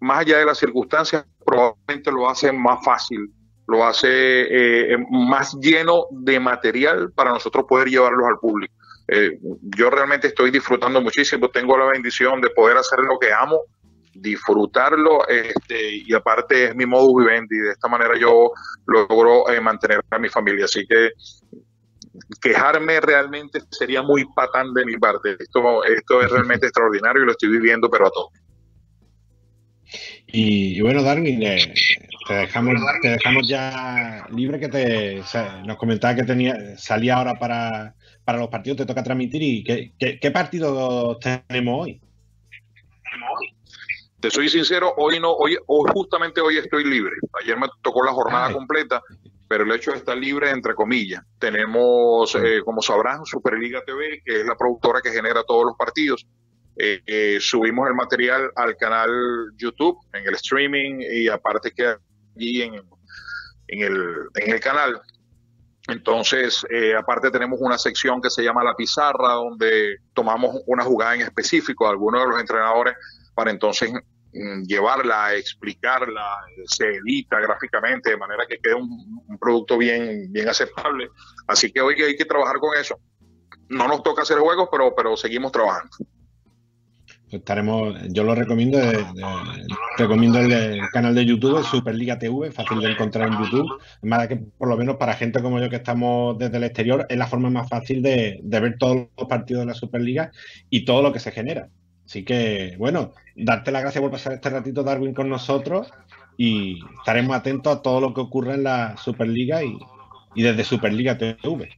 más 0.00 0.20
allá 0.20 0.38
de 0.38 0.46
las 0.46 0.58
circunstancias, 0.58 1.26
probablemente 1.44 2.10
lo 2.10 2.28
hace 2.28 2.52
más 2.52 2.84
fácil 2.84 3.30
lo 3.66 3.84
hace 3.84 4.92
eh, 4.92 4.96
más 5.10 5.56
lleno 5.60 6.06
de 6.10 6.38
material 6.40 7.12
para 7.12 7.32
nosotros 7.32 7.64
poder 7.68 7.88
llevarlos 7.88 8.26
al 8.28 8.38
público. 8.38 8.74
Eh, 9.08 9.38
yo 9.76 9.90
realmente 9.90 10.28
estoy 10.28 10.50
disfrutando 10.50 11.00
muchísimo, 11.00 11.48
tengo 11.48 11.78
la 11.78 11.86
bendición 11.86 12.40
de 12.40 12.50
poder 12.50 12.76
hacer 12.76 12.98
lo 13.00 13.18
que 13.18 13.32
amo, 13.32 13.60
disfrutarlo 14.12 15.26
este, 15.28 16.02
y 16.06 16.12
aparte 16.14 16.66
es 16.66 16.74
mi 16.74 16.86
modo 16.86 17.14
vivendi 17.14 17.56
de 17.58 17.72
esta 17.72 17.88
manera 17.88 18.18
yo 18.18 18.50
logro 18.86 19.48
eh, 19.50 19.60
mantener 19.60 20.00
a 20.10 20.18
mi 20.18 20.28
familia. 20.28 20.64
Así 20.64 20.86
que 20.86 21.10
quejarme 22.40 23.00
realmente 23.00 23.60
sería 23.70 24.02
muy 24.02 24.24
patán 24.34 24.72
de 24.74 24.84
mi 24.84 24.96
parte. 24.96 25.36
Esto, 25.38 25.84
esto 25.84 26.22
es 26.22 26.30
realmente 26.30 26.66
extraordinario 26.66 27.22
y 27.22 27.26
lo 27.26 27.32
estoy 27.32 27.50
viviendo, 27.50 27.90
pero 27.90 28.06
a 28.06 28.10
todo. 28.10 28.30
Y, 30.28 30.80
bueno, 30.80 31.02
Darwin, 31.02 31.40
te 31.40 32.34
dejamos, 32.34 32.74
te 33.00 33.10
dejamos 33.10 33.48
ya 33.48 34.26
libre 34.34 34.58
que 34.58 34.68
te 34.68 35.22
nos 35.64 35.76
comentaba 35.76 36.14
que 36.16 36.24
tenía 36.24 36.76
salía 36.76 37.16
ahora 37.16 37.34
para, 37.34 37.94
para 38.24 38.38
los 38.38 38.48
partidos, 38.48 38.78
te 38.78 38.86
toca 38.86 39.04
transmitir 39.04 39.42
y 39.42 39.62
qué, 39.64 40.18
qué, 40.20 40.30
partido 40.32 41.18
tenemos 41.18 41.82
hoy. 41.82 42.00
Te 44.18 44.30
soy 44.30 44.48
sincero, 44.48 44.92
hoy 44.96 45.20
no, 45.20 45.32
hoy, 45.32 45.56
justamente 45.66 46.40
hoy 46.40 46.58
estoy 46.58 46.84
libre. 46.84 47.12
Ayer 47.40 47.56
me 47.56 47.68
tocó 47.82 48.04
la 48.04 48.12
jornada 48.12 48.52
completa, 48.52 49.00
pero 49.46 49.64
el 49.64 49.72
hecho 49.72 49.92
de 49.92 49.98
estar 49.98 50.16
libre 50.16 50.50
entre 50.50 50.74
comillas. 50.74 51.22
Tenemos, 51.38 52.34
eh, 52.34 52.62
como 52.64 52.82
sabrán, 52.82 53.24
Superliga 53.24 53.84
TV, 53.84 54.22
que 54.24 54.40
es 54.40 54.46
la 54.46 54.56
productora 54.56 55.00
que 55.00 55.12
genera 55.12 55.44
todos 55.44 55.66
los 55.66 55.76
partidos. 55.76 56.26
Eh, 56.78 57.00
eh, 57.06 57.38
subimos 57.40 57.88
el 57.88 57.94
material 57.94 58.50
al 58.54 58.76
canal 58.76 59.10
YouTube, 59.56 59.98
en 60.12 60.26
el 60.26 60.34
streaming, 60.34 61.00
y 61.00 61.28
aparte 61.28 61.70
que 61.70 61.86
allí 61.86 62.62
en, 62.62 62.74
en, 63.68 63.82
el, 63.82 64.28
en 64.34 64.52
el 64.52 64.60
canal. 64.60 65.00
Entonces, 65.88 66.66
eh, 66.68 66.94
aparte 66.94 67.30
tenemos 67.30 67.60
una 67.62 67.78
sección 67.78 68.20
que 68.20 68.28
se 68.28 68.42
llama 68.42 68.62
La 68.62 68.74
Pizarra, 68.74 69.34
donde 69.34 69.98
tomamos 70.12 70.60
una 70.66 70.84
jugada 70.84 71.14
en 71.14 71.22
específico 71.22 71.86
a 71.86 71.90
algunos 71.90 72.22
de 72.22 72.28
los 72.28 72.40
entrenadores 72.40 72.94
para 73.34 73.50
entonces 73.52 73.92
mm, 74.34 74.64
llevarla, 74.64 75.34
explicarla, 75.34 76.40
se 76.66 76.96
edita 76.96 77.40
gráficamente 77.40 78.10
de 78.10 78.16
manera 78.16 78.44
que 78.46 78.58
quede 78.58 78.74
un, 78.74 79.22
un, 79.26 79.38
producto 79.38 79.78
bien, 79.78 80.30
bien 80.30 80.48
aceptable. 80.48 81.08
Así 81.46 81.72
que 81.72 81.80
hoy 81.80 82.02
hay 82.02 82.16
que 82.16 82.24
trabajar 82.24 82.58
con 82.58 82.76
eso. 82.76 82.98
No 83.68 83.88
nos 83.88 84.02
toca 84.02 84.22
hacer 84.22 84.38
juegos, 84.38 84.68
pero, 84.70 84.92
pero 84.94 85.16
seguimos 85.16 85.52
trabajando 85.52 85.96
estaremos, 87.30 87.96
yo 88.10 88.22
lo 88.22 88.34
recomiendo, 88.34 88.78
recomiendo 89.98 90.38
el, 90.38 90.80
canal 90.92 91.14
de 91.14 91.24
YouTube, 91.24 91.64
Superliga 91.64 92.18
TV, 92.18 92.52
fácil 92.52 92.80
de 92.80 92.92
encontrar 92.92 93.28
en 93.28 93.38
YouTube. 93.38 93.80
Más 94.02 94.28
que 94.28 94.36
por 94.36 94.68
lo 94.68 94.76
menos 94.76 94.96
para 94.96 95.14
gente 95.14 95.42
como 95.42 95.60
yo 95.60 95.68
que 95.68 95.76
estamos 95.76 96.38
desde 96.38 96.56
el 96.58 96.64
exterior, 96.64 97.06
es 97.08 97.16
la 97.16 97.26
forma 97.26 97.50
más 97.50 97.68
fácil 97.68 98.02
de, 98.02 98.40
ver 98.42 98.76
todos 98.78 99.08
los 99.16 99.28
partidos 99.28 99.62
de 99.62 99.66
la 99.66 99.74
Superliga 99.74 100.30
y 100.70 100.84
todo 100.84 101.02
lo 101.02 101.12
que 101.12 101.20
se 101.20 101.32
genera. 101.32 101.68
Así 102.04 102.24
que, 102.24 102.76
bueno, 102.78 103.12
darte 103.34 103.72
las 103.72 103.82
gracias 103.82 104.00
por 104.00 104.12
pasar 104.12 104.34
este 104.34 104.50
ratito, 104.50 104.84
Darwin, 104.84 105.14
con 105.14 105.28
nosotros 105.28 105.90
y 106.36 106.78
estaremos 106.98 107.34
atentos 107.34 107.76
a 107.76 107.82
todo 107.82 108.00
lo 108.00 108.14
que 108.14 108.20
ocurra 108.20 108.54
en 108.54 108.62
la 108.62 108.96
Superliga 108.96 109.64
y, 109.64 109.76
y 110.34 110.42
desde 110.42 110.62
Superliga 110.62 111.18
TV. 111.18 111.68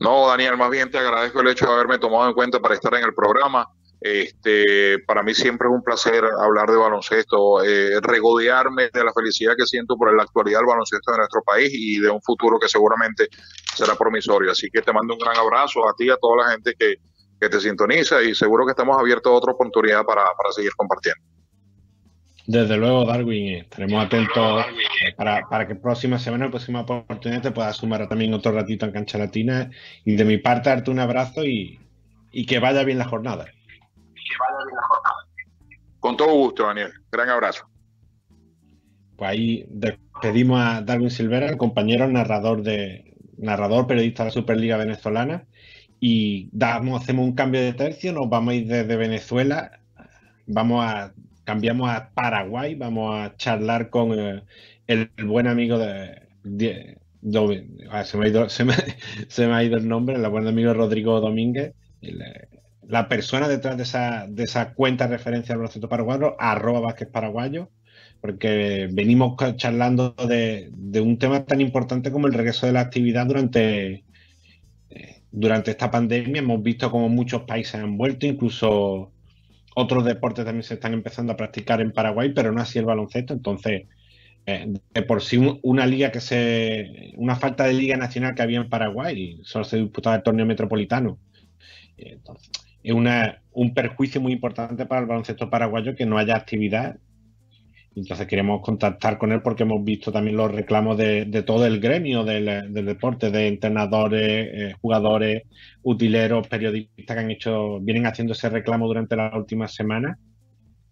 No, 0.00 0.28
Daniel, 0.28 0.56
más 0.56 0.70
bien 0.70 0.90
te 0.90 0.98
agradezco 0.98 1.40
el 1.40 1.48
hecho 1.48 1.66
de 1.66 1.72
haberme 1.72 1.98
tomado 1.98 2.28
en 2.28 2.34
cuenta 2.34 2.60
para 2.60 2.74
estar 2.74 2.94
en 2.94 3.04
el 3.04 3.14
programa. 3.14 3.66
Este, 4.00 5.00
para 5.00 5.24
mí 5.24 5.34
siempre 5.34 5.66
es 5.66 5.74
un 5.74 5.82
placer 5.82 6.24
hablar 6.24 6.70
de 6.70 6.76
baloncesto, 6.76 7.64
eh, 7.64 8.00
regodearme 8.00 8.90
de 8.92 9.04
la 9.04 9.12
felicidad 9.12 9.56
que 9.58 9.66
siento 9.66 9.96
por 9.96 10.14
la 10.16 10.22
actualidad 10.22 10.60
del 10.60 10.68
baloncesto 10.68 11.10
de 11.10 11.18
nuestro 11.18 11.42
país 11.42 11.70
y 11.72 11.98
de 11.98 12.08
un 12.08 12.22
futuro 12.22 12.60
que 12.60 12.68
seguramente 12.68 13.26
será 13.74 13.96
promisorio. 13.96 14.52
Así 14.52 14.68
que 14.72 14.82
te 14.82 14.92
mando 14.92 15.14
un 15.14 15.18
gran 15.18 15.36
abrazo 15.36 15.88
a 15.88 15.94
ti 15.96 16.06
y 16.06 16.10
a 16.10 16.16
toda 16.16 16.44
la 16.44 16.52
gente 16.52 16.74
que, 16.78 16.96
te 17.40 17.60
sintoniza 17.60 18.20
y 18.20 18.34
seguro 18.34 18.66
que 18.66 18.72
estamos 18.72 18.98
abiertos 18.98 19.30
a 19.30 19.36
otra 19.36 19.52
oportunidad 19.52 20.04
para 20.04 20.24
seguir 20.52 20.72
compartiendo. 20.76 21.37
Desde 22.48 22.78
luego, 22.78 23.04
Darwin, 23.04 23.56
estaremos 23.56 24.06
atentos 24.06 24.64
para, 25.18 25.46
para 25.50 25.68
que 25.68 25.74
próxima 25.74 26.18
semana, 26.18 26.48
próxima 26.48 26.80
oportunidad, 26.80 27.42
te 27.42 27.50
puedas 27.50 27.76
sumar 27.76 28.08
también 28.08 28.32
otro 28.32 28.52
ratito 28.52 28.86
en 28.86 28.92
Cancha 28.92 29.18
Latina. 29.18 29.70
Y 30.06 30.16
de 30.16 30.24
mi 30.24 30.38
parte, 30.38 30.70
darte 30.70 30.90
un 30.90 30.98
abrazo 30.98 31.44
y, 31.44 31.78
que 32.46 32.58
vaya 32.58 32.84
bien 32.84 32.96
la 32.96 33.04
jornada. 33.04 33.44
Con 36.00 36.16
todo 36.16 36.32
gusto, 36.32 36.64
Daniel. 36.64 36.90
Gran 37.12 37.28
abrazo. 37.28 37.68
Pues 39.16 39.30
ahí 39.30 39.66
despedimos 39.68 40.58
a 40.58 40.80
Darwin 40.80 41.10
Silvera, 41.10 41.50
el 41.50 41.58
compañero 41.58 42.08
narrador 42.08 42.62
de 42.62 43.14
narrador 43.36 43.86
periodista 43.86 44.22
de 44.22 44.28
la 44.28 44.32
Superliga 44.32 44.78
Venezolana. 44.78 45.44
Y 46.00 46.48
damos, 46.52 47.02
hacemos 47.02 47.26
un 47.26 47.34
cambio 47.34 47.60
de 47.60 47.74
tercio, 47.74 48.14
nos 48.14 48.30
vamos 48.30 48.52
a 48.52 48.54
ir 48.54 48.66
desde 48.66 48.96
Venezuela. 48.96 49.82
Vamos 50.46 50.82
a 50.82 51.12
cambiamos 51.48 51.88
a 51.88 52.10
Paraguay, 52.12 52.74
vamos 52.74 53.16
a 53.18 53.34
charlar 53.38 53.88
con 53.88 54.12
eh, 54.18 54.42
el, 54.86 55.08
buen 55.24 55.46
amigo 55.46 55.78
de, 55.78 56.20
se, 56.44 58.18
me 58.18 58.24
ha 59.54 59.64
ido, 59.64 59.78
el 59.78 59.88
nombre, 59.88 60.16
el 60.16 60.28
buen 60.28 60.46
amigo 60.46 60.74
Rodrigo 60.74 61.22
Domínguez, 61.22 61.72
eh, 62.02 62.48
la 62.86 63.08
persona 63.08 63.48
detrás 63.48 63.78
de 63.78 63.84
esa, 63.84 64.26
de 64.28 64.44
esa 64.44 64.74
cuenta 64.74 65.08
de 65.08 65.16
referencia 65.16 65.54
al 65.54 65.60
baloncesto 65.60 65.88
paraguayo, 65.88 66.36
arroba 66.38 66.80
Vázquez 66.80 67.08
Paraguayo, 67.08 67.70
porque 68.20 68.90
venimos 68.92 69.34
charlando 69.56 70.14
de, 70.28 70.68
de, 70.70 71.00
un 71.00 71.18
tema 71.18 71.46
tan 71.46 71.62
importante 71.62 72.12
como 72.12 72.26
el 72.26 72.34
regreso 72.34 72.66
de 72.66 72.72
la 72.72 72.80
actividad 72.80 73.24
durante, 73.24 74.04
eh, 74.90 75.22
durante 75.30 75.70
esta 75.70 75.90
pandemia. 75.90 76.42
Hemos 76.42 76.62
visto 76.62 76.90
como 76.90 77.08
muchos 77.08 77.44
países 77.44 77.76
han 77.76 77.96
vuelto, 77.96 78.26
incluso 78.26 79.12
otros 79.74 80.04
deportes 80.04 80.44
también 80.44 80.62
se 80.62 80.74
están 80.74 80.94
empezando 80.94 81.32
a 81.32 81.36
practicar 81.36 81.80
en 81.80 81.92
Paraguay, 81.92 82.32
pero 82.34 82.52
no 82.52 82.60
así 82.60 82.78
el 82.78 82.84
baloncesto. 82.84 83.32
Entonces, 83.32 83.86
eh, 84.46 84.72
de 84.94 85.02
por 85.02 85.22
sí 85.22 85.60
una 85.62 85.86
liga 85.86 86.10
que 86.10 86.20
se. 86.20 87.12
una 87.16 87.36
falta 87.36 87.64
de 87.64 87.74
liga 87.74 87.96
nacional 87.96 88.34
que 88.34 88.42
había 88.42 88.58
en 88.58 88.68
Paraguay, 88.70 89.40
solo 89.42 89.64
se 89.64 89.78
disputaba 89.78 90.16
el 90.16 90.22
torneo 90.22 90.46
metropolitano. 90.46 91.18
Entonces, 91.96 92.50
es 92.82 92.92
una, 92.94 93.42
un 93.52 93.74
perjuicio 93.74 94.20
muy 94.20 94.32
importante 94.32 94.86
para 94.86 95.02
el 95.02 95.06
baloncesto 95.06 95.50
paraguayo 95.50 95.94
que 95.94 96.06
no 96.06 96.18
haya 96.18 96.36
actividad. 96.36 96.98
Entonces 97.98 98.28
queremos 98.28 98.62
contactar 98.62 99.18
con 99.18 99.32
él 99.32 99.42
porque 99.42 99.64
hemos 99.64 99.82
visto 99.82 100.12
también 100.12 100.36
los 100.36 100.52
reclamos 100.52 100.96
de, 100.96 101.42
todo 101.44 101.66
el 101.66 101.80
gremio 101.80 102.22
del, 102.22 102.72
deporte, 102.72 103.30
de 103.32 103.48
entrenadores, 103.48 104.48
eh, 104.52 104.74
jugadores, 104.80 105.42
utileros, 105.82 106.46
periodistas 106.46 107.16
que 107.16 107.20
han 107.20 107.30
hecho, 107.32 107.80
vienen 107.80 108.06
haciendo 108.06 108.34
ese 108.34 108.50
reclamo 108.50 108.86
durante 108.86 109.16
las 109.16 109.34
últimas 109.34 109.74
semanas. 109.74 110.16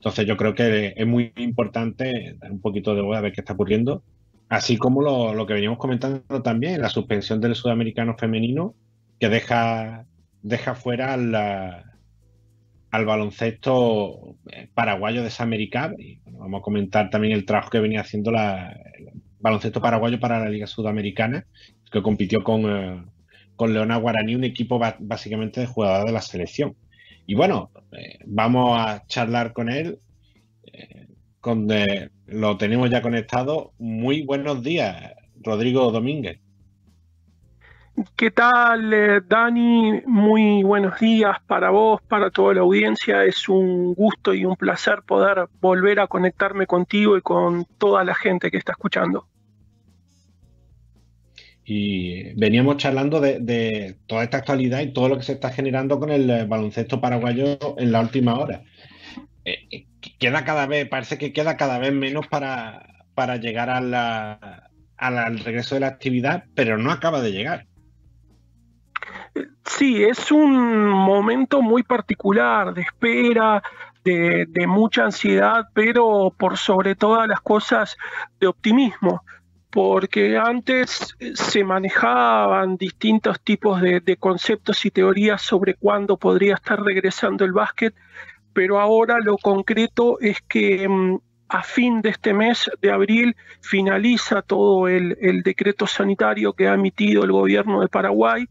Entonces 0.01 0.27
yo 0.27 0.37
creo 0.37 0.55
que 0.55 0.95
es 0.97 1.07
muy 1.07 1.33
importante 1.37 2.35
dar 2.41 2.51
un 2.51 2.61
poquito 2.61 2.95
de 2.97 3.03
voz 3.03 3.17
a 3.17 3.21
ver 3.21 3.33
qué 3.33 3.41
está 3.41 3.53
ocurriendo. 3.53 4.03
Así 4.49 4.77
como 4.77 5.01
lo, 5.01 5.47
que 5.47 5.55
veníamos 5.55 5.79
comentando 5.79 6.43
también, 6.43 6.81
la 6.81 6.89
suspensión 6.89 7.41
del 7.41 7.55
sudamericano 7.55 8.17
femenino, 8.19 8.75
que 9.21 9.29
deja, 9.29 10.07
deja 10.43 10.75
fuera 10.75 11.17
al 12.91 13.05
baloncesto 13.05 14.37
paraguayo 14.75 15.23
de 15.23 15.31
Samerica. 15.31 15.93
Y 15.99 16.21
vamos 16.31 16.61
a 16.61 16.63
comentar 16.63 17.11
también 17.11 17.35
el 17.35 17.45
trabajo 17.45 17.71
que 17.71 17.81
venía 17.81 18.01
haciendo 18.01 18.31
la, 18.31 18.73
el 18.99 19.11
baloncesto 19.41 19.81
paraguayo 19.81 20.19
para 20.21 20.41
la 20.41 20.49
Liga 20.49 20.67
Sudamericana, 20.67 21.47
que 21.91 22.03
compitió 22.03 22.43
con, 22.43 22.65
eh, 22.67 23.03
Leona 23.69 23.97
Guaraní, 23.97 24.35
un 24.35 24.45
equipo 24.45 24.79
básicamente 24.99 25.61
de 25.61 25.67
jugadores 25.67 26.07
de 26.07 26.13
la 26.13 26.21
selección. 26.21 26.77
Y 27.27 27.35
bueno, 27.35 27.71
eh, 27.93 28.19
vamos 28.27 28.79
a 28.79 29.05
charlar 29.07 29.53
con 29.53 29.69
él. 29.71 29.99
Eh, 30.73 31.07
con, 31.41 31.69
lo 32.27 32.57
tenemos 32.57 32.91
ya 32.91 33.03
conectado. 33.03 33.73
Muy 33.79 34.23
buenos 34.23 34.63
días, 34.63 35.13
Rodrigo 35.43 35.91
Domínguez. 35.93 36.41
¿Qué 38.15 38.31
tal, 38.31 38.93
eh, 38.93 39.21
Dani? 39.27 40.03
Muy 40.05 40.63
buenos 40.63 41.01
días 41.01 41.39
para 41.47 41.71
vos, 41.71 42.03
para 42.03 42.31
toda 42.31 42.53
la 42.53 42.61
audiencia. 42.61 43.25
Es 43.25 43.49
un 43.49 43.95
gusto 43.95 44.35
y 44.35 44.45
un 44.45 44.55
placer 44.57 45.03
poder 45.07 45.49
volver 45.61 46.01
a 46.01 46.07
conectarme 46.07 46.67
contigo 46.67 47.17
y 47.17 47.23
con 47.23 47.65
toda 47.79 48.05
la 48.05 48.15
gente 48.15 48.51
que 48.51 48.59
está 48.59 48.73
escuchando. 48.73 49.27
Y 51.65 52.35
veníamos 52.35 52.77
charlando 52.77 53.19
de, 53.19 53.97
toda 54.07 54.25
esta 54.25 54.39
actualidad 54.39 54.81
y 54.81 54.93
todo 54.93 55.09
lo 55.09 55.17
que 55.17 55.25
se 55.25 55.33
está 55.33 55.51
generando 55.51 55.99
con 55.99 56.11
el 56.11 56.29
eh, 56.29 56.45
baloncesto 56.45 57.01
paraguayo 57.01 57.59
en 57.79 57.93
la 57.93 58.01
última 58.01 58.39
hora. 58.39 58.63
Eh, 59.47 59.87
queda 60.19 60.45
cada 60.45 60.67
vez, 60.67 60.87
parece 60.87 61.17
que 61.17 61.33
queda 61.33 61.57
cada 61.57 61.79
vez 61.79 61.95
menos 61.95 62.27
para, 62.27 63.07
para 63.15 63.37
llegar 63.37 63.71
a 63.71 64.71
al 64.99 65.39
regreso 65.41 65.75
de 65.77 65.83
la 65.83 65.89
actividad, 65.89 66.45
pero 66.55 66.77
no 66.79 66.91
acaba 66.91 67.21
de 67.21 67.33
llegar. 67.33 67.67
Sí, 69.65 70.05
es 70.05 70.31
un 70.31 70.89
momento 70.89 71.61
muy 71.63 71.83
particular 71.83 72.73
de 72.73 72.83
espera, 72.83 73.63
de, 74.05 74.47
mucha 74.67 75.05
ansiedad, 75.05 75.67
pero 75.75 76.33
por 76.37 76.57
sobre 76.57 76.95
todas 76.95 77.27
las 77.29 77.41
cosas 77.41 77.97
de 78.39 78.47
optimismo, 78.47 79.23
porque 79.71 80.39
antes 80.39 81.17
se 81.35 81.65
manejaban 81.65 82.77
distintos 82.77 83.41
tipos 83.41 83.81
de, 83.81 84.01
de 84.01 84.17
conceptos 84.17 84.85
y 84.87 84.91
teorías 84.91 85.43
sobre 85.43 85.75
cuándo 85.75 86.17
podría 86.17 86.55
estar 86.55 86.81
regresando 86.83 87.45
el 87.45 87.53
básquet, 87.53 87.95
pero 88.53 88.81
ahora 88.81 89.19
lo 89.19 89.37
concreto 89.37 90.19
es 90.21 90.41
que 90.43 90.89
mm, 90.89 91.19
a 91.49 91.63
fin 91.63 92.03
de 92.03 92.11
este 92.11 92.33
mes 92.33 92.71
de 92.81 92.91
abril 92.91 93.37
finaliza 93.61 94.43
todo 94.43 94.89
el, 94.89 95.43
decreto 95.45 95.87
sanitario 95.87 96.53
que 96.53 96.69
ha 96.69 96.75
emitido 96.75 97.25
el 97.25 97.33
gobierno 97.33 97.81
de 97.81 97.89
Paraguay. 97.89 98.49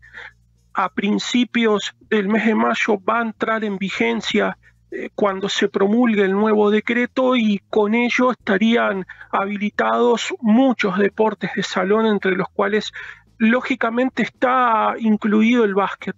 A 0.77 0.89
principios 0.89 1.95
del 2.09 2.27
mes 2.27 2.45
de 2.45 2.53
mayo 2.53 2.99
va 3.01 3.19
a 3.19 3.21
entrar 3.21 3.63
en 3.63 3.77
vigencia 3.77 4.57
eh, 4.91 5.09
cuando 5.15 5.47
se 5.47 5.69
promulgue 5.69 6.25
el 6.25 6.33
nuevo 6.33 6.69
decreto 6.69 7.37
y 7.37 7.61
con 7.69 7.95
ello 7.95 8.31
estarían 8.31 9.05
habilitados 9.31 10.33
muchos 10.41 10.97
deportes 10.97 11.51
de 11.55 11.63
salón, 11.63 12.05
entre 12.05 12.35
los 12.35 12.49
cuales 12.49 12.91
lógicamente 13.37 14.23
está 14.23 14.95
incluido 14.99 15.63
el 15.63 15.75
básquet. 15.75 16.15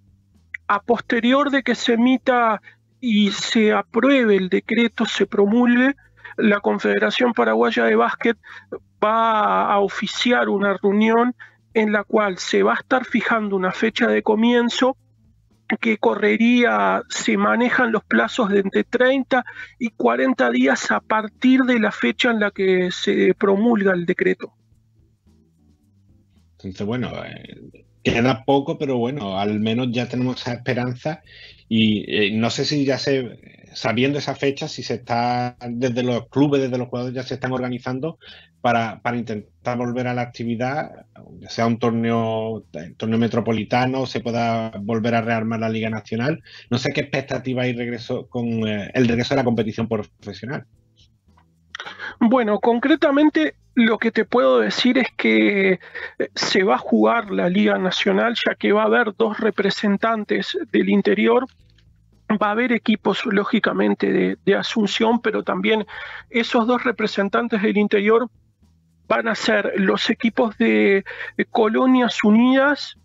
A 0.67 0.81
posterior 0.81 1.51
de 1.51 1.61
que 1.61 1.75
se 1.75 1.93
emita 1.93 2.59
y 2.99 3.29
se 3.29 3.73
apruebe 3.73 4.35
el 4.35 4.49
decreto, 4.49 5.05
se 5.05 5.27
promulgue, 5.27 5.95
la 6.35 6.61
Confederación 6.61 7.33
Paraguaya 7.33 7.83
de 7.85 7.95
Básquet 7.95 8.37
va 9.03 9.71
a 9.71 9.79
oficiar 9.79 10.49
una 10.49 10.75
reunión 10.81 11.35
en 11.77 11.91
la 11.91 12.03
cual 12.03 12.39
se 12.39 12.63
va 12.63 12.73
a 12.73 12.79
estar 12.79 13.05
fijando 13.05 13.55
una 13.55 13.71
fecha 13.71 14.07
de 14.07 14.23
comienzo 14.23 14.97
que 15.79 15.97
correría, 15.97 17.03
se 17.09 17.37
manejan 17.37 17.91
los 17.91 18.03
plazos 18.03 18.49
de 18.49 18.59
entre 18.59 18.83
30 18.83 19.43
y 19.77 19.89
40 19.89 20.49
días 20.49 20.89
a 20.91 21.01
partir 21.01 21.61
de 21.63 21.79
la 21.79 21.91
fecha 21.91 22.31
en 22.31 22.39
la 22.39 22.51
que 22.51 22.89
se 22.91 23.35
promulga 23.35 23.93
el 23.93 24.05
decreto. 24.05 24.53
Entonces, 26.53 26.87
bueno, 26.87 27.11
eh, 27.23 27.83
queda 28.01 28.43
poco, 28.43 28.79
pero 28.79 28.97
bueno, 28.97 29.37
al 29.37 29.59
menos 29.59 29.89
ya 29.91 30.07
tenemos 30.07 30.41
esa 30.41 30.53
esperanza 30.53 31.21
y 31.67 32.05
eh, 32.07 32.31
no 32.31 32.49
sé 32.49 32.65
si 32.65 32.85
ya 32.85 32.97
se, 32.97 33.56
sabiendo 33.77 34.17
esa 34.17 34.33
fecha, 34.33 34.67
si 34.67 34.81
se 34.81 34.95
está, 34.95 35.55
desde 35.69 36.01
los 36.01 36.27
clubes, 36.29 36.61
desde 36.61 36.79
los 36.79 36.87
jugadores 36.87 37.15
ya 37.15 37.21
se 37.21 37.35
están 37.35 37.51
organizando 37.51 38.17
para, 38.59 38.99
intentar 39.13 39.77
volver 39.77 40.07
a 40.07 40.15
la 40.15 40.23
actividad, 40.23 41.05
ya 41.37 41.49
sea 41.49 41.67
un 41.67 41.77
torneo, 41.77 42.63
torneo 42.97 43.19
metropolitano, 43.19 44.07
se 44.07 44.19
pueda 44.19 44.71
volver 44.81 45.13
a 45.13 45.21
rearmar 45.21 45.59
la 45.59 45.69
Liga 45.69 45.91
Nacional. 45.91 46.41
No 46.71 46.79
sé 46.79 46.91
qué 46.91 47.01
expectativa 47.01 47.63
hay 47.63 47.73
regreso 47.73 48.25
con 48.27 48.67
eh, 48.67 48.89
el 48.95 49.07
regreso 49.07 49.35
a 49.35 49.37
la 49.37 49.43
competición 49.43 49.87
profesional. 49.87 50.65
Bueno, 52.19 52.59
concretamente 52.59 53.53
lo 53.75 53.99
que 53.99 54.11
te 54.11 54.25
puedo 54.25 54.59
decir 54.59 54.97
es 54.97 55.09
que 55.15 55.73
eh, 55.73 55.79
se 56.33 56.63
va 56.63 56.75
a 56.75 56.79
jugar 56.79 57.29
la 57.29 57.47
Liga 57.47 57.77
Nacional, 57.77 58.33
ya 58.43 58.55
que 58.55 58.71
va 58.71 58.81
a 58.81 58.87
haber 58.87 59.13
dos 59.15 59.39
representantes 59.39 60.57
del 60.71 60.89
interior. 60.89 61.45
Va 62.29 62.47
a 62.47 62.51
haber 62.51 62.73
equipos, 62.73 63.25
lógicamente, 63.25 64.37
de, 64.43 64.55
Asunción, 64.55 65.21
pero 65.21 65.43
también 65.43 65.85
esos 66.29 66.67
dos 66.67 66.83
representantes 66.83 67.61
del 67.61 67.77
interior 67.77 68.29
van 69.07 69.27
a 69.29 69.35
ser 69.35 69.73
los 69.77 70.09
equipos 70.09 70.57
de 70.57 71.05
Colonias 71.51 72.23
Unidas 72.23 72.97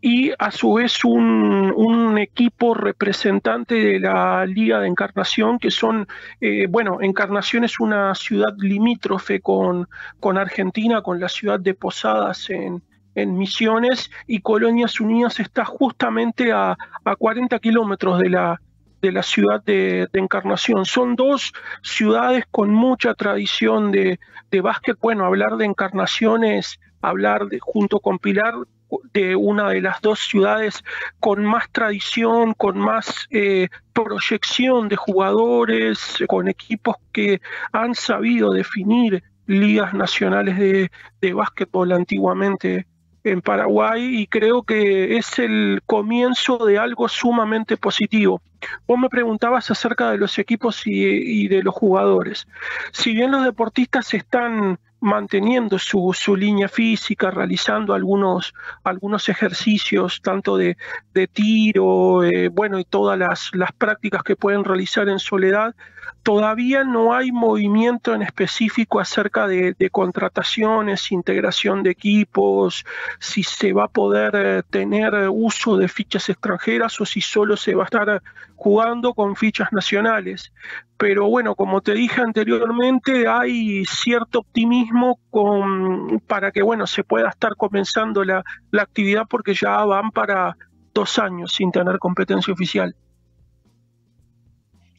y 0.00 0.30
a 0.38 0.50
su 0.50 0.74
vez 0.74 1.04
un, 1.04 2.16
equipo 2.18 2.74
representante 2.74 3.74
de 3.74 4.00
la 4.00 4.46
Liga 4.46 4.80
de 4.80 4.86
Encarnación, 4.86 5.58
que 5.58 5.70
son, 5.70 6.06
eh, 6.40 6.66
bueno, 6.68 6.98
Encarnación 7.00 7.64
es 7.64 7.80
una 7.80 8.14
ciudad 8.14 8.54
limítrofe 8.56 9.40
con, 9.40 9.88
con 10.20 10.38
Argentina, 10.38 11.02
con 11.02 11.20
la 11.20 11.28
ciudad 11.28 11.60
de 11.60 11.74
Posadas 11.74 12.48
en, 12.50 12.82
Misiones, 13.24 14.10
y 14.26 14.40
Colonias 14.40 15.00
Unidas 15.00 15.40
está 15.40 15.64
justamente 15.64 16.52
a, 16.52 16.76
40 17.18 17.58
kilómetros 17.60 18.18
de 18.18 18.30
la, 18.30 18.60
de 19.00 19.12
la 19.12 19.22
ciudad 19.22 19.62
de, 19.64 20.08
Encarnación. 20.12 20.84
Son 20.84 21.16
dos 21.16 21.52
ciudades 21.82 22.44
con 22.50 22.70
mucha 22.70 23.14
tradición 23.14 23.90
de, 23.90 24.18
de 24.50 24.60
básquet. 24.60 24.98
Bueno, 25.00 25.24
hablar 25.24 25.56
de 25.56 25.64
Encarnación 25.64 26.44
es 26.44 26.78
hablar 27.00 27.46
de, 27.46 27.58
junto 27.60 28.00
con 28.00 28.18
Pilar 28.18 28.54
de 29.12 29.34
una 29.34 29.70
de 29.70 29.80
las 29.80 30.00
dos 30.00 30.20
ciudades 30.20 30.82
con 31.20 31.44
más 31.44 31.70
tradición, 31.70 32.54
con 32.54 32.78
más 32.78 33.26
eh, 33.30 33.68
proyección 33.92 34.88
de 34.88 34.96
jugadores, 34.96 36.18
con 36.28 36.48
equipos 36.48 36.96
que 37.12 37.40
han 37.72 37.94
sabido 37.94 38.52
definir 38.52 39.22
ligas 39.46 39.94
nacionales 39.94 40.58
de, 40.58 40.90
de 41.20 41.32
básquetbol 41.32 41.92
antiguamente 41.92 42.86
en 43.26 43.42
Paraguay 43.42 44.20
y 44.20 44.26
creo 44.26 44.62
que 44.62 45.16
es 45.16 45.38
el 45.38 45.82
comienzo 45.84 46.64
de 46.64 46.78
algo 46.78 47.08
sumamente 47.08 47.76
positivo. 47.76 48.40
Vos 48.86 48.98
me 48.98 49.08
preguntabas 49.08 49.70
acerca 49.70 50.10
de 50.10 50.18
los 50.18 50.38
equipos 50.38 50.86
y, 50.86 51.04
y 51.04 51.48
de 51.48 51.62
los 51.62 51.74
jugadores. 51.74 52.46
Si 52.92 53.12
bien 53.12 53.32
los 53.32 53.44
deportistas 53.44 54.14
están 54.14 54.78
manteniendo 55.00 55.78
su, 55.78 56.12
su, 56.14 56.36
línea 56.36 56.68
física, 56.68 57.30
realizando 57.30 57.94
algunos, 57.94 58.54
algunos 58.82 59.28
ejercicios, 59.28 60.20
tanto 60.22 60.56
de, 60.56 60.76
de 61.12 61.26
tiro, 61.26 62.24
eh, 62.24 62.48
bueno, 62.48 62.78
y 62.78 62.84
todas 62.84 63.18
las, 63.18 63.50
las 63.52 63.72
prácticas 63.72 64.22
que 64.22 64.36
pueden 64.36 64.64
realizar 64.64 65.08
en 65.08 65.18
soledad, 65.18 65.74
todavía 66.26 66.82
no 66.82 67.14
hay 67.14 67.30
movimiento 67.30 68.12
en 68.12 68.22
específico 68.22 68.98
acerca 68.98 69.46
de, 69.46 69.76
contrataciones, 69.92 71.12
integración 71.12 71.84
de 71.84 71.90
equipos, 71.90 72.84
si 73.20 73.44
se 73.44 73.72
va 73.72 73.84
a 73.84 73.88
poder 73.88 74.32
eh, 74.34 74.62
tener 74.68 75.28
uso 75.30 75.76
de 75.76 75.86
fichas 75.86 76.28
extranjeras 76.28 77.00
o 77.00 77.06
si 77.06 77.20
solo 77.20 77.56
se 77.56 77.76
va 77.76 77.84
a 77.84 77.86
estar 77.86 78.22
jugando 78.56 79.14
con 79.14 79.36
fichas 79.36 79.72
nacionales. 79.72 80.52
Pero 80.96 81.28
bueno, 81.28 81.54
como 81.54 81.82
te 81.82 81.92
dije 81.92 82.22
anteriormente, 82.22 83.28
hay 83.28 83.84
cierto 83.84 84.40
optimismo 84.40 85.20
con, 85.30 86.20
para 86.26 86.50
que 86.50 86.62
bueno, 86.62 86.86
se 86.86 87.04
pueda 87.04 87.28
estar 87.28 87.54
comenzando 87.56 88.24
la, 88.24 88.42
la 88.70 88.82
actividad 88.82 89.24
porque 89.28 89.54
ya 89.54 89.84
van 89.84 90.10
para 90.10 90.56
dos 90.94 91.18
años 91.18 91.52
sin 91.52 91.70
tener 91.70 91.98
competencia 91.98 92.52
oficial. 92.52 92.96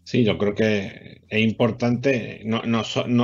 Sí, 0.07 0.23
yo 0.23 0.37
creo 0.37 0.55
que 0.55 1.21
es 1.27 1.39
importante, 1.41 2.41
no, 2.45 2.61
no, 2.63 2.83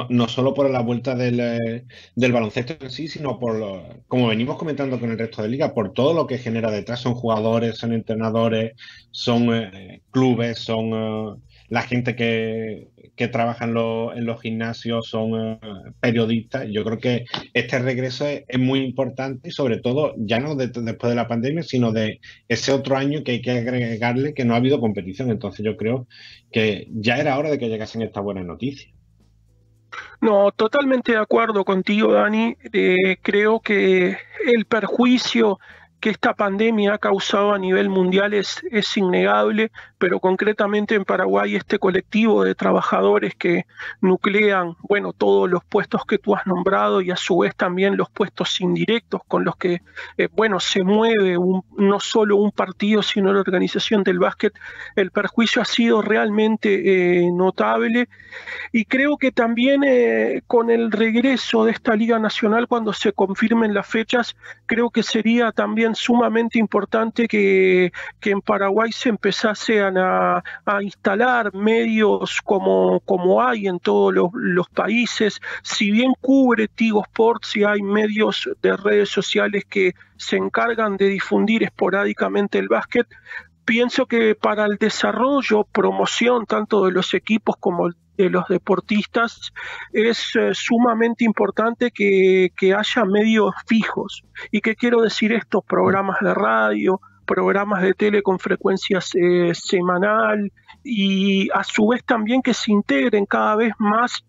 no, 0.10 0.28
solo 0.28 0.54
por 0.54 0.70
la 0.70 0.82
vuelta 0.82 1.16
del, 1.16 1.40
eh, 1.40 1.86
del, 2.14 2.34
baloncesto 2.34 2.76
en 2.82 2.92
sí, 2.92 3.08
sino 3.08 3.40
por, 3.40 4.04
como 4.10 4.28
venimos 4.28 4.58
comentando 4.58 5.00
con 5.00 5.10
el 5.10 5.18
resto 5.18 5.42
de 5.42 5.48
liga, 5.48 5.74
por 5.74 5.94
todo 5.94 6.14
lo 6.14 6.28
que 6.28 6.40
genera 6.40 6.72
detrás. 6.72 7.00
Son 7.00 7.16
jugadores, 7.16 7.78
son 7.78 7.94
entrenadores, 7.94 8.74
son 9.12 9.54
eh, 9.54 10.02
clubes, 10.12 10.60
son 10.60 11.38
eh, 11.38 11.42
la 11.74 11.82
gente 11.82 12.16
que, 12.16 12.92
trabaja 13.32 13.66
en, 13.66 13.74
los 13.74 14.42
gimnasios 14.42 15.08
son 15.08 15.34
eh, 15.34 15.60
periodistas. 16.00 16.68
Yo 16.70 16.84
creo 16.84 17.00
que 17.00 17.26
este 17.56 17.80
regreso 17.80 18.28
es, 18.28 18.60
muy 18.60 18.82
importante 18.82 19.50
sobre 19.50 19.80
todo 19.80 20.14
ya 20.18 20.40
no 20.40 20.56
después 20.56 21.10
de 21.10 21.16
la 21.16 21.28
pandemia, 21.28 21.64
sino 21.64 21.92
de 21.92 22.20
ese 22.48 22.74
otro 22.74 22.96
año 22.96 23.24
que 23.24 23.32
hay 23.32 23.42
que 23.42 23.50
agregarle 23.50 24.36
que 24.36 24.46
no 24.46 24.54
ha 24.54 24.58
habido 24.58 24.80
competición. 24.80 25.32
Entonces 25.32 25.66
yo 25.66 25.76
creo 25.76 26.06
que 26.52 26.90
ya 26.92 27.18
era 27.18 27.40
hora 27.40 27.50
de 27.50 27.58
que 27.58 27.70
llegasen 27.70 28.04
estas 28.04 28.24
buenas 28.24 28.46
noticias. 28.46 28.94
No, 30.22 30.52
totalmente 30.52 31.14
de 31.14 31.18
acuerdo 31.18 31.66
contigo, 31.66 32.14
Dani. 32.14 32.56
Eh, 32.72 33.18
creo 33.24 33.60
que 33.62 34.16
el 34.46 34.66
perjuicio 34.68 35.58
que 36.04 36.10
esta 36.10 36.34
pandemia 36.34 36.96
ha 36.96 36.98
causado 36.98 37.54
a 37.54 37.58
nivel 37.58 37.88
mundial 37.88 38.34
es, 38.34 38.62
es 38.72 38.98
innegable, 38.98 39.72
pero 40.04 40.20
concretamente 40.20 40.96
en 40.96 41.06
Paraguay 41.06 41.56
este 41.56 41.80
colectivo 41.80 42.44
de 42.44 42.56
trabajadores 42.56 43.36
que 43.36 43.66
nuclean, 44.02 44.76
bueno, 44.82 45.14
todos 45.14 45.50
los 45.50 45.64
puestos 45.64 46.02
que 46.06 46.18
tú 46.18 46.36
has 46.36 46.46
nombrado 46.46 47.00
y 47.00 47.10
a 47.10 47.16
su 47.16 47.38
vez 47.38 47.56
también 47.56 47.96
los 47.96 48.10
puestos 48.10 48.60
indirectos 48.60 49.22
con 49.30 49.46
los 49.46 49.56
que, 49.56 49.82
eh, 50.18 50.28
bueno, 50.34 50.60
se 50.60 50.84
mueve 50.84 51.38
no 51.78 52.00
solo 52.02 52.36
un 52.36 52.52
partido, 52.52 53.02
sino 53.02 53.32
la 53.32 53.40
organización 53.40 54.04
del 54.04 54.20
básquet, 54.20 54.54
el 54.98 55.10
perjuicio 55.10 55.62
ha 55.62 55.66
sido 55.66 56.02
realmente 56.02 57.22
eh, 57.22 57.32
notable. 57.32 58.10
Y 58.74 58.84
creo 58.84 59.18
que 59.18 59.32
también 59.32 59.84
eh, 59.86 60.42
con 60.48 60.70
el 60.70 60.92
regreso 60.92 61.64
de 61.64 61.72
esta 61.72 61.96
Liga 61.96 62.20
Nacional, 62.20 62.68
cuando 62.68 62.92
se 62.92 63.14
confirmen 63.14 63.74
las 63.74 63.88
fechas, 63.88 64.36
creo 64.66 64.90
que 64.90 65.04
sería 65.04 65.54
también 65.54 65.96
sumamente 65.96 66.60
importante 66.60 67.30
que, 67.30 67.94
en 68.22 68.42
Paraguay 68.42 68.92
se 68.92 69.10
empezasen 69.10 69.93
a, 69.93 69.93
instalar 70.82 71.54
medios 71.54 72.42
como, 72.44 73.00
como 73.02 73.42
hay 73.42 73.68
en 73.68 73.80
todos 73.80 74.14
los, 74.14 74.68
países. 74.70 75.40
Si 75.62 75.92
bien 75.92 76.14
cubre 76.20 76.68
Tigo 76.68 77.04
Sports 77.04 77.58
y 77.58 77.64
hay 77.64 77.82
medios 77.82 78.50
de 78.62 78.76
redes 78.76 79.10
sociales 79.10 79.66
que 79.70 79.94
se 80.18 80.38
encargan 80.38 80.98
de 80.98 81.08
difundir 81.08 81.64
esporádicamente 81.64 82.60
el 82.60 82.70
básquet, 82.70 83.08
pienso 83.66 84.06
que 84.06 84.36
para 84.36 84.66
el 84.66 84.78
desarrollo, 84.78 85.66
promoción 85.66 86.46
tanto 86.46 86.86
de 86.86 86.92
los 86.92 87.14
equipos 87.14 87.56
como 87.60 87.90
de 88.18 88.30
los 88.30 88.48
deportistas 88.48 89.52
es 89.92 90.36
eh, 90.36 90.52
sumamente 90.54 91.24
importante 91.26 91.92
que, 91.92 92.52
haya 92.62 93.06
medios 93.06 93.54
fijos. 93.68 94.24
¿Y 94.52 94.62
qué 94.62 94.76
quiero 94.76 95.02
decir 95.02 95.34
esto? 95.34 95.62
Programas 95.62 96.18
de 96.22 96.34
radio, 96.34 97.02
programas 97.26 97.82
de 97.82 97.94
tele 97.94 98.22
con 98.22 98.40
frecuencia 98.40 99.00
eh, 99.16 99.52
semanal 99.54 100.52
y 100.84 101.50
a 101.52 101.64
su 101.64 101.88
vez 101.88 102.04
también 102.04 102.42
que 102.42 102.54
se 102.54 102.72
integren 102.72 103.26
cada 103.26 103.56
vez 103.56 103.74
más 103.80 104.24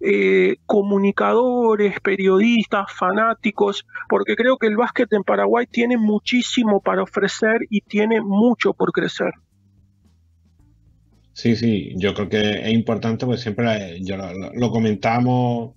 eh, 0.00 0.56
comunicadores, 0.66 1.98
periodistas, 2.00 2.92
fanáticos, 2.92 3.86
porque 4.08 4.36
creo 4.36 4.58
que 4.58 4.66
el 4.66 4.76
básquet 4.76 5.10
en 5.14 5.22
Paraguay 5.22 5.66
tiene 5.66 5.96
muchísimo 5.96 6.80
para 6.80 7.02
ofrecer 7.02 7.60
y 7.70 7.80
tiene 7.80 8.20
mucho 8.20 8.74
por 8.74 8.92
crecer. 8.92 9.32
Sí, 11.32 11.56
sí, 11.56 11.94
yo 11.96 12.12
creo 12.14 12.28
que 12.28 12.68
es 12.68 12.72
importante, 12.72 13.24
porque 13.24 13.40
siempre 13.40 13.98
yo 14.02 14.16
lo, 14.54 14.70
comentamos 14.70 15.74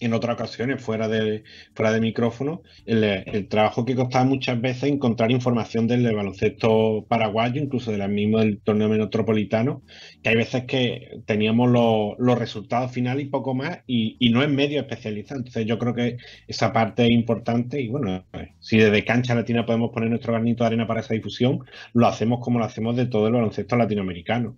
en 0.00 0.12
otras 0.12 0.34
ocasiones, 0.34 0.82
fuera 0.82 1.08
de, 1.08 1.44
fuera 1.74 1.92
de 1.92 2.00
micrófono, 2.00 2.62
el, 2.84 3.48
trabajo 3.48 3.84
que 3.84 3.94
costaba 3.94 4.24
muchas 4.24 4.60
veces 4.60 4.84
encontrar 4.84 5.30
información 5.30 5.86
del 5.86 6.14
baloncesto 6.14 7.06
paraguayo, 7.08 7.62
incluso 7.62 7.92
del 7.92 8.06
mismo 8.10 8.38
del 8.38 8.60
torneo 8.60 8.88
metropolitano, 8.88 9.82
que 10.22 10.30
hay 10.30 10.36
veces 10.36 10.64
que 10.64 11.20
teníamos 11.26 11.70
los 12.18 12.38
resultados 12.38 12.92
finales 12.92 13.26
y 13.26 13.28
poco 13.28 13.54
más, 13.54 13.80
y, 13.86 14.16
no 14.30 14.42
en 14.42 14.54
medio 14.54 14.80
especializado. 14.80 15.40
Entonces 15.40 15.66
yo 15.66 15.78
creo 15.78 15.94
que 15.94 16.18
esa 16.46 16.72
parte 16.72 17.04
es 17.04 17.10
importante, 17.10 17.80
y 17.80 17.88
bueno, 17.88 18.24
si 18.60 18.78
desde 18.78 19.04
Cancha 19.04 19.34
Latina 19.34 19.64
podemos 19.64 19.90
poner 19.92 20.10
nuestro 20.10 20.32
granito 20.32 20.64
de 20.64 20.68
arena 20.68 20.86
para 20.86 21.00
esa 21.00 21.14
difusión, 21.14 21.60
lo 21.94 22.06
hacemos 22.06 22.40
como 22.40 22.58
lo 22.58 22.64
hacemos 22.64 22.96
de 22.96 23.06
todo 23.06 23.28
el 23.28 23.34
baloncesto 23.34 23.76
latinoamericano. 23.76 24.56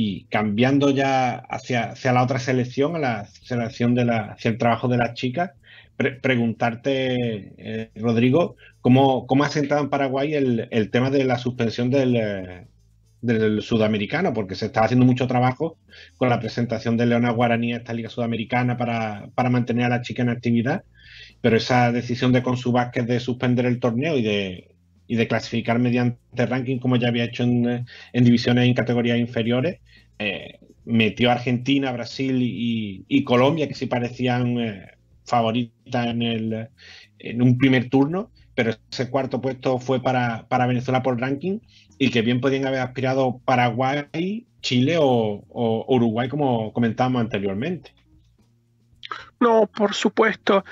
Y 0.00 0.26
cambiando 0.26 0.90
ya 0.90 1.38
hacia, 1.50 1.90
hacia 1.90 2.12
la 2.12 2.22
otra 2.22 2.38
selección, 2.38 2.94
a 2.94 3.00
la 3.00 3.26
selección 3.26 3.96
de 3.96 4.04
la, 4.04 4.18
hacia 4.34 4.52
el 4.52 4.56
trabajo 4.56 4.86
de 4.86 4.96
las 4.96 5.14
chicas, 5.14 5.50
preguntarte, 5.96 7.52
eh, 7.58 7.90
Rodrigo, 7.96 8.54
¿cómo, 8.80 9.26
¿cómo, 9.26 9.42
ha 9.42 9.48
sentado 9.48 9.80
en 9.80 9.90
Paraguay 9.90 10.34
el, 10.34 10.90
tema 10.92 11.10
de 11.10 11.24
la 11.24 11.36
suspensión 11.36 11.90
del, 11.90 12.68
del, 13.22 13.60
sudamericano? 13.60 14.32
Porque 14.32 14.54
se 14.54 14.66
está 14.66 14.84
haciendo 14.84 15.04
mucho 15.04 15.26
trabajo 15.26 15.78
con 16.16 16.28
la 16.28 16.38
presentación 16.38 16.96
de 16.96 17.06
Leona 17.06 17.32
Guaraní 17.32 17.72
a 17.72 17.78
esta 17.78 17.92
Liga 17.92 18.08
Sudamericana 18.08 18.76
para, 18.76 19.30
para 19.34 19.50
mantener 19.50 19.86
a 19.86 19.88
la 19.88 20.02
chica 20.02 20.22
en 20.22 20.28
actividad, 20.28 20.84
pero 21.40 21.56
esa 21.56 21.90
decisión 21.90 22.30
de 22.32 22.44
Consu 22.44 22.70
Vázquez 22.70 23.04
de 23.04 23.18
suspender 23.18 23.66
el 23.66 23.80
torneo 23.80 24.16
y 24.16 24.22
de, 24.22 24.77
y 25.08 25.16
de 25.16 25.26
clasificar 25.26 25.78
mediante 25.78 26.46
ranking, 26.46 26.78
como 26.78 26.96
ya 26.96 27.08
había 27.08 27.24
hecho 27.24 27.42
en, 27.42 27.86
divisiones 28.12 28.66
en 28.66 28.74
categorías 28.74 29.18
inferiores, 29.18 29.80
eh, 30.18 30.60
metió 30.84 31.30
a 31.30 31.32
Argentina, 31.32 31.90
Brasil 31.92 32.38
y, 32.40 33.24
Colombia, 33.24 33.66
que 33.66 33.74
sí 33.74 33.86
parecían 33.86 34.58
eh, 34.58 34.86
favoritas 35.24 36.06
en, 36.06 36.22
el, 36.22 36.68
en 37.18 37.42
un 37.42 37.58
primer 37.58 37.88
turno, 37.88 38.30
pero 38.54 38.72
ese 38.90 39.10
cuarto 39.10 39.40
puesto 39.40 39.78
fue 39.78 40.02
para, 40.02 40.46
Venezuela 40.66 41.02
por 41.02 41.18
ranking 41.18 41.60
y 41.98 42.10
que 42.10 42.22
bien 42.22 42.40
podían 42.40 42.66
haber 42.66 42.80
aspirado 42.80 43.40
Paraguay, 43.44 44.46
Chile 44.60 44.96
o 45.00 45.84
Uruguay, 45.88 46.28
como 46.28 46.72
comentábamos 46.72 47.22
anteriormente. 47.22 47.92
No, 49.40 49.66
por 49.66 49.94
supuesto. 49.94 50.64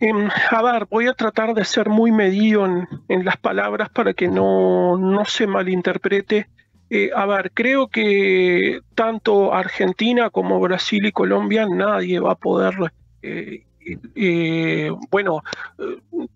Em, 0.00 0.28
a 0.50 0.62
ver, 0.62 0.86
voy 0.88 1.08
a 1.08 1.14
tratar 1.14 1.54
de 1.54 1.64
ser 1.64 1.88
muy 1.88 2.12
medido 2.12 2.66
en, 2.66 3.24
las 3.24 3.36
palabras 3.36 3.88
para 3.90 4.14
que 4.14 4.28
no, 4.28 4.96
se 5.26 5.46
malinterprete. 5.46 6.48
Eh, 6.90 7.10
a 7.14 7.26
ver, 7.26 7.50
creo 7.52 7.88
que 7.88 8.80
tanto 8.94 9.52
Argentina 9.52 10.30
como 10.30 10.60
Brasil 10.60 11.04
y 11.04 11.12
Colombia 11.12 11.66
nadie 11.68 12.20
va 12.20 12.32
a 12.32 12.36
poder, 12.36 12.74
eh, 13.22 13.64
eh, 14.14 14.90
bueno, 15.10 15.42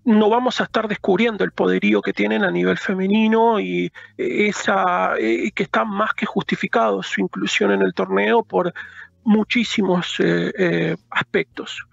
no 0.05 0.29
vamos 0.29 0.61
a 0.61 0.65
estar 0.65 0.89
descubriendo 0.89 1.45
el 1.45 1.53
poderío 1.53 2.03
que 2.03 2.13
tienen 2.13 2.45
a 2.45 2.51
nivel 2.51 2.79
femenino 2.79 3.61
y 3.61 3.93
esa 4.17 5.13
que 5.19 5.63
está 5.63 5.85
más 5.85 6.15
que 6.15 6.27
justificado 6.27 7.03
su 7.03 7.21
inclusión 7.21 7.71
en 7.71 7.83
el 7.83 7.95
torneo 7.95 8.43
por 8.43 8.75
muchísimos 9.25 10.19
aspectos. 11.11 11.87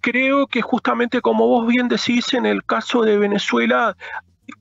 Creo 0.00 0.46
que 0.46 0.62
justamente 0.62 1.20
como 1.20 1.46
vos 1.46 1.66
bien 1.66 1.88
decís 1.88 2.34
en 2.34 2.46
el 2.46 2.64
caso 2.64 3.02
de 3.02 3.18
Venezuela, 3.18 3.96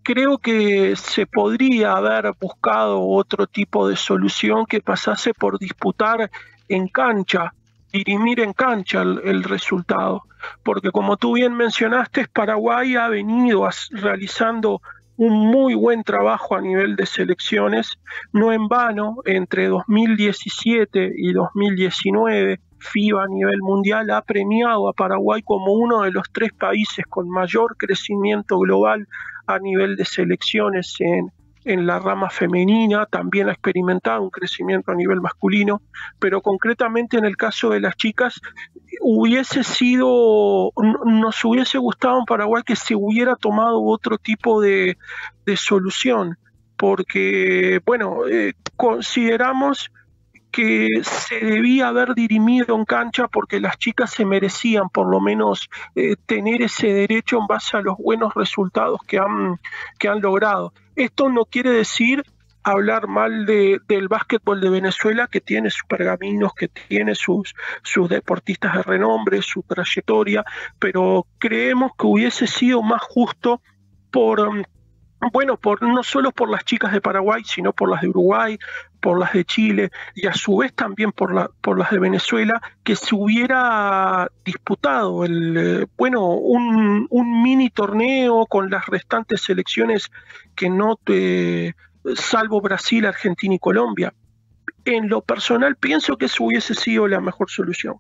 creo 0.04 0.38
que 0.38 0.96
se 0.96 1.26
podría 1.26 1.94
haber 1.94 2.34
buscado 2.40 3.02
otro 3.02 3.48
tipo 3.48 3.88
de 3.88 3.96
solución 3.96 4.66
que 4.66 4.82
pasase 4.82 5.34
por 5.34 5.60
disputar 5.60 6.30
en 6.68 6.88
cancha, 6.88 7.54
dirimir 7.92 8.40
en 8.40 8.54
cancha 8.54 9.02
el, 9.02 9.44
resultado. 9.44 10.24
Porque 10.64 10.92
como 10.92 11.18
tú 11.18 11.34
bien 11.34 11.54
mencionaste, 11.56 12.28
Paraguay 12.28 12.96
ha 12.96 13.08
venido 13.08 13.68
realizando 13.92 14.82
un 15.18 15.34
muy 15.34 15.74
buen 15.74 16.04
trabajo 16.04 16.56
a 16.56 16.62
nivel 16.62 16.96
de 16.96 17.06
selecciones, 17.06 18.00
no 18.32 18.54
en 18.54 18.68
vano, 18.68 19.18
entre 19.26 19.68
2017 19.68 21.12
y 21.16 21.34
2019 21.34 22.60
FIBA 22.80 23.24
a 23.24 23.28
nivel 23.28 23.60
mundial 23.62 24.10
ha 24.12 24.22
premiado 24.22 24.88
a 24.88 24.94
Paraguay 24.94 25.42
como 25.42 25.74
uno 25.74 26.04
de 26.04 26.12
los 26.12 26.26
tres 26.32 26.54
países 26.54 27.06
con 27.10 27.30
mayor 27.30 27.76
crecimiento 27.78 28.60
global 28.60 29.08
a 29.48 29.60
nivel 29.60 29.96
de 29.96 30.06
selecciones 30.06 30.96
en, 31.00 31.32
la 31.76 32.00
rama 32.00 32.30
femenina, 32.30 33.06
también 33.06 33.50
ha 33.50 33.52
experimentado 33.52 34.22
un 34.22 34.30
crecimiento 34.30 34.92
a 34.92 34.96
nivel 34.96 35.22
masculino, 35.22 35.82
pero 36.20 36.42
concretamente 36.42 37.18
en 37.18 37.26
el 37.26 37.36
caso 37.36 37.70
de 37.70 37.82
las 37.82 37.96
chicas, 37.96 38.40
hubiese 39.02 39.64
sido, 39.64 40.72
nos 41.06 41.44
hubiese 41.46 41.78
gustado 41.78 42.20
en 42.20 42.26
Paraguay 42.26 42.64
que 42.66 42.76
se 42.76 42.96
hubiera 42.96 43.36
tomado 43.36 43.84
otro 43.84 44.18
tipo 44.18 44.62
de, 44.62 44.98
solución, 45.56 46.38
porque, 46.78 47.82
bueno, 47.86 48.28
eh, 48.28 48.54
consideramos 48.76 49.92
que 50.52 50.88
se 51.04 51.40
debía 51.40 51.90
haber 51.90 52.16
dirimido 52.16 52.76
en 52.76 52.86
cancha 52.86 53.28
porque 53.28 53.60
las 53.60 53.78
chicas 53.78 54.12
se 54.12 54.26
merecían 54.26 54.90
por 54.90 55.08
lo 55.08 55.20
menos 55.20 55.70
eh, 55.96 56.16
tener 56.26 56.62
ese 56.62 56.88
derecho 56.88 57.38
en 57.40 57.48
base 57.48 57.78
a 57.78 57.82
los 57.82 57.98
buenos 57.98 58.34
resultados 58.34 59.00
que 59.08 59.20
han, 59.20 59.60
que 60.00 60.08
han 60.08 60.22
logrado. 60.22 60.74
Esto 60.98 61.30
no 61.30 61.46
quiere 61.46 61.70
decir 61.70 62.24
hablar 62.64 63.08
mal 63.08 63.46
de, 63.46 63.80
del 63.88 64.08
básquetbol 64.08 64.60
de 64.60 64.72
Venezuela, 64.72 65.28
que 65.28 65.40
tiene 65.40 65.70
sus 65.70 65.84
pergaminos, 65.88 66.54
que 66.54 66.68
tiene 66.68 67.14
sus, 67.14 67.54
sus 67.84 68.10
deportistas 68.10 68.74
de 68.74 68.84
renombre, 68.84 69.42
su 69.44 69.62
trayectoria, 69.62 70.44
pero 70.80 71.28
creemos 71.38 71.92
que 71.98 72.08
hubiese 72.08 72.48
sido 72.48 72.82
más 72.82 73.04
justo 73.04 73.62
por 74.12 74.68
bueno, 75.34 75.58
por, 75.58 75.82
no 75.82 76.04
solo 76.04 76.32
por 76.32 76.50
las 76.50 76.64
chicas 76.64 76.92
de 76.92 77.02
Paraguay, 77.02 77.44
sino 77.44 77.74
por 77.74 77.90
las 77.90 78.02
de 78.02 78.10
Uruguay, 78.10 78.58
por 79.00 79.20
las 79.20 79.34
de 79.34 79.46
Chile 79.46 79.92
y 80.16 80.28
a 80.28 80.34
su 80.34 80.58
vez 80.58 80.74
también 80.74 81.12
por, 81.12 81.34
la, 81.34 81.50
por 81.62 81.78
las 81.78 81.92
de 81.92 82.00
Venezuela, 82.00 82.62
que 82.84 82.96
se 82.96 83.16
hubiera 83.16 84.30
disputado 84.46 85.26
el, 85.26 85.58
eh, 85.58 85.86
bueno, 85.98 86.30
un, 86.30 87.08
mini 87.42 87.70
torneo 87.70 88.46
con 88.46 88.70
las 88.70 88.86
restantes 88.86 89.42
selecciones 89.42 90.12
que 90.56 90.70
no 90.70 90.96
te, 91.04 91.76
salvo 92.16 92.62
Brasil, 92.62 93.06
Argentina 93.06 93.56
y 93.56 93.60
Colombia. 93.60 94.14
En 94.86 95.10
lo 95.10 95.22
personal 95.22 95.76
pienso 95.76 96.18
que 96.18 96.26
eso 96.26 96.46
hubiese 96.46 96.74
sido 96.74 97.08
la 97.08 97.20
mejor 97.20 97.50
solución. 97.50 97.96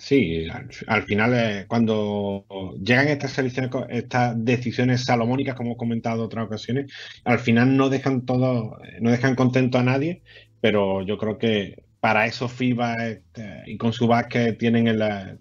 Sí, 0.00 0.48
al, 0.86 1.02
final, 1.02 1.34
eh, 1.34 1.66
cuando 1.68 2.46
llegan 2.82 3.08
estas 3.08 3.32
selecciones, 3.32 3.70
estas 3.90 4.34
decisiones 4.42 5.04
salomónicas, 5.04 5.54
como 5.54 5.74
he 5.74 5.76
comentado 5.76 6.20
en 6.20 6.26
otras 6.26 6.46
ocasiones, 6.46 6.90
al 7.24 7.38
final 7.38 7.76
no 7.76 7.90
dejan 7.90 8.24
todo, 8.24 8.78
no 9.00 9.10
dejan 9.10 9.34
contento 9.34 9.76
a 9.76 9.82
nadie, 9.82 10.22
pero 10.62 11.02
yo 11.02 11.18
creo 11.18 11.36
que 11.36 11.84
para 12.00 12.24
eso 12.24 12.48
FIBA 12.48 13.08
este, 13.08 13.62
y 13.66 13.76
con 13.76 13.92
su 13.92 14.06
básquet 14.06 14.58
tienen 14.58 14.88
eh, 14.88 15.38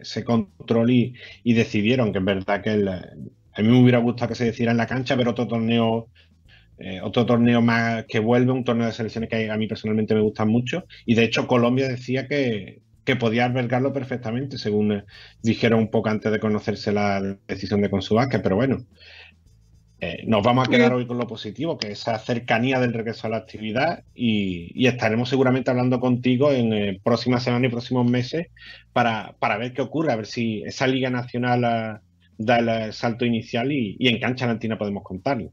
ese 0.00 0.24
control 0.24 0.90
y, 0.90 1.14
decidieron 1.44 2.10
que 2.10 2.18
es 2.20 2.24
verdad 2.24 2.62
que 2.62 2.70
a 2.70 3.62
mí 3.62 3.68
me 3.68 3.82
hubiera 3.82 3.98
gustado 3.98 4.30
que 4.30 4.36
se 4.36 4.46
decidiera 4.46 4.72
en 4.72 4.78
la 4.78 4.86
cancha, 4.86 5.16
pero 5.18 5.32
otro 5.32 5.46
torneo 5.46 6.08
eh, 6.78 7.00
otro 7.02 7.26
torneo 7.26 7.60
más 7.60 8.06
que 8.06 8.20
vuelve, 8.20 8.52
un 8.52 8.64
torneo 8.64 8.86
de 8.86 8.92
selecciones 8.92 9.28
que 9.28 9.50
a 9.50 9.56
mí 9.58 9.66
personalmente 9.66 10.14
me 10.14 10.22
gustan 10.22 10.48
mucho. 10.48 10.86
Y 11.04 11.14
de 11.14 11.24
hecho 11.24 11.46
Colombia 11.46 11.88
decía 11.88 12.26
que, 12.26 12.80
podía 13.16 13.44
albergarlo 13.44 13.92
perfectamente, 13.92 14.58
según 14.58 14.92
eh, 14.92 15.04
dijeron 15.42 15.80
un 15.80 15.90
poco 15.90 16.08
antes 16.08 16.30
de 16.32 16.40
conocerse 16.40 16.92
la 16.92 17.38
decisión 17.46 17.80
de 17.80 17.90
Consubasque, 17.90 18.38
pero 18.38 18.56
bueno. 18.56 18.84
nos 20.26 20.42
vamos 20.44 20.68
a 20.68 20.70
quedar 20.70 20.92
hoy 20.92 21.06
con 21.06 21.18
lo 21.18 21.26
positivo, 21.26 21.76
que 21.76 21.90
es 21.90 22.00
esa 22.00 22.18
cercanía 22.18 22.78
del 22.78 22.92
regreso 22.92 23.26
a 23.26 23.30
la 23.30 23.38
actividad 23.38 24.04
y, 24.14 24.86
estaremos 24.86 25.28
seguramente 25.28 25.70
hablando 25.70 25.98
contigo 26.00 26.52
en 26.52 27.00
próximas 27.02 27.42
semanas 27.42 27.68
y 27.68 27.72
próximos 27.72 28.08
meses 28.08 28.46
para, 28.92 29.34
ver 29.58 29.72
qué 29.72 29.82
ocurre, 29.82 30.12
a 30.12 30.16
ver 30.16 30.26
si 30.26 30.62
esa 30.62 30.86
Liga 30.86 31.10
Nacional 31.10 31.64
ah, 31.64 32.02
da 32.36 32.58
el 32.86 32.92
salto 32.92 33.24
inicial 33.24 33.72
y, 33.72 33.96
y 33.98 34.08
en 34.08 34.20
cancha 34.20 34.46
latina 34.46 34.78
podemos 34.78 35.02
contarlo. 35.02 35.52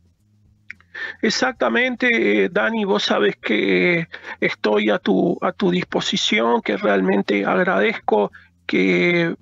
Exactamente, 1.22 2.50
Dani, 2.50 2.86
vos 2.86 3.04
sabes 3.04 3.36
que 3.38 4.08
estoy 4.40 4.90
a 4.90 5.00
tu, 5.00 5.38
a 5.42 5.52
tu 5.52 5.72
disposición, 5.72 6.62
que 6.62 6.78
realmente 6.78 7.46
agradezco 7.46 8.32
que 8.66 9.36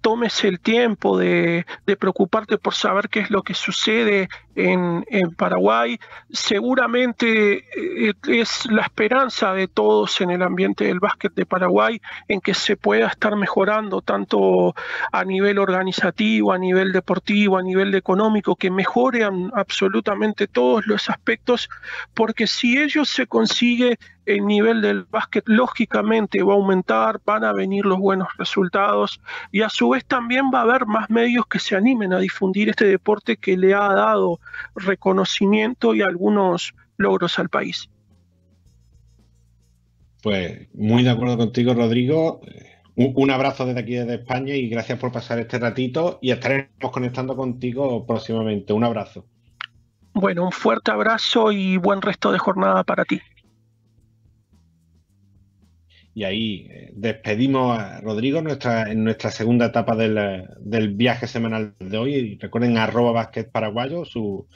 tomes 0.00 0.44
el 0.44 0.60
tiempo 0.60 1.18
de, 1.18 1.66
preocuparte 1.98 2.58
por 2.58 2.74
saber 2.74 3.08
qué 3.08 3.20
es 3.20 3.30
lo 3.30 3.42
que 3.42 3.54
sucede 3.54 4.28
en, 4.54 5.04
Paraguay. 5.36 5.98
Seguramente 6.30 7.64
eh, 7.76 8.12
es 8.28 8.66
la 8.66 8.82
esperanza 8.82 9.52
de 9.52 9.68
todos 9.68 10.20
en 10.20 10.30
el 10.30 10.42
ambiente 10.42 10.84
del 10.84 11.00
básquet 11.00 11.34
de 11.34 11.46
Paraguay 11.46 12.00
en 12.28 12.40
que 12.40 12.54
se 12.54 12.76
pueda 12.76 13.08
estar 13.08 13.36
mejorando 13.36 14.00
tanto 14.00 14.74
a 15.12 15.24
nivel 15.24 15.58
organizativo, 15.58 16.52
a 16.52 16.58
nivel 16.58 16.92
deportivo, 16.92 17.58
a 17.58 17.62
nivel 17.62 17.94
económico, 17.94 18.56
que 18.56 18.70
mejoren 18.70 19.50
absolutamente 19.54 20.46
todos 20.46 20.86
los 20.86 21.08
aspectos, 21.10 21.68
porque 22.14 22.46
si 22.46 22.78
ellos 22.78 23.08
se 23.08 23.26
consigue 23.26 23.98
el 24.26 24.46
nivel 24.46 24.80
del 24.80 25.04
básquet 25.04 25.44
lógicamente 25.46 26.42
va 26.42 26.54
a 26.54 26.56
aumentar, 26.56 27.20
van 27.24 27.44
a 27.44 27.52
venir 27.52 27.84
los 27.84 27.98
buenos 27.98 28.28
resultados 28.38 29.20
y 29.52 29.62
a 29.62 29.68
su 29.68 29.90
vez 29.90 30.04
también 30.04 30.50
va 30.52 30.60
a 30.60 30.62
haber 30.62 30.86
más 30.86 31.10
medios 31.10 31.46
que 31.46 31.58
se 31.58 31.76
animen 31.76 32.12
a 32.12 32.18
difundir 32.18 32.70
este 32.70 32.86
deporte 32.86 33.36
que 33.36 33.56
le 33.56 33.74
ha 33.74 33.92
dado 33.92 34.40
reconocimiento 34.74 35.94
y 35.94 36.02
algunos 36.02 36.74
logros 36.96 37.38
al 37.38 37.48
país. 37.48 37.90
Pues 40.22 40.68
muy 40.72 41.02
de 41.02 41.10
acuerdo 41.10 41.36
contigo, 41.36 41.74
Rodrigo. 41.74 42.40
Un, 42.96 43.30
abrazo 43.30 43.66
desde 43.66 43.80
aquí, 43.80 43.94
desde 43.94 44.14
España, 44.14 44.54
y 44.54 44.68
gracias 44.68 44.98
por 44.98 45.10
pasar 45.10 45.38
este 45.40 45.58
ratito. 45.58 46.18
Y 46.22 46.30
estaremos 46.30 46.90
conectando 46.92 47.36
contigo 47.36 48.06
próximamente. 48.06 48.72
Un 48.72 48.84
abrazo. 48.84 49.26
Bueno, 50.14 50.44
un 50.44 50.52
fuerte 50.52 50.92
abrazo 50.92 51.50
y 51.50 51.76
buen 51.76 52.00
resto 52.00 52.30
de 52.30 52.38
jornada 52.38 52.84
para 52.84 53.04
ti. 53.04 53.20
Y 56.16 56.22
ahí 56.22 56.68
eh, 56.70 56.92
despedimos 56.94 57.76
a 57.76 58.00
Rodrigo 58.00 58.40
nuestra, 58.40 58.90
en 58.90 59.02
nuestra 59.02 59.32
segunda 59.32 59.66
etapa 59.66 59.96
del, 59.96 60.94
viaje 60.94 61.26
semanal 61.26 61.74
de 61.80 61.98
hoy. 61.98 62.14
Y 62.14 62.38
recuerden 62.38 62.78
arroba 62.78 63.32
paraguayo, 63.50 64.04
su, 64.04 64.46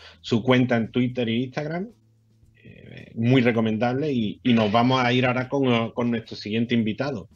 cuenta 0.44 0.76
en 0.76 0.92
Twitter 0.92 1.28
e 1.28 1.34
Instagram. 1.34 1.88
Eh, 2.62 3.10
muy 3.16 3.42
recomendable. 3.42 4.12
Y, 4.12 4.40
nos 4.44 4.70
vamos 4.70 5.02
a 5.04 5.12
ir 5.12 5.26
ahora 5.26 5.48
con, 5.48 6.10
nuestro 6.10 6.36
siguiente 6.36 6.76
invitado. 6.76 7.28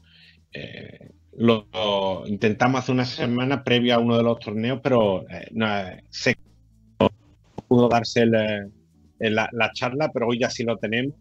Eh, 0.53 1.11
lo, 1.37 1.67
intentamos 2.27 2.83
hace 2.83 2.93
una 2.93 3.05
semana 3.05 3.65
previo 3.65 3.97
a 3.97 3.99
uno 3.99 4.17
de 4.17 4.23
los 4.23 4.39
torneos, 4.39 4.79
pero 4.85 5.25
no, 5.51 5.67
se 6.11 6.37
pudo 7.67 7.89
darse 7.89 8.25
la, 8.27 9.49
la 9.51 9.73
charla, 9.73 10.13
pero 10.13 10.29
hoy 10.29 10.39
ya 10.39 10.49
sí 10.49 10.63
lo 10.63 10.77
tenemos 10.77 11.15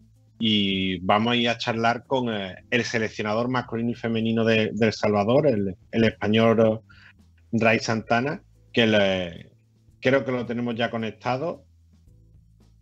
y 0.44 0.98
vamos 0.98 1.34
a 1.34 1.36
ir 1.36 1.48
a 1.48 1.56
charlar 1.56 2.04
con 2.04 2.28
eh, 2.28 2.56
el 2.68 2.82
seleccionador 2.82 3.48
masculino 3.48 3.90
y 3.90 3.94
femenino 3.94 4.44
de, 4.44 4.72
El 4.76 4.92
Salvador, 4.92 5.46
el, 5.46 5.76
español 5.92 6.80
Ray 7.52 7.78
Santana, 7.78 8.42
que 8.72 9.52
creo 10.00 10.24
que 10.24 10.32
lo 10.32 10.44
tenemos 10.44 10.74
ya 10.74 10.90
conectado 10.90 11.62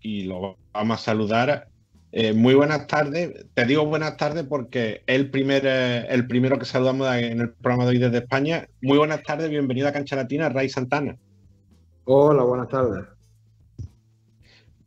y 0.01 0.23
lo 0.23 0.57
vamos 0.73 1.01
a 1.03 1.05
saludar. 1.05 1.69
Eh, 2.13 2.33
muy 2.33 2.55
buenas 2.55 2.87
tardes. 2.87 3.45
Te 3.53 3.67
digo 3.67 3.85
buenas 3.85 4.17
tardes 4.17 4.45
porque 4.45 5.03
es 5.07 5.17
el, 5.17 5.31
primer, 5.31 5.67
eh, 5.67 6.07
el 6.09 6.27
primero 6.27 6.59
que 6.59 6.65
saludamos 6.65 7.15
en 7.15 7.43
el 7.43 7.53
programa 7.53 7.85
de 7.85 7.91
hoy 7.91 7.99
desde 7.99 8.19
España. 8.21 8.67
Muy 8.81 8.97
buenas 8.97 9.23
tardes, 9.23 9.51
bienvenido 9.51 9.87
a 9.87 9.93
Cancha 9.93 10.17
Latina, 10.17 10.49
Ray 10.49 10.71
Santana. 10.71 11.15
Hola, 12.05 12.43
buenas 12.43 12.69
tardes. 12.69 13.05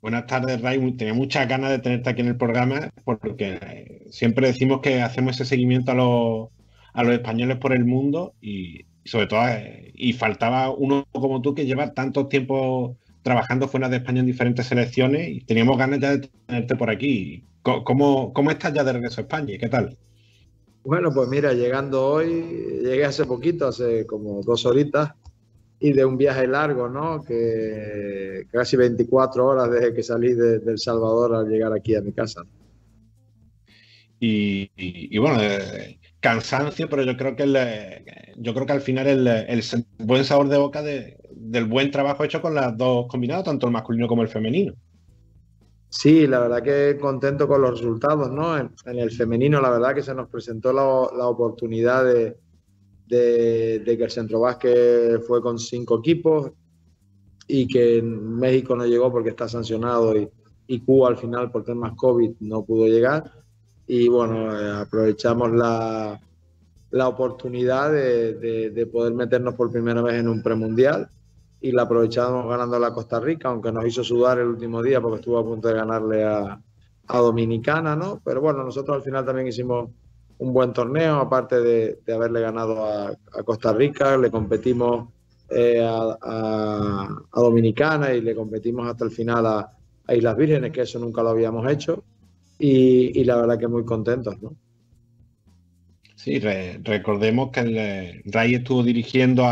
Buenas 0.04 0.28
tardes, 0.28 0.62
Ray. 0.62 0.98
Tenía 0.98 1.14
muchas 1.14 1.48
ganas 1.48 1.70
de 1.70 1.80
tenerte 1.80 2.10
aquí 2.10 2.20
en 2.20 2.28
el 2.28 2.36
programa 2.36 2.90
porque 3.06 4.06
siempre 4.12 4.48
decimos 4.48 4.82
que 4.82 5.02
hacemos 5.02 5.36
ese 5.36 5.46
seguimiento 5.46 5.94
a 5.94 5.96
los, 5.96 6.50
a 6.92 7.04
los 7.06 7.14
españoles 7.14 7.56
por 7.56 7.72
el 7.72 7.86
mundo 7.86 8.34
y, 8.42 8.86
sobre 9.06 9.28
todo, 9.28 9.48
eh, 9.48 9.94
y 9.96 10.12
faltaba 10.12 10.72
uno 10.72 11.08
como 11.14 11.42
tú 11.42 11.56
que 11.56 11.66
lleva 11.66 11.94
tanto 11.94 12.28
tiempo 12.28 12.98
trabajando 13.22 13.70
fuera 13.70 13.88
de 13.88 13.96
España 13.96 14.20
en 14.20 14.26
diferentes 14.26 14.68
selecciones 14.68 15.30
y 15.30 15.40
teníamos 15.40 15.78
ganas 15.78 16.02
ya 16.02 16.18
de 16.18 16.30
tenerte 16.48 16.76
por 16.76 16.90
aquí. 16.90 17.46
¿Cómo, 17.62 18.34
cómo 18.34 18.52
estás 18.52 18.74
ya 18.74 18.84
de 18.84 18.92
regreso 18.92 19.22
a 19.22 19.24
España? 19.24 19.58
¿Qué 19.58 19.70
tal? 19.70 19.98
Bueno, 20.84 21.14
pues 21.14 21.30
mira, 21.30 21.54
llegando 21.54 22.06
hoy, 22.06 22.28
llegué 22.84 23.06
hace 23.06 23.24
poquito, 23.24 23.70
hace 23.70 24.06
como 24.06 24.42
dos 24.42 24.66
horitas, 24.66 25.14
y 25.84 25.92
de 25.92 26.06
un 26.06 26.16
viaje 26.16 26.48
largo, 26.48 26.88
¿no? 26.88 27.22
Que 27.26 28.48
casi 28.50 28.78
24 28.78 29.46
horas 29.46 29.70
desde 29.70 29.94
que 29.94 30.02
salí 30.02 30.34
de, 30.34 30.62
El 30.66 30.80
Salvador 30.80 31.36
al 31.36 31.50
llegar 31.50 31.74
aquí 31.74 31.94
a 31.94 32.02
mi 32.02 32.14
casa. 32.14 32.42
Y, 34.18 35.18
bueno, 35.18 35.42
eh, 35.42 36.00
cansancio, 36.22 36.88
pero 36.88 37.04
yo 37.04 37.18
creo 37.18 37.36
que 37.36 37.46
yo 38.38 38.54
creo 38.54 38.66
que 38.66 38.72
al 38.72 38.80
final 38.80 39.08
el, 39.08 39.64
buen 39.98 40.24
sabor 40.24 40.48
de 40.48 40.58
boca 40.58 40.82
del 40.82 41.66
buen 41.66 41.92
trabajo 41.92 42.24
hecho 42.24 42.42
con 42.42 42.56
las 42.56 42.78
dos 42.78 43.08
combinadas, 43.10 43.44
tanto 43.44 43.68
el 43.68 43.74
masculino 43.74 44.08
como 44.08 44.22
el 44.22 44.30
femenino. 44.30 44.74
Sí, 45.90 46.28
la 46.28 46.40
verdad 46.40 46.64
que 46.64 46.98
contento 46.98 47.46
con 47.46 47.62
los 47.62 47.72
resultados, 47.72 48.32
¿no? 48.32 48.58
En, 48.58 48.72
el 48.86 49.12
femenino, 49.12 49.60
la 49.60 49.70
verdad 49.70 49.94
que 49.94 50.02
se 50.02 50.16
nos 50.16 50.30
presentó 50.30 50.72
la 50.72 51.28
oportunidad 51.28 52.06
de, 52.06 52.38
de, 53.14 53.98
que 53.98 54.04
el 54.04 54.12
centro 54.12 54.42
básquet 54.42 55.22
fue 55.22 55.42
con 55.42 55.60
cinco 55.60 56.00
equipos 56.00 56.52
y 57.48 57.68
que 57.68 58.02
México 58.02 58.76
no 58.76 58.86
llegó 58.86 59.12
porque 59.12 59.30
está 59.30 59.48
sancionado 59.48 60.14
y, 60.16 60.30
Cuba 60.86 61.10
al 61.10 61.18
final 61.18 61.52
por 61.52 61.64
temas 61.64 61.94
COVID 61.96 62.32
no 62.40 62.66
pudo 62.66 62.88
llegar. 62.88 63.32
Y 63.86 64.08
bueno, 64.08 64.60
eh, 64.60 64.82
aprovechamos 64.82 65.52
la, 65.52 66.20
la 66.90 67.08
oportunidad 67.08 67.92
de, 67.92 68.90
poder 68.92 69.14
meternos 69.14 69.54
por 69.54 69.72
primera 69.72 70.02
vez 70.02 70.16
en 70.16 70.30
un 70.30 70.42
premundial 70.42 71.10
y 71.62 71.72
la 71.72 71.84
aprovechamos 71.84 72.48
ganando 72.50 72.80
la 72.80 72.94
Costa 72.94 73.20
Rica, 73.20 73.50
aunque 73.50 73.72
nos 73.72 73.86
hizo 73.86 74.04
sudar 74.04 74.40
el 74.40 74.48
último 74.48 74.82
día 74.82 75.00
porque 75.00 75.20
estuvo 75.20 75.38
a 75.38 75.44
punto 75.44 75.68
de 75.68 75.76
ganarle 75.76 76.24
a, 76.24 76.60
a 77.08 77.18
Dominicana, 77.20 77.96
¿no? 77.96 78.20
Pero 78.24 78.42
bueno, 78.42 78.64
nosotros 78.64 78.98
al 78.98 79.04
final 79.04 79.26
también 79.26 79.48
hicimos 79.48 79.92
un 80.44 80.52
buen 80.54 80.74
torneo, 80.74 81.16
aparte 81.22 81.62
de, 81.62 82.14
haberle 82.14 82.42
ganado 82.42 82.86
a, 82.86 83.16
Costa 83.46 83.72
Rica, 83.74 84.18
le 84.18 84.30
competimos 84.30 85.10
eh, 85.50 85.82
a, 85.82 87.08
Dominicana 87.34 88.14
y 88.14 88.22
le 88.22 88.36
competimos 88.36 88.88
hasta 88.88 89.06
el 89.06 89.12
final 89.12 89.46
a, 89.46 89.72
Islas 90.10 90.36
Vírgenes, 90.36 90.72
que 90.74 90.82
eso 90.82 91.00
nunca 91.00 91.24
lo 91.24 91.30
habíamos 91.30 91.66
hecho, 91.72 92.04
y, 92.60 93.24
la 93.24 93.38
verdad 93.38 93.58
que 93.58 93.70
muy 93.70 93.86
contentos, 93.86 94.42
¿no? 94.42 94.54
Sí, 96.16 96.40
recordemos 96.40 97.52
que 97.52 97.60
el, 97.62 97.78
eh, 97.78 98.22
Ray 98.26 98.56
estuvo 98.56 98.82
dirigiendo 98.84 99.46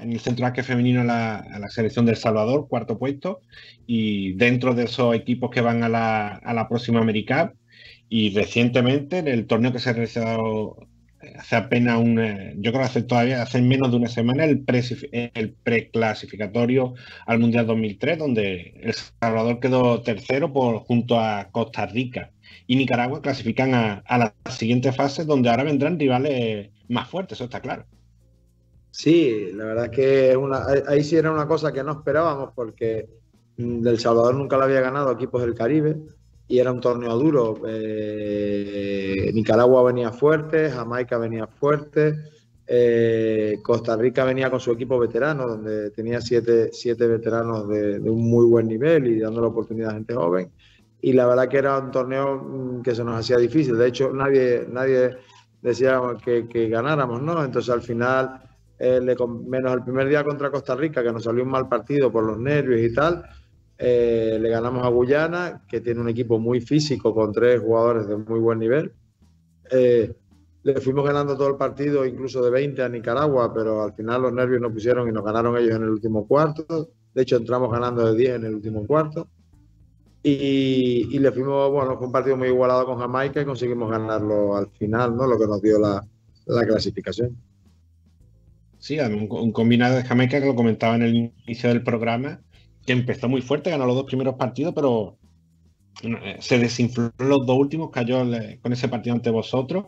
en 0.00 0.12
el 0.12 0.20
centro 0.20 0.44
básquet 0.44 0.64
femenino 0.64 1.00
a 1.00 1.04
la, 1.04 1.68
selección 1.68 2.06
del 2.06 2.16
Salvador, 2.16 2.68
cuarto 2.68 2.98
puesto, 2.98 3.40
y 3.86 4.34
dentro 4.34 4.74
de 4.74 4.84
esos 4.84 5.14
equipos 5.14 5.50
que 5.50 5.62
van 5.62 5.82
a 5.82 5.88
la, 5.88 6.28
a 6.28 6.52
la 6.54 6.68
próxima 6.68 7.00
América, 7.00 7.54
y 8.08 8.34
recientemente, 8.34 9.18
en 9.18 9.28
el 9.28 9.46
torneo 9.46 9.72
que 9.72 9.78
se 9.78 9.90
ha 9.90 9.92
realizado 9.92 10.76
hace 11.38 11.56
apenas 11.56 11.98
un, 11.98 12.16
yo 12.60 12.70
creo 12.70 12.82
que 12.82 12.88
hace 12.88 13.02
todavía, 13.02 13.42
hace 13.42 13.60
menos 13.60 13.90
de 13.90 13.96
una 13.96 14.08
semana, 14.08 14.44
el, 14.44 14.64
el 15.34 15.52
preclasificatorio 15.54 16.94
al 17.26 17.38
Mundial 17.38 17.66
2003, 17.66 18.18
donde 18.18 18.74
El 18.80 18.94
Salvador 18.94 19.60
quedó 19.60 20.02
tercero 20.02 20.52
por, 20.52 20.78
junto 20.80 21.18
a 21.18 21.48
Costa 21.50 21.86
Rica 21.86 22.30
y 22.66 22.76
Nicaragua 22.76 23.22
clasifican 23.22 23.74
a, 23.74 24.02
a 24.06 24.18
la 24.18 24.34
siguiente 24.50 24.92
fase, 24.92 25.24
donde 25.24 25.48
ahora 25.48 25.64
vendrán 25.64 25.98
rivales 25.98 26.70
más 26.88 27.08
fuertes, 27.08 27.38
eso 27.38 27.44
está 27.44 27.60
claro. 27.60 27.84
Sí, 28.90 29.50
la 29.52 29.64
verdad 29.64 29.84
es 29.86 29.90
que 29.90 30.36
una, 30.36 30.64
ahí 30.88 31.04
sí 31.04 31.16
era 31.16 31.30
una 31.30 31.46
cosa 31.46 31.72
que 31.72 31.84
no 31.84 31.92
esperábamos 31.92 32.50
porque 32.54 33.08
mm, 33.58 33.86
El 33.86 33.98
Salvador 33.98 34.34
nunca 34.34 34.56
le 34.56 34.64
había 34.64 34.80
ganado 34.80 35.12
equipos 35.12 35.42
del 35.42 35.54
Caribe 35.54 35.96
y 36.48 36.58
era 36.58 36.72
un 36.72 36.80
torneo 36.80 37.16
duro. 37.18 37.60
Eh, 37.66 39.30
Nicaragua 39.34 39.82
venía 39.84 40.12
fuerte, 40.12 40.70
Jamaica 40.70 41.18
venía 41.18 41.46
fuerte, 41.46 42.16
eh, 42.66 43.58
Costa 43.62 43.96
Rica 43.96 44.24
venía 44.24 44.50
con 44.50 44.60
su 44.60 44.72
equipo 44.72 44.98
veterano, 44.98 45.46
donde 45.46 45.90
tenía 45.90 46.20
siete, 46.20 46.70
siete 46.72 47.06
veteranos 47.06 47.68
de, 47.68 47.98
un 47.98 48.28
muy 48.28 48.46
buen 48.46 48.68
nivel 48.68 49.06
y 49.06 49.20
dando 49.20 49.40
la 49.40 49.48
oportunidad 49.48 49.90
a 49.90 49.94
gente 49.94 50.14
joven. 50.14 50.50
Y 51.00 51.12
la 51.12 51.26
verdad 51.26 51.48
que 51.48 51.58
era 51.58 51.78
un 51.78 51.90
torneo 51.90 52.36
mm, 52.36 52.82
que 52.82 52.94
se 52.94 53.04
nos 53.04 53.18
hacía 53.18 53.38
difícil. 53.38 53.76
De 53.76 53.88
hecho, 53.88 54.12
nadie, 54.12 54.66
nadie 54.70 55.16
decía 55.62 56.00
que, 56.24 56.68
ganáramos, 56.68 57.22
¿no? 57.22 57.44
Entonces 57.44 57.72
al 57.72 57.82
final, 57.82 58.40
eh, 58.78 59.00
menos 59.46 59.74
el 59.74 59.82
primer 59.82 60.08
día 60.08 60.24
contra 60.24 60.50
Costa 60.50 60.74
Rica, 60.74 61.02
que 61.02 61.12
nos 61.12 61.24
salió 61.24 61.42
un 61.44 61.50
mal 61.50 61.68
partido 61.68 62.10
por 62.10 62.24
los 62.24 62.38
nervios 62.38 62.80
y 62.80 62.94
tal, 62.94 63.24
eh, 63.78 64.38
le 64.40 64.48
ganamos 64.48 64.84
a 64.84 64.88
Guyana, 64.88 65.62
que 65.68 65.80
tiene 65.80 66.00
un 66.00 66.08
equipo 66.08 66.38
muy 66.38 66.60
físico 66.60 67.14
con 67.14 67.32
tres 67.32 67.60
jugadores 67.60 68.06
de 68.08 68.16
muy 68.16 68.40
buen 68.40 68.58
nivel. 68.58 68.92
Eh, 69.70 70.14
le 70.62 70.80
fuimos 70.80 71.04
ganando 71.04 71.36
todo 71.36 71.48
el 71.50 71.56
partido, 71.56 72.04
incluso 72.04 72.42
de 72.42 72.50
20 72.50 72.82
a 72.82 72.88
Nicaragua, 72.88 73.52
pero 73.52 73.82
al 73.82 73.92
final 73.92 74.22
los 74.22 74.32
nervios 74.32 74.60
nos 74.60 74.72
pusieron 74.72 75.08
y 75.08 75.12
nos 75.12 75.24
ganaron 75.24 75.56
ellos 75.56 75.76
en 75.76 75.82
el 75.82 75.90
último 75.90 76.26
cuarto. 76.26 76.90
De 77.14 77.22
hecho, 77.22 77.36
entramos 77.36 77.70
ganando 77.70 78.12
de 78.12 78.18
10 78.18 78.36
en 78.36 78.44
el 78.46 78.54
último 78.54 78.86
cuarto. 78.86 79.28
Y, 80.22 81.18
le 81.20 81.30
fuimos, 81.30 81.70
bueno, 81.70 81.96
fue 81.96 82.08
un 82.08 82.12
partido 82.12 82.36
muy 82.36 82.48
igualado 82.48 82.84
con 82.84 82.98
Jamaica 82.98 83.40
y 83.40 83.44
conseguimos 83.44 83.88
ganarlo 83.88 84.56
al 84.56 84.68
final, 84.70 85.14
¿no? 85.14 85.24
Lo 85.24 85.38
que 85.38 85.46
nos 85.46 85.62
dio 85.62 85.78
la, 85.78 86.04
clasificación. 86.66 87.36
Sí, 88.78 88.98
un, 88.98 89.28
un 89.30 89.52
combinado 89.52 89.96
de 89.96 90.02
Jamaica 90.02 90.40
que 90.40 90.46
lo 90.46 90.56
comentaba 90.56 90.96
en 90.96 91.02
el 91.02 91.32
inicio 91.46 91.68
del 91.68 91.84
programa, 91.84 92.40
que 92.86 92.92
empezó 92.92 93.28
muy 93.28 93.42
fuerte, 93.42 93.70
ganó 93.70 93.86
los 93.86 93.96
dos 93.96 94.04
primeros 94.04 94.36
partidos, 94.36 94.72
pero 94.74 95.18
eh, 96.02 96.36
se 96.40 96.58
desinfló 96.58 97.12
los 97.18 97.46
dos 97.46 97.58
últimos, 97.58 97.90
cayó 97.90 98.24
con 98.62 98.72
ese 98.72 98.88
partido 98.88 99.14
ante 99.14 99.30
vosotros. 99.30 99.86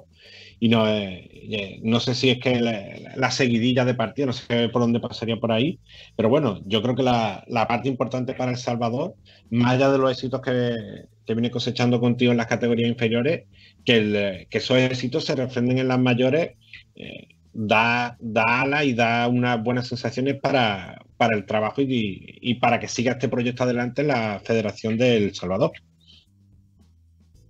Y 0.61 0.68
no, 0.68 0.88
eh, 0.88 1.78
no 1.84 2.01
sé 2.01 2.16
si 2.16 2.30
es 2.30 2.40
que 2.40 2.61
la, 2.61 3.30
seguidilla 3.30 3.84
de 3.84 3.94
partidos, 3.94 4.26
no 4.26 4.32
sé 4.32 4.68
por 4.70 4.82
dónde 4.82 4.99
pasaría 4.99 5.36
por 5.36 5.53
ahí, 5.53 5.78
pero 6.16 6.28
bueno, 6.28 6.61
yo 6.64 6.82
creo 6.82 6.96
que 6.96 7.05
la, 7.05 7.44
parte 7.68 7.88
importante 7.88 8.34
para 8.34 8.51
El 8.51 8.57
Salvador, 8.57 9.14
más 9.51 9.74
allá 9.74 9.90
de 9.92 9.99
los 9.99 10.11
éxitos 10.11 10.40
que, 10.40 11.07
viene 11.26 11.51
cosechando 11.51 12.01
contigo 12.01 12.32
en 12.32 12.38
las 12.38 12.49
categorías 12.49 12.88
inferiores, 12.88 13.44
que, 13.84 14.49
esos 14.51 14.78
éxitos 14.78 15.24
se 15.26 15.36
refrenden 15.36 15.78
en 15.78 15.86
las 15.86 16.01
mayores, 16.01 16.57
eh, 16.96 17.28
da, 17.53 18.16
da 18.20 18.62
ala 18.62 18.84
y 18.84 18.94
da 18.94 19.28
unas 19.28 19.62
buenas 19.62 19.88
sensaciones 19.88 20.40
para, 20.40 21.01
para 21.18 21.36
el 21.36 21.44
trabajo 21.44 21.82
y, 21.82 22.55
para 22.61 22.78
que 22.78 22.88
siga 22.88 23.12
este 23.12 23.28
proyecto 23.28 23.64
adelante 23.64 24.03
en 24.03 24.09
la 24.09 24.40
Federación 24.42 24.96
del 24.96 25.34
Salvador. 25.34 25.72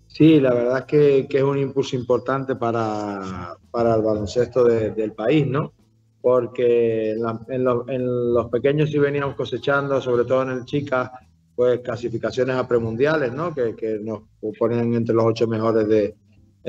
Sí, 0.06 0.40
la 0.40 0.52
verdad 0.52 0.78
es 0.80 0.84
que, 0.86 1.38
es 1.38 1.42
un 1.42 1.58
impulso 1.58 1.94
importante 1.94 2.56
para, 2.56 3.54
el 3.72 4.02
baloncesto 4.02 4.64
del 4.64 5.12
país, 5.12 5.46
¿no? 5.46 5.74
Porque 6.20 7.12
en, 7.12 7.64
los, 7.64 8.50
pequeños 8.50 8.90
sí 8.90 8.98
veníamos 8.98 9.36
cosechando, 9.36 10.00
sobre 10.00 10.24
todo 10.24 10.42
en 10.42 10.50
el 10.50 10.64
Chica, 10.64 11.12
pues 11.54 11.80
clasificaciones 11.80 12.56
a 12.56 12.66
premundiales, 12.66 13.32
¿no? 13.32 13.54
Que, 13.54 14.00
nos 14.02 14.22
ponen 14.58 14.94
entre 14.94 15.14
los 15.14 15.26
ocho 15.26 15.46
mejores 15.46 15.86
de, 15.86 16.16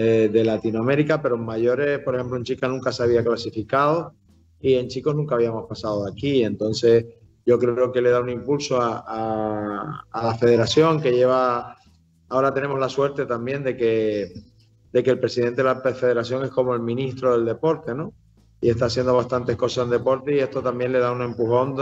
eh, 0.02 0.30
de 0.32 0.46
Latinoamérica, 0.46 1.22
pero 1.22 1.36
en 1.36 1.44
mayores, 1.44 2.00
por 2.00 2.16
ejemplo, 2.16 2.38
en 2.38 2.46
Chica 2.46 2.70
nunca 2.70 2.90
se 2.94 3.04
había 3.04 3.22
clasificado 3.22 4.14
y 4.62 4.76
en 4.76 4.88
chicos 4.88 5.14
nunca 5.14 5.36
habíamos 5.36 5.68
pasado 5.68 6.06
de 6.06 6.12
aquí. 6.12 6.42
Entonces, 6.42 7.06
yo 7.46 7.60
creo 7.60 7.92
que 7.92 8.02
le 8.02 8.10
da 8.10 8.22
un 8.22 8.30
impulso 8.30 8.80
a, 8.82 10.06
la 10.14 10.36
federación 10.36 11.02
que 11.02 11.12
lleva. 11.12 11.76
Ahora 12.30 12.54
tenemos 12.54 12.80
la 12.80 12.88
suerte 12.88 13.26
también 13.26 13.62
de 13.62 13.76
que, 13.76 14.32
de 14.94 15.04
que 15.04 15.10
el 15.10 15.20
presidente 15.20 15.64
de 15.64 15.66
la 15.66 15.82
federación 15.82 16.46
es 16.46 16.52
como 16.52 16.74
el 16.74 16.80
ministro 16.80 17.34
del 17.34 17.44
deporte, 17.44 17.94
¿no? 17.94 18.14
Y 18.62 18.70
está 18.70 18.86
haciendo 18.86 19.14
bastantes 19.14 19.58
cosas 19.58 19.84
en 19.84 19.90
deporte 19.90 20.34
y 20.34 20.40
esto 20.40 20.64
también 20.64 20.94
le 20.94 21.00
da 21.00 21.12
un 21.12 21.24
empujón 21.24 21.76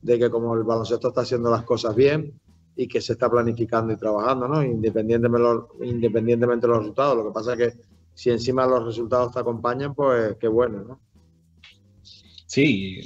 de, 0.00 0.18
que 0.18 0.30
como 0.30 0.54
el 0.54 0.62
baloncesto 0.62 1.08
está 1.08 1.20
haciendo 1.20 1.50
las 1.50 1.64
cosas 1.64 1.94
bien 1.94 2.40
y 2.76 2.88
que 2.88 3.00
se 3.00 3.12
está 3.12 3.30
planificando 3.30 3.92
y 3.92 3.96
trabajando, 3.96 4.48
¿no? 4.48 4.62
Independientemente, 4.62 5.48
independientemente 5.82 6.66
de 6.66 6.72
los 6.72 6.78
resultados. 6.80 7.16
Lo 7.16 7.24
que 7.26 7.34
pasa 7.34 7.52
es 7.54 7.58
que 7.58 7.80
si 8.14 8.30
encima 8.30 8.66
los 8.66 8.84
resultados 8.84 9.32
te 9.32 9.40
acompañan, 9.40 9.94
pues 9.94 10.36
qué 10.40 10.48
bueno, 10.48 10.82
¿no? 10.82 11.00
Sí, 12.46 13.00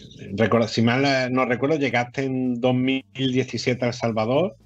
si 0.69 0.83
mal 0.83 1.33
no 1.33 1.45
recuerdo, 1.45 1.77
llegaste 1.77 2.25
en 2.25 2.61
2017 2.61 3.85
a 3.85 3.89
El 3.89 3.95
Salvador, 3.95 4.57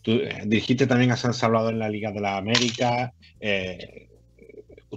tú, 0.00 0.12
eh, 0.12 0.42
dirigiste 0.46 0.86
también 0.86 1.10
a 1.10 1.16
San 1.16 1.34
Salvador 1.34 1.72
en 1.72 1.80
la 1.80 1.88
Liga 1.88 2.12
de 2.12 2.20
la 2.20 2.36
América, 2.36 3.12
eh, 3.40 4.08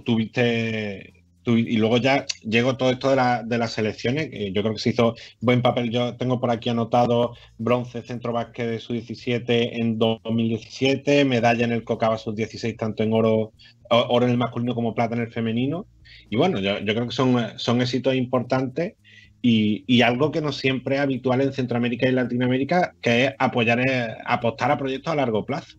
tuviste 0.04 1.21
y 1.44 1.76
luego 1.76 1.96
ya 1.96 2.24
llegó 2.42 2.76
todo 2.76 2.90
esto 2.90 3.10
de, 3.10 3.58
las 3.58 3.72
selecciones, 3.72 4.30
yo 4.52 4.62
creo 4.62 4.74
que 4.74 4.80
se 4.80 4.90
hizo 4.90 5.14
buen 5.40 5.60
papel, 5.62 5.90
yo 5.90 6.16
tengo 6.16 6.40
por 6.40 6.50
aquí 6.50 6.68
anotado 6.68 7.34
bronce 7.58 8.02
centro 8.02 8.32
básquet 8.32 8.68
de 8.68 8.78
su 8.78 8.92
17 8.92 9.80
en 9.80 9.98
2017, 9.98 11.24
medalla 11.24 11.64
en 11.64 11.72
el 11.72 11.84
Cocaba 11.84 12.18
sub 12.18 12.34
16 12.34 12.76
tanto 12.76 13.02
en 13.02 13.12
oro, 13.12 13.52
oro 13.90 14.24
en 14.24 14.30
el 14.30 14.38
masculino 14.38 14.74
como 14.74 14.94
plata 14.94 15.14
en 15.14 15.22
el 15.22 15.32
femenino, 15.32 15.86
y 16.30 16.36
bueno, 16.36 16.60
yo, 16.60 16.78
yo 16.78 16.94
creo 16.94 17.06
que 17.06 17.14
son, 17.14 17.36
son 17.56 17.82
éxitos 17.82 18.14
importantes 18.14 18.94
y, 19.42 20.02
algo 20.02 20.30
que 20.30 20.40
no 20.40 20.52
siempre 20.52 20.96
es 20.96 21.00
habitual 21.00 21.40
en 21.40 21.52
Centroamérica 21.52 22.08
y 22.08 22.12
Latinoamérica, 22.12 22.94
que 23.02 23.24
es 23.24 23.32
apoyar, 23.38 23.80
eh, 23.80 24.14
apostar 24.24 24.70
a 24.70 24.78
proyectos 24.78 25.12
a 25.12 25.16
largo 25.16 25.44
plazo. 25.44 25.78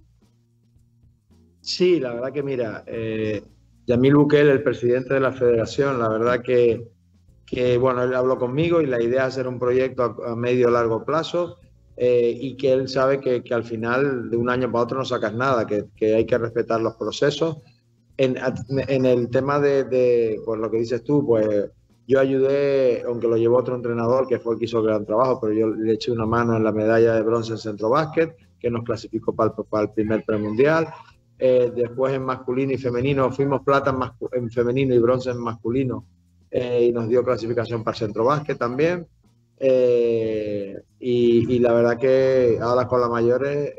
Sí, 1.62 2.00
la 2.02 2.14
verdad 2.14 2.34
que 2.34 2.44
mira, 2.44 2.84
eh, 2.88 3.42
Yamil 3.86 4.16
Bukele, 4.16 4.52
el 4.52 4.64
presidente 4.64 5.14
de 5.14 5.20
la 5.20 5.32
federación, 5.32 6.00
la 6.00 6.10
verdad 6.10 6.42
que, 6.42 6.88
bueno, 7.78 8.04
él 8.04 8.14
habló 8.14 8.38
conmigo 8.38 8.82
y 8.82 8.86
la 8.86 9.02
idea 9.02 9.22
es 9.22 9.34
hacer 9.34 9.48
un 9.48 9.60
proyecto 9.60 10.16
a, 10.26 10.36
medio 10.36 10.70
largo 10.70 11.06
plazo 11.06 11.58
eh, 11.98 12.36
y 12.36 12.56
que 12.56 12.74
él 12.74 12.88
sabe 12.88 13.20
que, 13.20 13.44
al 13.54 13.64
final 13.64 14.30
de 14.30 14.38
un 14.38 14.50
año 14.50 14.72
para 14.72 14.84
otro 14.86 14.98
no 15.00 15.06
sacas 15.06 15.34
nada, 15.34 15.68
que, 15.68 16.16
hay 16.16 16.26
que 16.26 16.38
respetar 16.38 16.82
los 16.82 16.96
procesos. 16.96 17.58
En, 18.18 18.38
el 19.06 19.30
tema 19.30 19.60
de, 19.60 19.84
de, 19.84 20.40
pues 20.46 20.60
lo 20.60 20.70
que 20.70 20.78
dices 20.78 21.04
tú, 21.04 21.26
pues 21.26 21.70
yo 22.08 22.20
ayudé, 22.20 23.04
aunque 23.08 23.28
lo 23.28 23.38
llevó 23.38 23.58
otro 23.58 23.76
entrenador 23.76 24.28
que 24.28 24.40
fue 24.40 24.54
el 24.54 24.60
que 24.60 24.66
hizo 24.66 24.82
gran 24.82 25.06
trabajo, 25.06 25.40
pero 25.40 25.54
yo 25.54 25.68
le 25.68 25.94
eché 25.94 26.12
una 26.12 26.26
mano 26.26 26.56
en 26.58 26.64
la 26.64 26.72
medalla 26.72 27.14
de 27.16 27.22
bronce 27.22 27.54
en 27.54 27.58
centro 27.58 27.90
básquet, 27.90 28.36
que 28.60 28.70
nos 28.70 28.84
clasificó 28.84 29.34
para 29.34 29.54
el, 29.84 29.90
primer 29.92 30.24
premundial. 30.26 30.88
Eh, 31.46 31.74
después 31.76 32.14
en 32.14 32.24
masculino 32.24 32.72
y 32.72 32.78
femenino, 32.78 33.30
fuimos 33.30 33.64
plata 33.64 33.94
en, 34.32 34.50
femenino 34.50 34.96
y 34.96 35.00
bronce 35.00 35.32
en 35.32 35.40
masculino, 35.40 36.06
eh, 36.50 36.86
y 36.86 36.94
nos 36.94 37.10
dio 37.10 37.22
clasificación 37.22 37.84
para 37.84 37.98
centro 37.98 38.24
básquet 38.24 38.58
también. 38.58 39.06
Eh, 39.60 40.82
y, 41.00 41.60
la 41.60 41.74
verdad 41.74 41.98
que 41.98 42.58
ahora 42.62 42.88
con 42.88 43.02
las 43.02 43.10
mayores, 43.10 43.74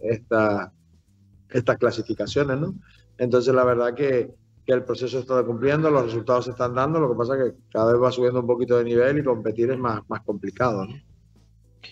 estas 0.00 1.76
clasificaciones, 1.78 2.58
¿no? 2.58 2.76
Entonces, 3.18 3.54
la 3.54 3.64
verdad 3.64 3.92
que 3.92 4.30
que 4.64 4.72
el 4.72 4.84
proceso 4.84 5.18
está 5.18 5.42
cumpliendo, 5.42 5.90
los 5.90 6.04
resultados 6.04 6.46
se 6.46 6.52
están 6.52 6.74
dando, 6.74 7.00
lo 7.00 7.10
que 7.10 7.18
pasa 7.18 7.36
es 7.36 7.52
que 7.52 7.58
cada 7.72 7.92
vez 7.92 8.00
va 8.00 8.12
subiendo 8.12 8.40
un 8.40 8.46
poquito 8.46 8.78
de 8.78 8.84
nivel 8.84 9.18
y 9.18 9.24
competir 9.24 9.70
es 9.70 9.78
más, 9.78 10.00
más 10.08 10.22
complicado. 10.22 10.86
¿no? 10.86 10.94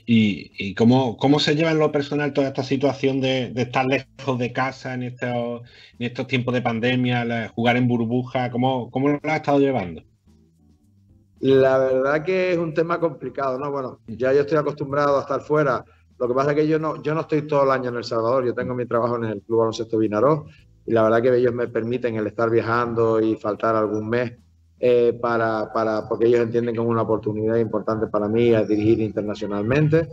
¿Y, 0.06 0.74
cómo, 0.74 1.16
cómo, 1.16 1.40
se 1.40 1.54
lleva 1.54 1.70
en 1.70 1.78
lo 1.78 1.92
personal 1.92 2.32
toda 2.32 2.48
esta 2.48 2.62
situación 2.62 3.20
de, 3.20 3.52
estar 3.56 3.86
lejos 3.86 4.38
de 4.38 4.52
casa 4.52 4.94
en 4.94 5.02
estos, 5.04 5.62
en 5.98 6.06
estos 6.06 6.26
tiempos 6.26 6.54
de 6.54 6.62
pandemia, 6.62 7.48
jugar 7.54 7.76
en 7.76 7.88
burbuja? 7.88 8.50
¿Cómo, 8.50 8.90
¿Cómo 8.90 9.08
lo 9.08 9.20
has 9.24 9.36
estado 9.36 9.58
llevando? 9.58 10.02
La 11.40 11.78
verdad 11.78 12.24
que 12.24 12.52
es 12.52 12.58
un 12.58 12.74
tema 12.74 13.00
complicado, 13.00 13.58
¿no? 13.58 13.70
Bueno, 13.70 14.00
ya 14.06 14.32
yo 14.32 14.42
estoy 14.42 14.58
acostumbrado 14.58 15.18
a 15.18 15.22
estar 15.22 15.40
fuera. 15.40 15.84
Lo 16.18 16.28
que 16.28 16.34
pasa 16.34 16.50
es 16.50 16.56
que 16.56 16.68
yo 16.68 16.78
no, 16.78 17.02
yo 17.02 17.14
no 17.14 17.22
estoy 17.22 17.42
todo 17.42 17.64
el 17.64 17.70
año 17.70 17.88
en 17.88 17.96
El 17.96 18.04
Salvador, 18.04 18.44
yo 18.44 18.54
tengo 18.54 18.74
mi 18.74 18.84
trabajo 18.84 19.16
en 19.16 19.24
el 19.24 19.40
Club 19.40 19.60
Baloncesto 19.60 19.96
Vinaró 19.96 20.46
y 20.86 20.92
la 20.92 21.02
verdad 21.02 21.22
que 21.22 21.34
ellos 21.34 21.54
me 21.54 21.66
permiten 21.68 22.16
el 22.16 22.26
estar 22.26 22.50
viajando 22.50 23.20
y 23.20 23.36
faltar 23.36 23.74
algún 23.74 24.08
mes 24.08 24.32
eh, 24.82 25.12
para, 25.20 25.70
para, 25.74 26.08
porque 26.08 26.26
ellos 26.26 26.40
entienden 26.40 26.74
que 26.74 26.80
es 26.80 26.86
una 26.86 27.02
oportunidad 27.02 27.56
importante 27.56 28.06
para 28.06 28.28
mí 28.28 28.54
a 28.54 28.64
dirigir 28.64 29.00
internacionalmente. 29.00 30.08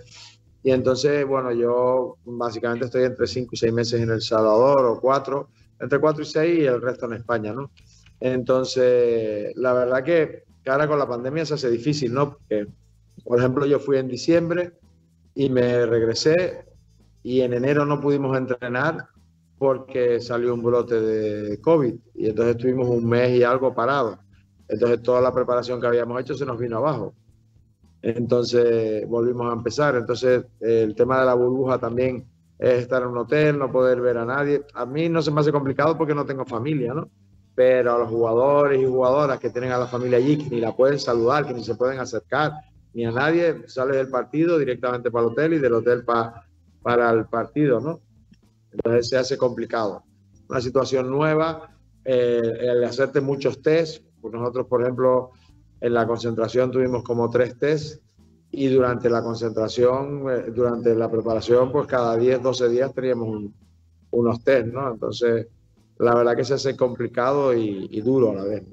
Y 0.61 0.72
entonces, 0.72 1.26
bueno, 1.26 1.53
yo 1.53 2.18
básicamente 2.26 2.86
estoy 2.86 3.05
entre 3.05 3.28
cinco 3.28 3.51
y 3.53 3.57
seis 3.57 3.72
meses 3.72 4.01
en 4.01 4.09
El 4.09 4.22
Salvador 4.22 4.86
o 4.86 4.99
cuatro, 4.99 5.47
entre 5.80 5.99
cuatro 5.99 6.24
y 6.24 6.26
seis 6.26 6.59
y 6.59 6.65
el 6.65 6.82
resto 6.82 7.05
en 7.05 7.13
España, 7.13 7.53
¿no? 7.53 7.72
Entonces, 8.20 9.55
la 9.55 9.72
verdad 9.72 10.03
que 10.03 10.43
ahora 10.65 10.88
con 10.88 10.99
la 10.99 11.07
pandemia 11.07 11.45
se 11.45 11.53
hace 11.53 11.70
difícil, 11.70 12.13
¿no? 12.13 12.34
Porque, 12.34 12.68
por 13.24 13.39
ejemplo, 13.39 13.65
yo 13.65 13.80
fui 13.80 13.97
en 13.97 14.09
diciembre 14.09 14.74
y 15.34 15.49
me 15.49 15.86
regresé 15.86 16.65
y 17.24 17.39
en 17.41 17.53
enero 17.53 17.86
no 17.86 18.01
pudimos 18.01 18.38
entrenar 18.38 19.07
porque 19.57 20.20
salió 20.20 20.53
un 20.53 20.63
brote 20.63 20.99
de 20.99 21.61
COVID 21.61 21.95
y 22.15 22.28
entonces 22.28 22.55
estuvimos 22.57 22.89
un 22.89 23.07
mes 23.07 23.32
y 23.32 23.43
algo 23.43 23.74
parado. 23.74 24.20
Entonces 24.70 25.01
toda 25.01 25.22
la 25.22 25.34
preparación 25.34 25.80
que 25.80 25.88
habíamos 25.88 26.20
hecho 26.22 26.36
se 26.36 26.45
nos 26.45 26.57
vino 26.57 26.78
abajo. 26.78 27.13
Entonces 28.01 29.07
volvimos 29.07 29.49
a 29.49 29.53
empezar. 29.53 29.95
Entonces 29.95 30.45
el 30.59 30.95
tema 30.95 31.20
de 31.20 31.26
la 31.26 31.34
burbuja 31.34 31.78
también 31.78 32.26
es 32.59 32.82
estar 32.82 33.03
en 33.03 33.09
un 33.09 33.18
hotel, 33.20 33.57
no 33.57 33.72
poder 33.72 34.01
ver 34.01 34.18
a 34.18 34.26
nadie. 34.26 34.63
A 34.74 34.86
mí 34.86 35.09
no 35.09 35.22
se 35.22 35.32
me 35.32 35.41
hace 35.41 35.51
complicado 35.51 35.97
porque 35.97 36.15
no 36.15 36.26
tengo 36.26 36.45
familia, 36.45 36.93
¿no? 36.93 37.09
Pero 37.55 37.95
a 37.95 37.99
los 37.99 38.09
jugadores 38.09 38.82
y 38.82 38.86
jugadoras 38.86 39.39
que 39.39 39.49
tienen 39.49 39.72
a 39.72 39.78
la 39.78 39.88
familia 39.88 40.18
allí, 40.18 40.38
que 40.38 40.49
ni 40.49 40.59
la 40.59 40.76
pueden 40.76 40.99
saludar, 40.99 41.45
que 41.45 41.53
ni 41.53 41.63
se 41.63 41.76
pueden 41.76 41.99
acercar, 41.99 42.51
ni 42.93 43.05
a 43.05 43.11
nadie, 43.11 43.68
sales 43.68 43.97
del 43.97 44.09
partido 44.09 44.57
directamente 44.57 45.09
para 45.09 45.26
el 45.26 45.32
hotel 45.32 45.53
y 45.53 45.59
del 45.59 45.74
hotel 45.74 46.03
para, 46.03 46.43
para 46.82 47.11
el 47.11 47.26
partido, 47.26 47.80
¿no? 47.80 47.99
Entonces 48.72 49.09
se 49.09 49.18
hace 49.18 49.38
complicado. 49.38 50.03
Una 50.49 50.61
situación 50.61 51.09
nueva, 51.09 51.78
eh, 52.05 52.57
el 52.59 52.84
hacerte 52.84 53.22
muchos 53.22 53.61
test. 53.61 54.03
Pues 54.22 54.34
nosotros, 54.34 54.68
por 54.68 54.82
ejemplo, 54.82 55.32
en 55.82 55.93
la 55.93 56.07
concentración 56.07 56.72
tuvimos 56.72 57.03
como 57.03 57.30
tres 57.30 57.57
test 57.57 58.01
y 58.51 58.68
durante 58.68 59.09
la 59.09 59.22
concentración, 59.22 60.24
eh, 60.30 60.51
durante 60.53 60.95
la 60.95 61.11
preparación, 61.11 61.72
pues 61.72 61.88
cada 61.88 62.18
10, 62.18 62.41
12 62.41 62.70
días 62.70 62.93
teníamos 62.93 63.51
unos 64.11 64.43
test, 64.43 64.68
¿no? 64.68 64.91
Entonces, 64.91 65.47
la 65.99 66.15
verdad 66.15 66.36
que 66.36 66.45
se 66.45 66.53
hace 66.53 66.76
complicado 66.76 67.53
y, 67.53 68.01
duro 68.01 68.32
a 68.32 68.36
la 68.36 68.43
vez. 68.43 68.63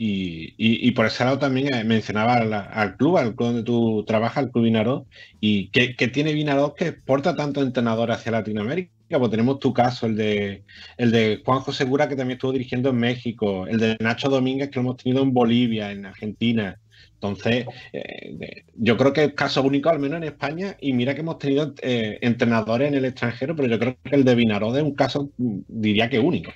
Y, 0.00 0.90
por 0.92 1.06
ese 1.06 1.24
lado 1.24 1.38
también 1.38 1.74
eh, 1.74 1.84
mencionaba 1.84 2.34
al, 2.34 2.96
club, 2.96 3.16
al 3.16 3.34
club 3.34 3.48
donde 3.48 3.62
tú 3.64 4.04
trabajas, 4.06 4.44
el 4.44 4.50
Club 4.52 4.64
Vinaró, 4.64 5.06
y 5.40 5.70
¿qué, 5.70 6.08
tiene 6.08 6.32
Vinaró 6.32 6.74
que 6.74 6.88
exporta 6.88 7.34
tanto 7.34 7.62
entrenador 7.62 8.12
hacia 8.12 8.30
Latinoamérica? 8.30 8.92
Pues 9.08 9.30
tenemos 9.30 9.58
tu 9.58 9.72
caso, 9.72 10.06
el 10.06 10.16
de, 10.16 10.64
el 10.96 11.10
de 11.10 11.42
Juanjo 11.44 11.72
Segura, 11.72 12.08
que 12.08 12.16
también 12.16 12.36
estuvo 12.36 12.52
dirigiendo 12.52 12.90
en 12.90 12.96
México, 12.96 13.66
el 13.66 13.78
de 13.78 13.96
Nacho 14.00 14.28
Domínguez, 14.28 14.68
que 14.68 14.76
lo 14.76 14.82
hemos 14.82 14.96
tenido 14.96 15.22
en 15.22 15.32
Bolivia, 15.32 15.90
en 15.90 16.06
Argentina. 16.06 16.78
Entonces, 17.14 17.66
eh, 17.92 18.64
yo 18.74 18.96
creo 18.96 19.12
que 19.12 19.24
es 19.24 19.32
caso 19.32 19.62
único, 19.62 19.88
al 19.88 19.98
menos 19.98 20.18
en 20.18 20.24
España, 20.24 20.76
y 20.80 20.92
mira 20.92 21.14
que 21.14 21.20
hemos 21.20 21.38
tenido 21.38 21.74
eh, 21.82 22.18
entrenadores 22.20 22.88
en 22.88 22.94
el 22.94 23.04
extranjero, 23.06 23.56
pero 23.56 23.68
yo 23.68 23.78
creo 23.78 23.96
que 24.04 24.14
el 24.14 24.24
de 24.24 24.34
Vinaró 24.34 24.76
es 24.76 24.82
un 24.82 24.94
caso, 24.94 25.30
diría 25.36 26.08
que 26.08 26.18
único. 26.18 26.52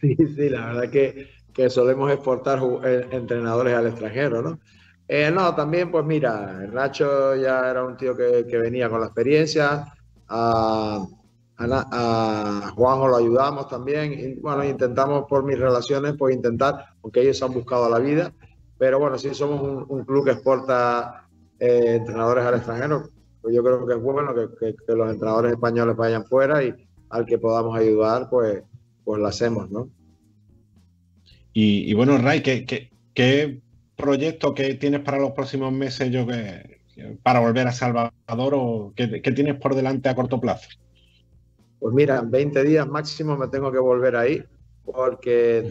Sí, 0.00 0.16
sí, 0.16 0.48
la 0.48 0.66
verdad 0.66 0.90
que 0.90 1.38
que 1.58 1.68
solemos 1.68 2.08
exportar 2.12 2.60
eh, 2.84 3.08
entrenadores 3.10 3.74
al 3.74 3.88
extranjero, 3.88 4.42
¿no? 4.42 4.60
Eh, 5.08 5.28
no, 5.32 5.56
también, 5.56 5.90
pues 5.90 6.04
mira, 6.04 6.68
Nacho 6.72 7.34
ya 7.34 7.68
era 7.68 7.84
un 7.84 7.96
tío 7.96 8.16
que, 8.16 8.44
venía 8.58 8.88
con 8.88 9.00
la 9.00 9.06
experiencia, 9.06 9.84
a, 10.28 11.04
Juanjo 11.58 13.08
lo 13.08 13.16
ayudamos 13.16 13.68
también, 13.68 14.38
bueno, 14.40 14.64
intentamos 14.64 15.24
por 15.28 15.44
mis 15.44 15.58
relaciones, 15.58 16.14
pues 16.16 16.36
intentar, 16.36 16.86
porque 17.00 17.20
ellos 17.20 17.42
han 17.42 17.52
buscado 17.52 17.90
la 17.90 17.98
vida, 17.98 18.32
pero 18.78 19.00
bueno, 19.00 19.18
si 19.18 19.34
somos 19.34 19.86
un, 19.88 20.04
club 20.04 20.24
que 20.24 20.30
exporta 20.32 21.28
eh, 21.58 21.96
entrenadores 21.96 22.44
al 22.44 22.54
extranjero, 22.54 23.10
pues 23.42 23.54
yo 23.54 23.64
creo 23.64 23.86
que 23.86 23.94
es 23.94 24.00
bueno 24.00 24.32
que, 24.34 24.74
los 24.94 25.10
entrenadores 25.10 25.52
españoles 25.52 25.96
vayan 25.96 26.24
fuera 26.26 26.62
y 26.62 26.72
al 27.10 27.26
que 27.26 27.38
podamos 27.38 27.76
ayudar, 27.76 28.28
pues, 28.30 28.62
pues 29.04 29.20
lo 29.20 29.26
hacemos, 29.26 29.68
¿no? 29.70 29.88
Y, 31.52 31.92
bueno, 31.94 32.16
Ray, 32.18 32.40
¿qué, 32.42 32.92
qué, 33.14 33.60
proyecto 33.96 34.54
que 34.54 34.74
tienes 34.74 35.00
para 35.00 35.18
los 35.18 35.32
próximos 35.32 35.72
meses 35.72 36.08
yo 36.12 36.24
que, 36.24 36.78
para 37.24 37.40
volver 37.40 37.66
a 37.66 37.72
Salvador 37.72 38.52
o 38.54 38.92
qué, 38.94 39.08
tienes 39.08 39.56
por 39.56 39.74
delante 39.74 40.08
a 40.08 40.14
corto 40.14 40.40
plazo? 40.40 40.68
Pues 41.80 41.94
mira, 41.94 42.18
en 42.18 42.30
20 42.30 42.64
días 42.64 42.88
máximo 42.88 43.36
me 43.36 43.48
tengo 43.48 43.70
que 43.70 43.78
volver 43.78 44.16
ahí 44.16 44.44
porque 44.84 45.62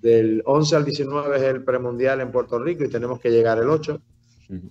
del, 0.00 0.42
11 0.44 0.76
al 0.76 0.84
19 0.84 1.36
es 1.36 1.42
el 1.42 1.62
premundial 1.62 2.20
en 2.20 2.32
Puerto 2.32 2.58
Rico 2.58 2.84
y 2.84 2.88
tenemos 2.88 3.20
que 3.20 3.30
llegar 3.30 3.58
el 3.58 3.68
8, 3.68 4.00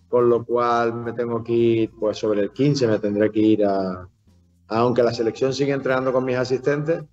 con 0.10 0.30
lo 0.30 0.44
cual 0.44 0.94
me 0.94 1.14
tengo 1.14 1.44
que 1.44 1.54
ir, 1.54 1.92
pues 1.98 2.18
sobre 2.18 2.42
el 2.42 2.52
15 2.52 2.88
me 2.88 3.00
tendré 3.00 3.32
que 3.32 3.40
ir 3.40 3.66
a, 3.66 4.08
aunque 4.68 5.02
la 5.02 5.14
selección 5.14 5.54
sigue 5.54 5.72
entrenando 5.72 6.12
con 6.12 6.26
mis 6.26 6.36
asistentes, 6.36 7.04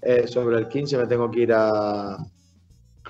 eh, 0.00 0.26
sobre 0.26 0.58
el 0.58 0.68
15 0.68 0.98
me 0.98 1.06
tengo 1.06 1.30
que 1.30 1.40
ir 1.40 1.52
a, 1.52 2.16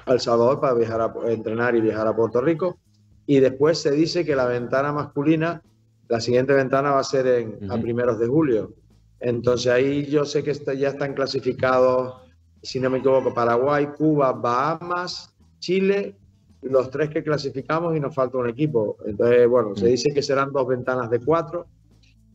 el 0.06 0.20
Salvador 0.20 0.60
para 0.60 0.74
viajar 0.74 1.00
a, 1.00 1.30
entrenar 1.30 1.76
y 1.76 1.80
viajar 1.80 2.06
a 2.06 2.16
Puerto 2.16 2.40
Rico. 2.40 2.78
Y 3.26 3.38
después 3.38 3.78
se 3.78 3.92
dice 3.92 4.24
que 4.24 4.34
la 4.34 4.46
ventana 4.46 4.92
masculina, 4.92 5.62
la 6.08 6.20
siguiente 6.20 6.52
ventana 6.52 6.90
va 6.90 6.98
a 6.98 7.04
ser 7.04 7.26
en, 7.28 7.70
a 7.70 7.80
primeros 7.80 8.18
de 8.18 8.26
julio. 8.26 8.74
Entonces 9.22 9.72
ahí 9.72 10.04
yo 10.06 10.24
sé 10.24 10.42
que 10.42 10.52
ya 10.76 10.88
están 10.88 11.14
clasificados, 11.14 12.16
si 12.60 12.80
no 12.80 12.90
me 12.90 12.98
equivoco, 12.98 13.32
Paraguay, 13.32 13.86
Cuba, 13.96 14.32
Bahamas, 14.32 15.32
Chile, 15.60 16.16
los 16.62 16.90
tres 16.90 17.10
que 17.10 17.22
clasificamos 17.22 17.96
y 17.96 18.00
nos 18.00 18.14
falta 18.14 18.38
un 18.38 18.48
equipo. 18.48 18.96
Entonces, 19.06 19.48
bueno, 19.48 19.76
se 19.76 19.86
dice 19.86 20.12
que 20.12 20.22
serán 20.22 20.52
dos 20.52 20.66
ventanas 20.66 21.08
de 21.08 21.20
cuatro, 21.20 21.66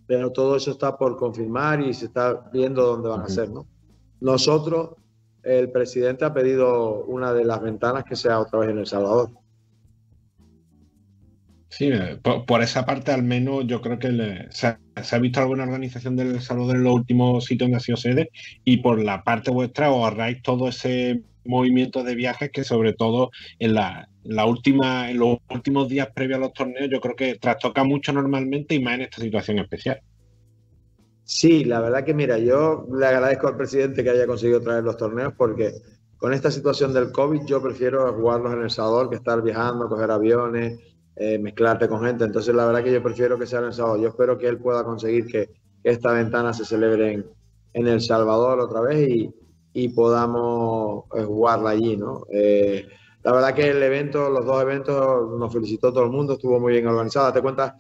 pero 0.06 0.32
todo 0.32 0.56
eso 0.56 0.72
está 0.72 0.98
por 0.98 1.18
confirmar 1.18 1.82
y 1.82 1.94
se 1.94 2.06
está 2.06 2.50
viendo 2.54 2.86
dónde 2.86 3.10
van 3.10 3.22
a 3.22 3.28
ser, 3.28 3.50
¿no? 3.50 3.68
Nosotros 4.22 4.92
el 5.44 5.72
presidente 5.72 6.24
ha 6.24 6.34
pedido 6.34 7.04
una 7.06 7.34
de 7.34 7.44
las 7.44 7.62
ventanas 7.62 8.06
que 8.06 8.16
sea 8.16 8.40
otra 8.40 8.60
vez 8.60 8.70
en 8.70 8.80
El 8.80 8.88
Salvador. 8.88 9.30
Sí, 11.70 11.90
eh, 11.92 12.18
por, 12.24 12.62
esa 12.62 12.86
parte 12.86 13.12
al 13.12 13.24
menos 13.24 13.66
yo 13.68 13.82
creo 13.82 14.00
que 14.00 14.48
se, 14.52 14.68
ha, 14.68 15.20
visto 15.20 15.42
alguna 15.42 15.64
organización 15.64 16.16
del 16.16 16.40
Salvador 16.42 16.78
en 16.78 16.84
los 16.84 16.94
últimos 16.94 17.46
sitios 17.46 17.68
donde 17.68 17.78
ha 17.78 17.82
sido 17.82 17.98
sede 17.98 18.30
y 18.64 18.78
por 18.78 19.02
la 19.02 19.24
parte 19.24 19.52
vuestra 19.52 19.88
ahorráis 19.88 20.42
todo 20.42 20.70
ese 20.70 21.22
movimiento 21.44 22.04
de 22.04 22.16
viajes 22.16 22.52
que 22.52 22.64
sobre 22.64 22.94
todo 22.94 23.32
en 23.60 23.74
la, 23.74 24.08
última, 24.46 25.12
en 25.12 25.20
los 25.20 25.40
últimos 25.50 25.90
días 25.90 26.08
previos 26.16 26.38
a 26.38 26.42
los 26.42 26.54
torneos 26.54 26.90
yo 26.90 27.02
creo 27.02 27.16
que 27.16 27.36
trastoca 27.36 27.84
mucho 27.84 28.14
normalmente 28.14 28.76
y 28.76 28.82
más 28.82 28.96
en 28.96 29.02
esta 29.02 29.22
situación 29.22 29.60
especial. 29.60 30.00
Sí, 31.26 31.66
la 31.66 31.82
verdad 31.82 32.06
que 32.06 32.14
mira, 32.14 32.38
yo 32.38 32.88
le 32.98 33.06
agradezco 33.06 33.50
al 33.50 33.58
presidente 33.58 34.02
que 34.02 34.10
haya 34.10 34.26
conseguido 34.26 34.62
traer 34.62 34.86
los 34.86 34.96
torneos 34.96 35.34
porque 35.38 35.74
con 36.18 36.34
esta 36.34 36.50
situación 36.50 36.94
del 36.94 37.12
COVID 37.12 37.42
yo 37.46 37.62
prefiero 37.62 38.14
jugarlos 38.14 38.54
en 38.54 38.62
El 38.62 38.70
Salvador 38.70 39.10
que 39.10 39.18
estar 39.18 39.42
viajando, 39.44 39.90
coger 39.90 40.10
aviones, 40.10 40.80
eh, 41.20 41.40
mezclarte 41.40 41.88
con 41.88 42.04
gente. 42.04 42.24
Entonces 42.24 42.54
la 42.54 42.66
verdad 42.66 42.84
que 42.84 42.94
yo 42.94 43.02
prefiero 43.02 43.40
que 43.40 43.48
sea 43.48 43.60
en 43.60 43.66
El 43.66 43.74
Salvador. 43.74 44.02
Yo 44.02 44.10
espero 44.10 44.38
que 44.38 44.48
él 44.48 44.58
pueda 44.60 44.84
conseguir 44.84 45.26
que, 45.26 45.50
esta 45.84 46.12
ventana 46.12 46.54
se 46.54 46.66
celebre 46.66 47.24
en, 47.74 47.88
El 47.88 48.02
Salvador 48.02 48.60
otra 48.60 48.82
vez 48.82 49.08
y, 49.74 49.90
podamos 49.90 51.06
eh, 51.16 51.24
jugarla 51.24 51.70
allí, 51.70 51.96
¿no? 51.96 52.26
Eh, 52.32 52.88
la 53.24 53.32
verdad 53.32 53.54
que 53.54 53.70
el 53.70 53.82
evento, 53.82 54.30
los 54.30 54.46
dos 54.46 54.62
eventos, 54.62 54.98
nos 55.38 55.54
felicitó 55.54 55.94
todo 55.94 56.04
el 56.04 56.10
mundo, 56.10 56.34
estuvo 56.34 56.60
muy 56.60 56.74
bien 56.74 56.88
organizado. 56.88 57.32
Te 57.32 57.42
cuenta 57.42 57.78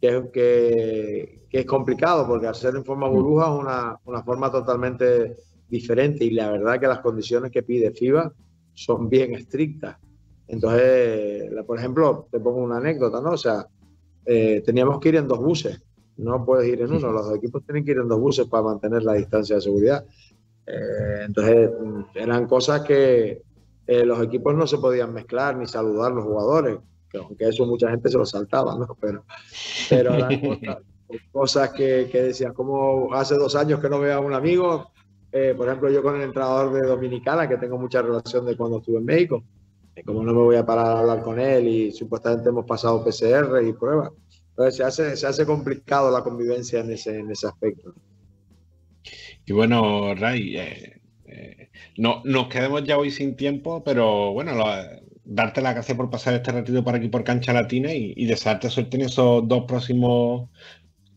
que, 0.00 0.30
que, 0.32 1.46
que 1.48 1.58
es 1.60 1.66
complicado 1.66 2.26
porque 2.26 2.46
hacer 2.46 2.76
en 2.76 2.84
forma 2.84 3.08
burbuja 3.08 3.46
es 3.46 3.60
una, 3.60 3.98
una, 4.04 4.22
forma 4.22 4.50
totalmente 4.50 5.36
diferente 5.68 6.24
y 6.24 6.30
la 6.30 6.50
verdad 6.50 6.78
que 6.78 6.86
las 6.86 7.00
condiciones 7.00 7.50
que 7.50 7.62
pide 7.62 7.90
FIBA 7.90 8.32
son 8.74 9.08
bien 9.08 9.34
estrictas. 9.34 9.96
Entonces, 10.50 11.50
por 11.64 11.78
ejemplo, 11.78 12.26
te 12.30 12.40
pongo 12.40 12.58
una 12.58 12.78
anécdota, 12.78 13.20
¿no? 13.20 13.30
O 13.30 13.36
sea, 13.36 13.66
eh, 14.26 14.62
teníamos 14.66 14.98
que 14.98 15.10
ir 15.10 15.16
en 15.16 15.28
dos 15.28 15.38
buses, 15.38 15.80
no 16.16 16.44
puedes 16.44 16.68
ir 16.68 16.82
en 16.82 16.92
uno, 16.92 17.12
los 17.12 17.34
equipos 17.34 17.64
tienen 17.64 17.84
que 17.84 17.92
ir 17.92 17.98
en 17.98 18.08
dos 18.08 18.20
buses 18.20 18.46
para 18.46 18.64
mantener 18.64 19.04
la 19.04 19.14
distancia 19.14 19.56
de 19.56 19.62
seguridad. 19.62 20.04
Eh, 20.66 21.22
entonces, 21.26 21.70
eran 22.14 22.46
cosas 22.46 22.82
que 22.82 23.42
eh, 23.86 24.04
los 24.04 24.20
equipos 24.22 24.54
no 24.54 24.66
se 24.66 24.78
podían 24.78 25.14
mezclar 25.14 25.56
ni 25.56 25.66
saludar 25.66 26.12
los 26.12 26.24
jugadores, 26.24 26.78
aunque 27.14 27.48
eso 27.48 27.64
mucha 27.64 27.88
gente 27.90 28.08
se 28.08 28.18
lo 28.18 28.26
saltaba, 28.26 28.76
¿no? 28.76 28.96
Pero, 29.00 29.24
pero 29.88 30.14
eran 30.14 30.40
cosas, 30.40 30.78
cosas 31.30 31.70
que, 31.70 32.08
que 32.10 32.22
decías, 32.22 32.52
como 32.52 33.14
hace 33.14 33.36
dos 33.36 33.54
años 33.54 33.78
que 33.80 33.88
no 33.88 34.00
veo 34.00 34.16
a 34.16 34.20
un 34.20 34.34
amigo, 34.34 34.90
eh, 35.32 35.54
por 35.56 35.68
ejemplo, 35.68 35.90
yo 35.90 36.02
con 36.02 36.16
el 36.16 36.22
entrenador 36.22 36.72
de 36.72 36.86
Dominicana, 36.86 37.48
que 37.48 37.56
tengo 37.56 37.78
mucha 37.78 38.02
relación 38.02 38.46
de 38.46 38.56
cuando 38.56 38.78
estuve 38.78 38.98
en 38.98 39.04
México, 39.04 39.44
eh, 40.00 40.04
como 40.04 40.22
no 40.22 40.32
me 40.32 40.40
voy 40.40 40.56
a 40.56 40.66
parar 40.66 40.86
a 40.86 41.00
hablar 41.00 41.22
con 41.22 41.38
él 41.38 41.68
y 41.68 41.92
supuestamente 41.92 42.48
hemos 42.48 42.66
pasado 42.66 43.04
PCR 43.04 43.62
y 43.66 43.72
pruebas. 43.72 44.10
Entonces 44.50 45.20
se 45.20 45.26
hace, 45.26 45.46
complicado 45.46 46.10
la 46.10 46.22
convivencia 46.22 46.80
en 46.80 46.90
ese, 46.92 47.18
en 47.18 47.30
ese 47.30 47.46
aspecto. 47.46 47.94
Y 49.46 49.52
bueno, 49.52 50.14
Ray, 50.14 50.56
eh, 50.56 51.70
no, 51.96 52.22
nos 52.24 52.48
quedemos 52.48 52.84
ya 52.84 52.98
hoy 52.98 53.10
sin 53.10 53.36
tiempo, 53.36 53.82
pero 53.82 54.32
bueno, 54.32 54.52
darte 55.24 55.62
la 55.62 55.72
gracias 55.72 55.96
por 55.96 56.10
pasar 56.10 56.34
este 56.34 56.52
ratito 56.52 56.84
por 56.84 56.94
aquí 56.94 57.08
por 57.08 57.24
Cancha 57.24 57.52
Latina 57.52 57.92
y, 57.92 58.12
y 58.16 58.26
desearte 58.26 58.68
suerte 58.68 58.96
en 58.96 59.04
esos 59.04 59.46
dos 59.48 59.64
próximos 59.66 60.50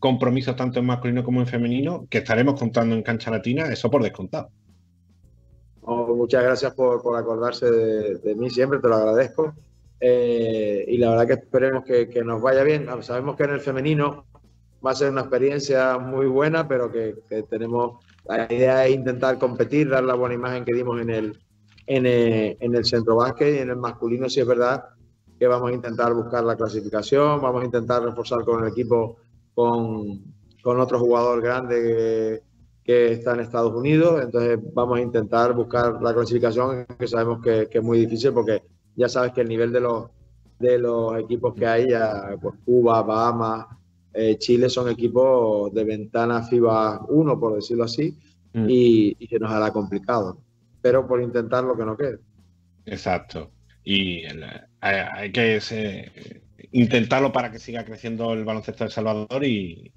compromisos 0.04 0.54
tanto 0.54 0.80
en 0.80 0.84
masculino 0.84 1.24
como 1.24 1.40
en 1.40 1.46
femenino 1.46 2.06
que 2.10 2.18
estaremos 2.18 2.60
contando 2.60 2.94
en 2.94 3.02
cancha 3.02 3.30
latina, 3.30 3.72
eso 3.72 3.90
por 3.90 4.02
descontado. 4.02 4.50
Muchas 6.08 6.42
gracias 6.42 6.74
por, 6.74 7.02
por 7.02 7.16
acordarse 7.16 7.70
de, 7.70 8.18
de, 8.18 8.34
mí 8.34 8.50
siempre, 8.50 8.78
te 8.78 8.88
lo 8.88 8.96
agradezco. 8.96 9.54
Eh, 10.00 10.84
y 10.88 10.98
la 10.98 11.10
verdad 11.10 11.26
que 11.26 11.32
esperemos 11.34 11.84
que, 11.84 12.08
que, 12.08 12.22
nos 12.22 12.42
vaya 12.42 12.62
bien. 12.62 12.86
Sabemos 13.02 13.36
que 13.36 13.44
en 13.44 13.50
el 13.50 13.60
femenino 13.60 14.26
va 14.84 14.90
a 14.90 14.94
ser 14.94 15.10
una 15.10 15.22
experiencia 15.22 15.98
muy 15.98 16.26
buena, 16.26 16.68
pero 16.68 16.90
que, 16.90 17.14
que 17.28 17.42
tenemos, 17.44 18.04
la 18.26 18.44
idea 18.52 18.86
es 18.86 18.94
intentar 18.94 19.38
competir, 19.38 19.88
dar 19.88 20.04
la 20.04 20.14
buena 20.14 20.34
imagen 20.34 20.64
que 20.64 20.74
dimos 20.74 21.00
en 21.00 21.10
el, 21.10 21.38
en 21.86 22.06
el, 22.06 22.56
en 22.60 22.74
el 22.74 22.84
centro 22.84 23.16
básquet 23.16 23.54
y 23.54 23.58
en 23.58 23.70
el 23.70 23.76
masculino, 23.76 24.28
si 24.28 24.40
es 24.40 24.46
verdad 24.46 24.84
que 25.38 25.46
vamos 25.46 25.70
a 25.70 25.74
intentar 25.74 26.12
buscar 26.14 26.44
la 26.44 26.56
clasificación, 26.56 27.40
vamos 27.40 27.62
a 27.62 27.64
intentar 27.64 28.02
reforzar 28.02 28.44
con 28.44 28.62
el 28.62 28.70
equipo 28.70 29.16
con, 29.54 30.22
con 30.62 30.80
otro 30.80 30.98
jugador 30.98 31.42
grande 31.42 32.42
que, 32.84 33.12
está 33.12 33.34
en 33.34 33.40
Estados 33.40 33.74
Unidos, 33.74 34.22
entonces 34.22 34.58
vamos 34.72 34.98
a 34.98 35.02
intentar 35.02 35.54
buscar 35.54 36.00
la 36.02 36.14
clasificación, 36.14 36.86
que 36.98 37.08
sabemos 37.08 37.42
que, 37.42 37.68
que, 37.68 37.78
es 37.78 37.84
muy 37.84 37.98
difícil 38.00 38.32
porque 38.32 38.62
ya 38.94 39.08
sabes 39.08 39.32
que 39.32 39.40
el 39.40 39.48
nivel 39.48 39.72
de 39.72 39.80
los, 39.80 40.10
de 40.58 40.78
los 40.78 41.18
equipos 41.18 41.54
que 41.54 41.66
hay, 41.66 41.90
ya, 41.90 42.36
pues 42.40 42.54
Cuba, 42.64 43.02
Bahamas, 43.02 43.66
eh, 44.12 44.36
Chile 44.38 44.68
son 44.68 44.88
equipos 44.88 45.72
de 45.74 45.84
ventana 45.84 46.42
FIBA 46.42 47.06
1, 47.08 47.40
por 47.40 47.56
decirlo 47.56 47.84
así, 47.84 48.16
mm. 48.52 48.66
y, 48.68 49.16
y, 49.18 49.26
que 49.26 49.40
nos 49.40 49.50
hará 49.50 49.72
complicado, 49.72 50.38
pero 50.80 51.06
por 51.06 51.20
intentar 51.20 51.64
lo 51.64 51.76
que 51.76 51.84
no 51.84 51.96
quede. 51.96 52.18
Exacto. 52.86 53.50
Y 53.82 54.24
el, 54.24 54.44
hay, 54.80 54.96
hay, 55.12 55.32
que 55.32 55.60
se, 55.60 56.12
intentarlo 56.70 57.32
para 57.32 57.50
que 57.50 57.58
siga 57.58 57.84
creciendo 57.84 58.32
el 58.32 58.44
baloncesto 58.44 58.84
de 58.84 58.90
Salvador 58.90 59.44
y, 59.44 59.92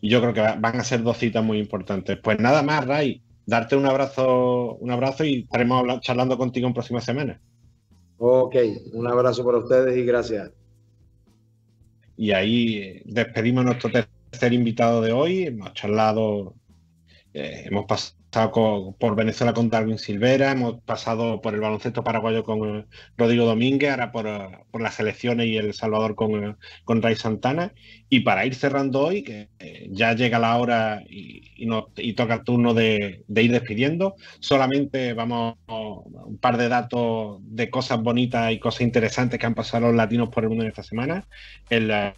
y 0.00 0.08
yo 0.08 0.20
creo 0.20 0.34
que 0.34 0.40
van 0.40 0.80
a 0.80 0.84
ser 0.84 1.02
dos 1.02 1.18
citas 1.18 1.44
muy 1.44 1.58
importantes. 1.58 2.18
Pues 2.22 2.38
nada 2.38 2.62
más, 2.62 2.86
Ray, 2.86 3.22
darte 3.46 3.76
un 3.76 3.86
abrazo, 3.86 4.76
un 4.76 4.90
abrazo 4.90 5.24
y 5.24 5.40
estaremos 5.40 6.00
charlando 6.00 6.38
contigo 6.38 6.66
en 6.66 6.74
próximas 6.74 7.04
semanas. 7.04 7.40
Ok, 8.18 8.56
un 8.92 9.06
abrazo 9.08 9.44
para 9.44 9.58
ustedes 9.58 9.96
y 9.96 10.04
gracias. 10.04 10.50
Y 12.16 12.30
ahí 12.32 12.76
eh, 12.76 13.02
despedimos 13.04 13.62
a 13.62 13.66
nuestro 13.66 13.90
tercer 13.90 14.52
invitado 14.52 15.00
de 15.00 15.12
hoy. 15.12 15.44
Hemos 15.44 15.72
charlado, 15.74 16.54
eh, 17.34 17.64
hemos 17.66 17.86
pasado 17.86 18.21
con, 18.50 18.94
por 18.94 19.14
Venezuela 19.14 19.52
con 19.52 19.68
Darwin 19.68 19.98
Silvera, 19.98 20.52
hemos 20.52 20.80
pasado 20.82 21.42
por 21.42 21.52
el 21.52 21.60
baloncesto 21.60 22.02
paraguayo 22.02 22.44
con 22.44 22.78
eh, 22.78 22.84
Rodrigo 23.18 23.44
Domínguez, 23.44 23.90
ahora 23.90 24.10
por, 24.10 24.26
por, 24.70 24.80
las 24.80 24.94
selecciones 24.94 25.46
y 25.48 25.58
El 25.58 25.74
Salvador 25.74 26.14
con, 26.14 26.56
con 26.84 27.02
Ray 27.02 27.14
Santana. 27.14 27.74
Y 28.08 28.20
para 28.20 28.46
ir 28.46 28.54
cerrando 28.54 29.00
hoy, 29.00 29.22
que 29.22 29.48
eh, 29.58 29.88
ya 29.90 30.14
llega 30.14 30.38
la 30.38 30.56
hora 30.56 31.02
y, 31.08 31.50
y, 31.56 31.68
y 31.96 32.12
toca 32.14 32.34
el 32.34 32.44
turno 32.44 32.72
de, 32.72 33.22
de, 33.28 33.42
ir 33.42 33.52
despidiendo, 33.52 34.16
solamente 34.40 35.12
vamos 35.12 35.56
a 35.66 35.74
un 35.74 36.38
par 36.40 36.56
de 36.56 36.68
datos 36.68 37.38
de 37.42 37.68
cosas 37.68 38.02
bonitas 38.02 38.50
y 38.50 38.58
cosas 38.58 38.80
interesantes 38.82 39.38
que 39.38 39.46
han 39.46 39.54
pasado 39.54 39.88
los 39.88 39.96
latinos 39.96 40.30
por 40.30 40.44
el 40.44 40.48
mundo 40.48 40.64
en 40.64 40.70
esta 40.70 40.82
semana. 40.82 41.26
El, 41.68 41.90
eh, 41.90 42.12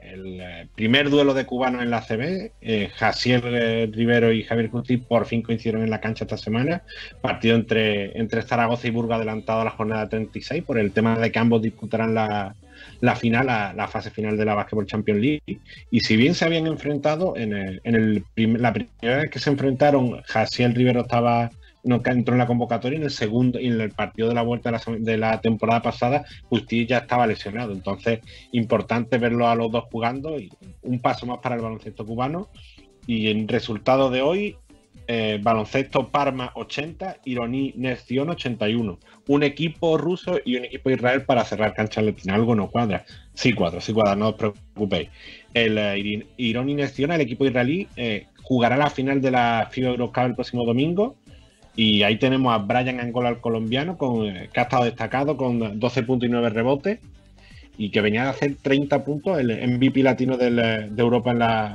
el 0.00 0.68
primer 0.74 1.10
duelo 1.10 1.34
de 1.34 1.44
cubanos 1.44 1.82
en 1.82 1.90
la 1.90 2.00
CB, 2.00 2.52
eh, 2.62 2.90
Jaciel 2.94 3.92
Rivero 3.92 4.32
y 4.32 4.42
Javier 4.42 4.70
Custi 4.70 4.96
por 4.96 5.26
fin 5.26 5.42
coincidieron 5.50 5.82
en 5.82 5.90
la 5.90 6.00
cancha 6.00 6.24
esta 6.24 6.36
semana. 6.36 6.82
Partido 7.20 7.56
entre, 7.56 8.16
entre 8.18 8.42
Zaragoza 8.42 8.86
y 8.86 8.90
Burgos 8.90 9.16
adelantado 9.16 9.62
a 9.62 9.64
la 9.64 9.70
jornada 9.70 10.08
36 10.08 10.62
por 10.62 10.78
el 10.78 10.92
tema 10.92 11.18
de 11.18 11.32
que 11.32 11.38
ambos 11.38 11.60
disputarán 11.60 12.14
la 12.14 12.54
la 13.00 13.16
final, 13.16 13.46
la, 13.46 13.88
fase 13.88 14.10
final 14.10 14.36
de 14.36 14.44
la 14.44 14.54
Basketball 14.54 14.86
Champions 14.86 15.20
League. 15.20 15.60
Y 15.90 16.00
si 16.00 16.16
bien 16.16 16.34
se 16.34 16.44
habían 16.44 16.66
enfrentado, 16.66 17.36
en, 17.36 17.52
el, 17.52 17.80
en 17.84 17.94
el 17.94 18.24
prim, 18.34 18.56
la 18.56 18.72
primera 18.72 19.22
vez 19.22 19.30
que 19.30 19.38
se 19.38 19.50
enfrentaron, 19.50 20.22
Jaciel 20.22 20.74
Rivero 20.74 21.02
estaba 21.02 21.50
no 21.82 22.02
entró 22.04 22.34
en 22.34 22.38
la 22.38 22.46
convocatoria 22.46 22.98
en 22.98 23.04
el 23.04 23.10
segundo 23.10 23.58
y 23.58 23.68
en 23.68 23.80
el 23.80 23.90
partido 23.90 24.28
de 24.28 24.34
la 24.34 24.42
vuelta 24.42 24.70
de 24.70 24.78
la, 24.78 24.98
de 24.98 25.16
la 25.16 25.40
temporada 25.40 25.80
pasada 25.80 26.26
Justiz 26.50 26.86
ya 26.86 26.98
estaba 26.98 27.26
lesionado 27.26 27.72
entonces 27.72 28.20
importante 28.52 29.16
verlo 29.16 29.48
a 29.48 29.54
los 29.54 29.72
dos 29.72 29.84
jugando 29.90 30.38
y 30.38 30.52
un 30.82 31.00
paso 31.00 31.24
más 31.24 31.38
para 31.38 31.54
el 31.54 31.62
baloncesto 31.62 32.04
cubano 32.04 32.48
y 33.06 33.30
en 33.30 33.48
resultado 33.48 34.10
de 34.10 34.20
hoy 34.20 34.56
eh, 35.12 35.40
baloncesto 35.42 36.08
Parma 36.08 36.52
80, 36.54 37.16
Ironí 37.24 37.74
Nestión 37.76 38.30
81. 38.30 39.00
Un 39.26 39.42
equipo 39.42 39.98
ruso 39.98 40.38
y 40.44 40.54
un 40.54 40.64
equipo 40.66 40.88
Israel 40.88 41.24
para 41.24 41.44
cerrar 41.44 41.74
cancha 41.74 42.00
latina. 42.00 42.36
Algo 42.36 42.54
no 42.54 42.70
cuadra. 42.70 43.04
Sí 43.34 43.52
cuadra, 43.52 43.80
sí 43.80 43.92
cuadra, 43.92 44.14
no 44.14 44.28
os 44.28 44.34
preocupéis. 44.36 45.08
El 45.52 45.78
eh, 45.78 46.24
Ironí 46.36 46.76
el 46.80 47.20
equipo 47.20 47.44
israelí, 47.44 47.88
eh, 47.96 48.26
jugará 48.44 48.76
la 48.76 48.88
final 48.88 49.20
de 49.20 49.32
la 49.32 49.68
FIBA 49.68 49.88
Eurocup 49.88 50.26
el 50.26 50.34
próximo 50.36 50.64
domingo. 50.64 51.16
Y 51.74 52.04
ahí 52.04 52.16
tenemos 52.16 52.54
a 52.54 52.58
Brian 52.58 53.00
Angola, 53.00 53.30
el 53.30 53.40
colombiano, 53.40 53.98
eh, 54.26 54.48
que 54.52 54.60
ha 54.60 54.62
estado 54.62 54.84
destacado 54.84 55.36
con 55.36 55.80
12 55.80 56.04
puntos 56.04 56.28
y 56.28 56.30
9 56.30 56.50
rebotes 56.50 57.00
y 57.80 57.88
que 57.88 58.02
venía 58.02 58.26
a 58.26 58.30
hacer 58.30 58.56
30 58.60 59.06
puntos, 59.06 59.38
el 59.38 59.48
MVP 59.66 60.02
latino 60.02 60.36
del, 60.36 60.56
de 60.56 61.02
Europa 61.02 61.30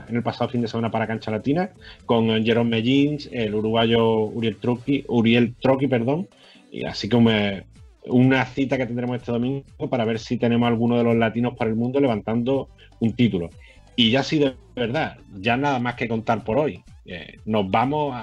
en, 0.08 0.16
el 0.16 0.22
pasado 0.22 0.52
fin 0.52 0.62
de 0.62 0.68
semana 0.68 0.92
para 0.92 1.08
cancha 1.08 1.32
latina, 1.32 1.72
con 2.06 2.46
Jerome 2.46 2.70
Mellins, 2.70 3.28
el 3.32 3.56
uruguayo 3.56 4.26
Uriel 4.26 4.58
Troqui, 4.58 5.04
Uriel 5.08 5.56
Troqui, 5.60 5.88
perdón, 5.88 6.28
y 6.72 6.86
así 6.86 7.10
que 7.10 7.18
me, 7.18 7.64
una 8.06 8.46
cita 8.46 8.78
que 8.78 8.86
tendremos 8.86 9.18
este 9.18 9.32
domingo 9.32 9.64
para 9.90 10.06
ver 10.06 10.20
si 10.20 10.38
tenemos 10.38 10.68
alguno 10.68 10.96
de 10.96 11.06
los 11.06 11.16
latinos 11.16 11.56
para 11.58 11.72
el 11.72 11.76
mundo 11.76 12.00
levantando 12.00 12.70
un 13.00 13.14
título. 13.14 13.50
Y 13.96 14.12
ya 14.12 14.22
sí, 14.22 14.38
de 14.38 14.54
verdad, 14.76 15.18
ya 15.40 15.58
nada 15.58 15.80
más 15.80 15.96
que 15.96 16.08
contar 16.08 16.44
por 16.44 16.60
hoy. 16.60 16.84
Eh, 17.08 17.40
nos 17.46 17.68
vamos 17.72 18.16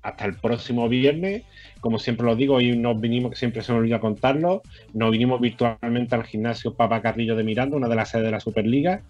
hasta 0.00 0.24
el 0.26 0.34
próximo 0.34 0.88
viernes 0.88 1.42
como 1.80 1.98
siempre 1.98 2.26
lo 2.26 2.36
digo, 2.36 2.56
hoy 2.56 2.76
nos 2.76 3.00
vinimos, 3.00 3.30
que 3.30 3.36
siempre 3.36 3.62
se 3.62 3.72
me 3.72 3.78
olvida 3.78 4.00
contarlo, 4.00 4.62
nos 4.92 5.10
vinimos 5.10 5.40
virtualmente 5.40 6.14
al 6.14 6.24
gimnasio 6.24 6.74
Papa 6.74 7.02
Carrillo 7.02 7.36
de 7.36 7.44
Miranda, 7.44 7.76
una 7.76 7.88
de 7.88 7.96
las 7.96 8.10
sedes 8.10 8.26
de 8.26 8.30
la 8.30 8.40
Superliga, 8.40 9.02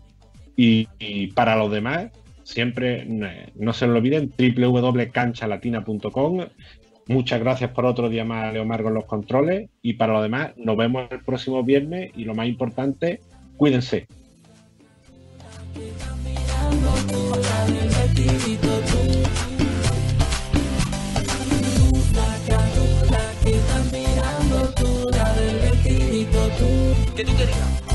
y, 0.57 0.89
y 0.99 1.29
para 1.29 1.57
los 1.57 1.71
demás, 1.71 2.11
siempre 2.43 3.07
no 3.55 3.73
se 3.73 3.87
lo 3.87 3.95
olviden, 3.95 4.33
www.canchalatina.com. 4.37 6.41
Muchas 7.07 7.41
gracias 7.41 7.71
por 7.71 7.87
otro 7.87 8.09
día 8.09 8.25
más, 8.25 8.53
Leo 8.53 8.65
Margo, 8.65 8.89
en 8.89 8.95
los 8.95 9.05
controles, 9.05 9.69
y 9.83 9.95
para 9.95 10.13
los 10.13 10.23
demás, 10.23 10.53
nos 10.57 10.77
vemos 10.77 11.11
el 11.11 11.21
próximo 11.21 11.65
viernes, 11.65 12.13
y 12.17 12.25
lo 12.25 12.35
más 12.35 12.47
importante, 12.47 13.21
cuídense. 13.57 14.07
Jadi 27.21 27.37
jadi 27.37 27.53
it. 27.53 27.90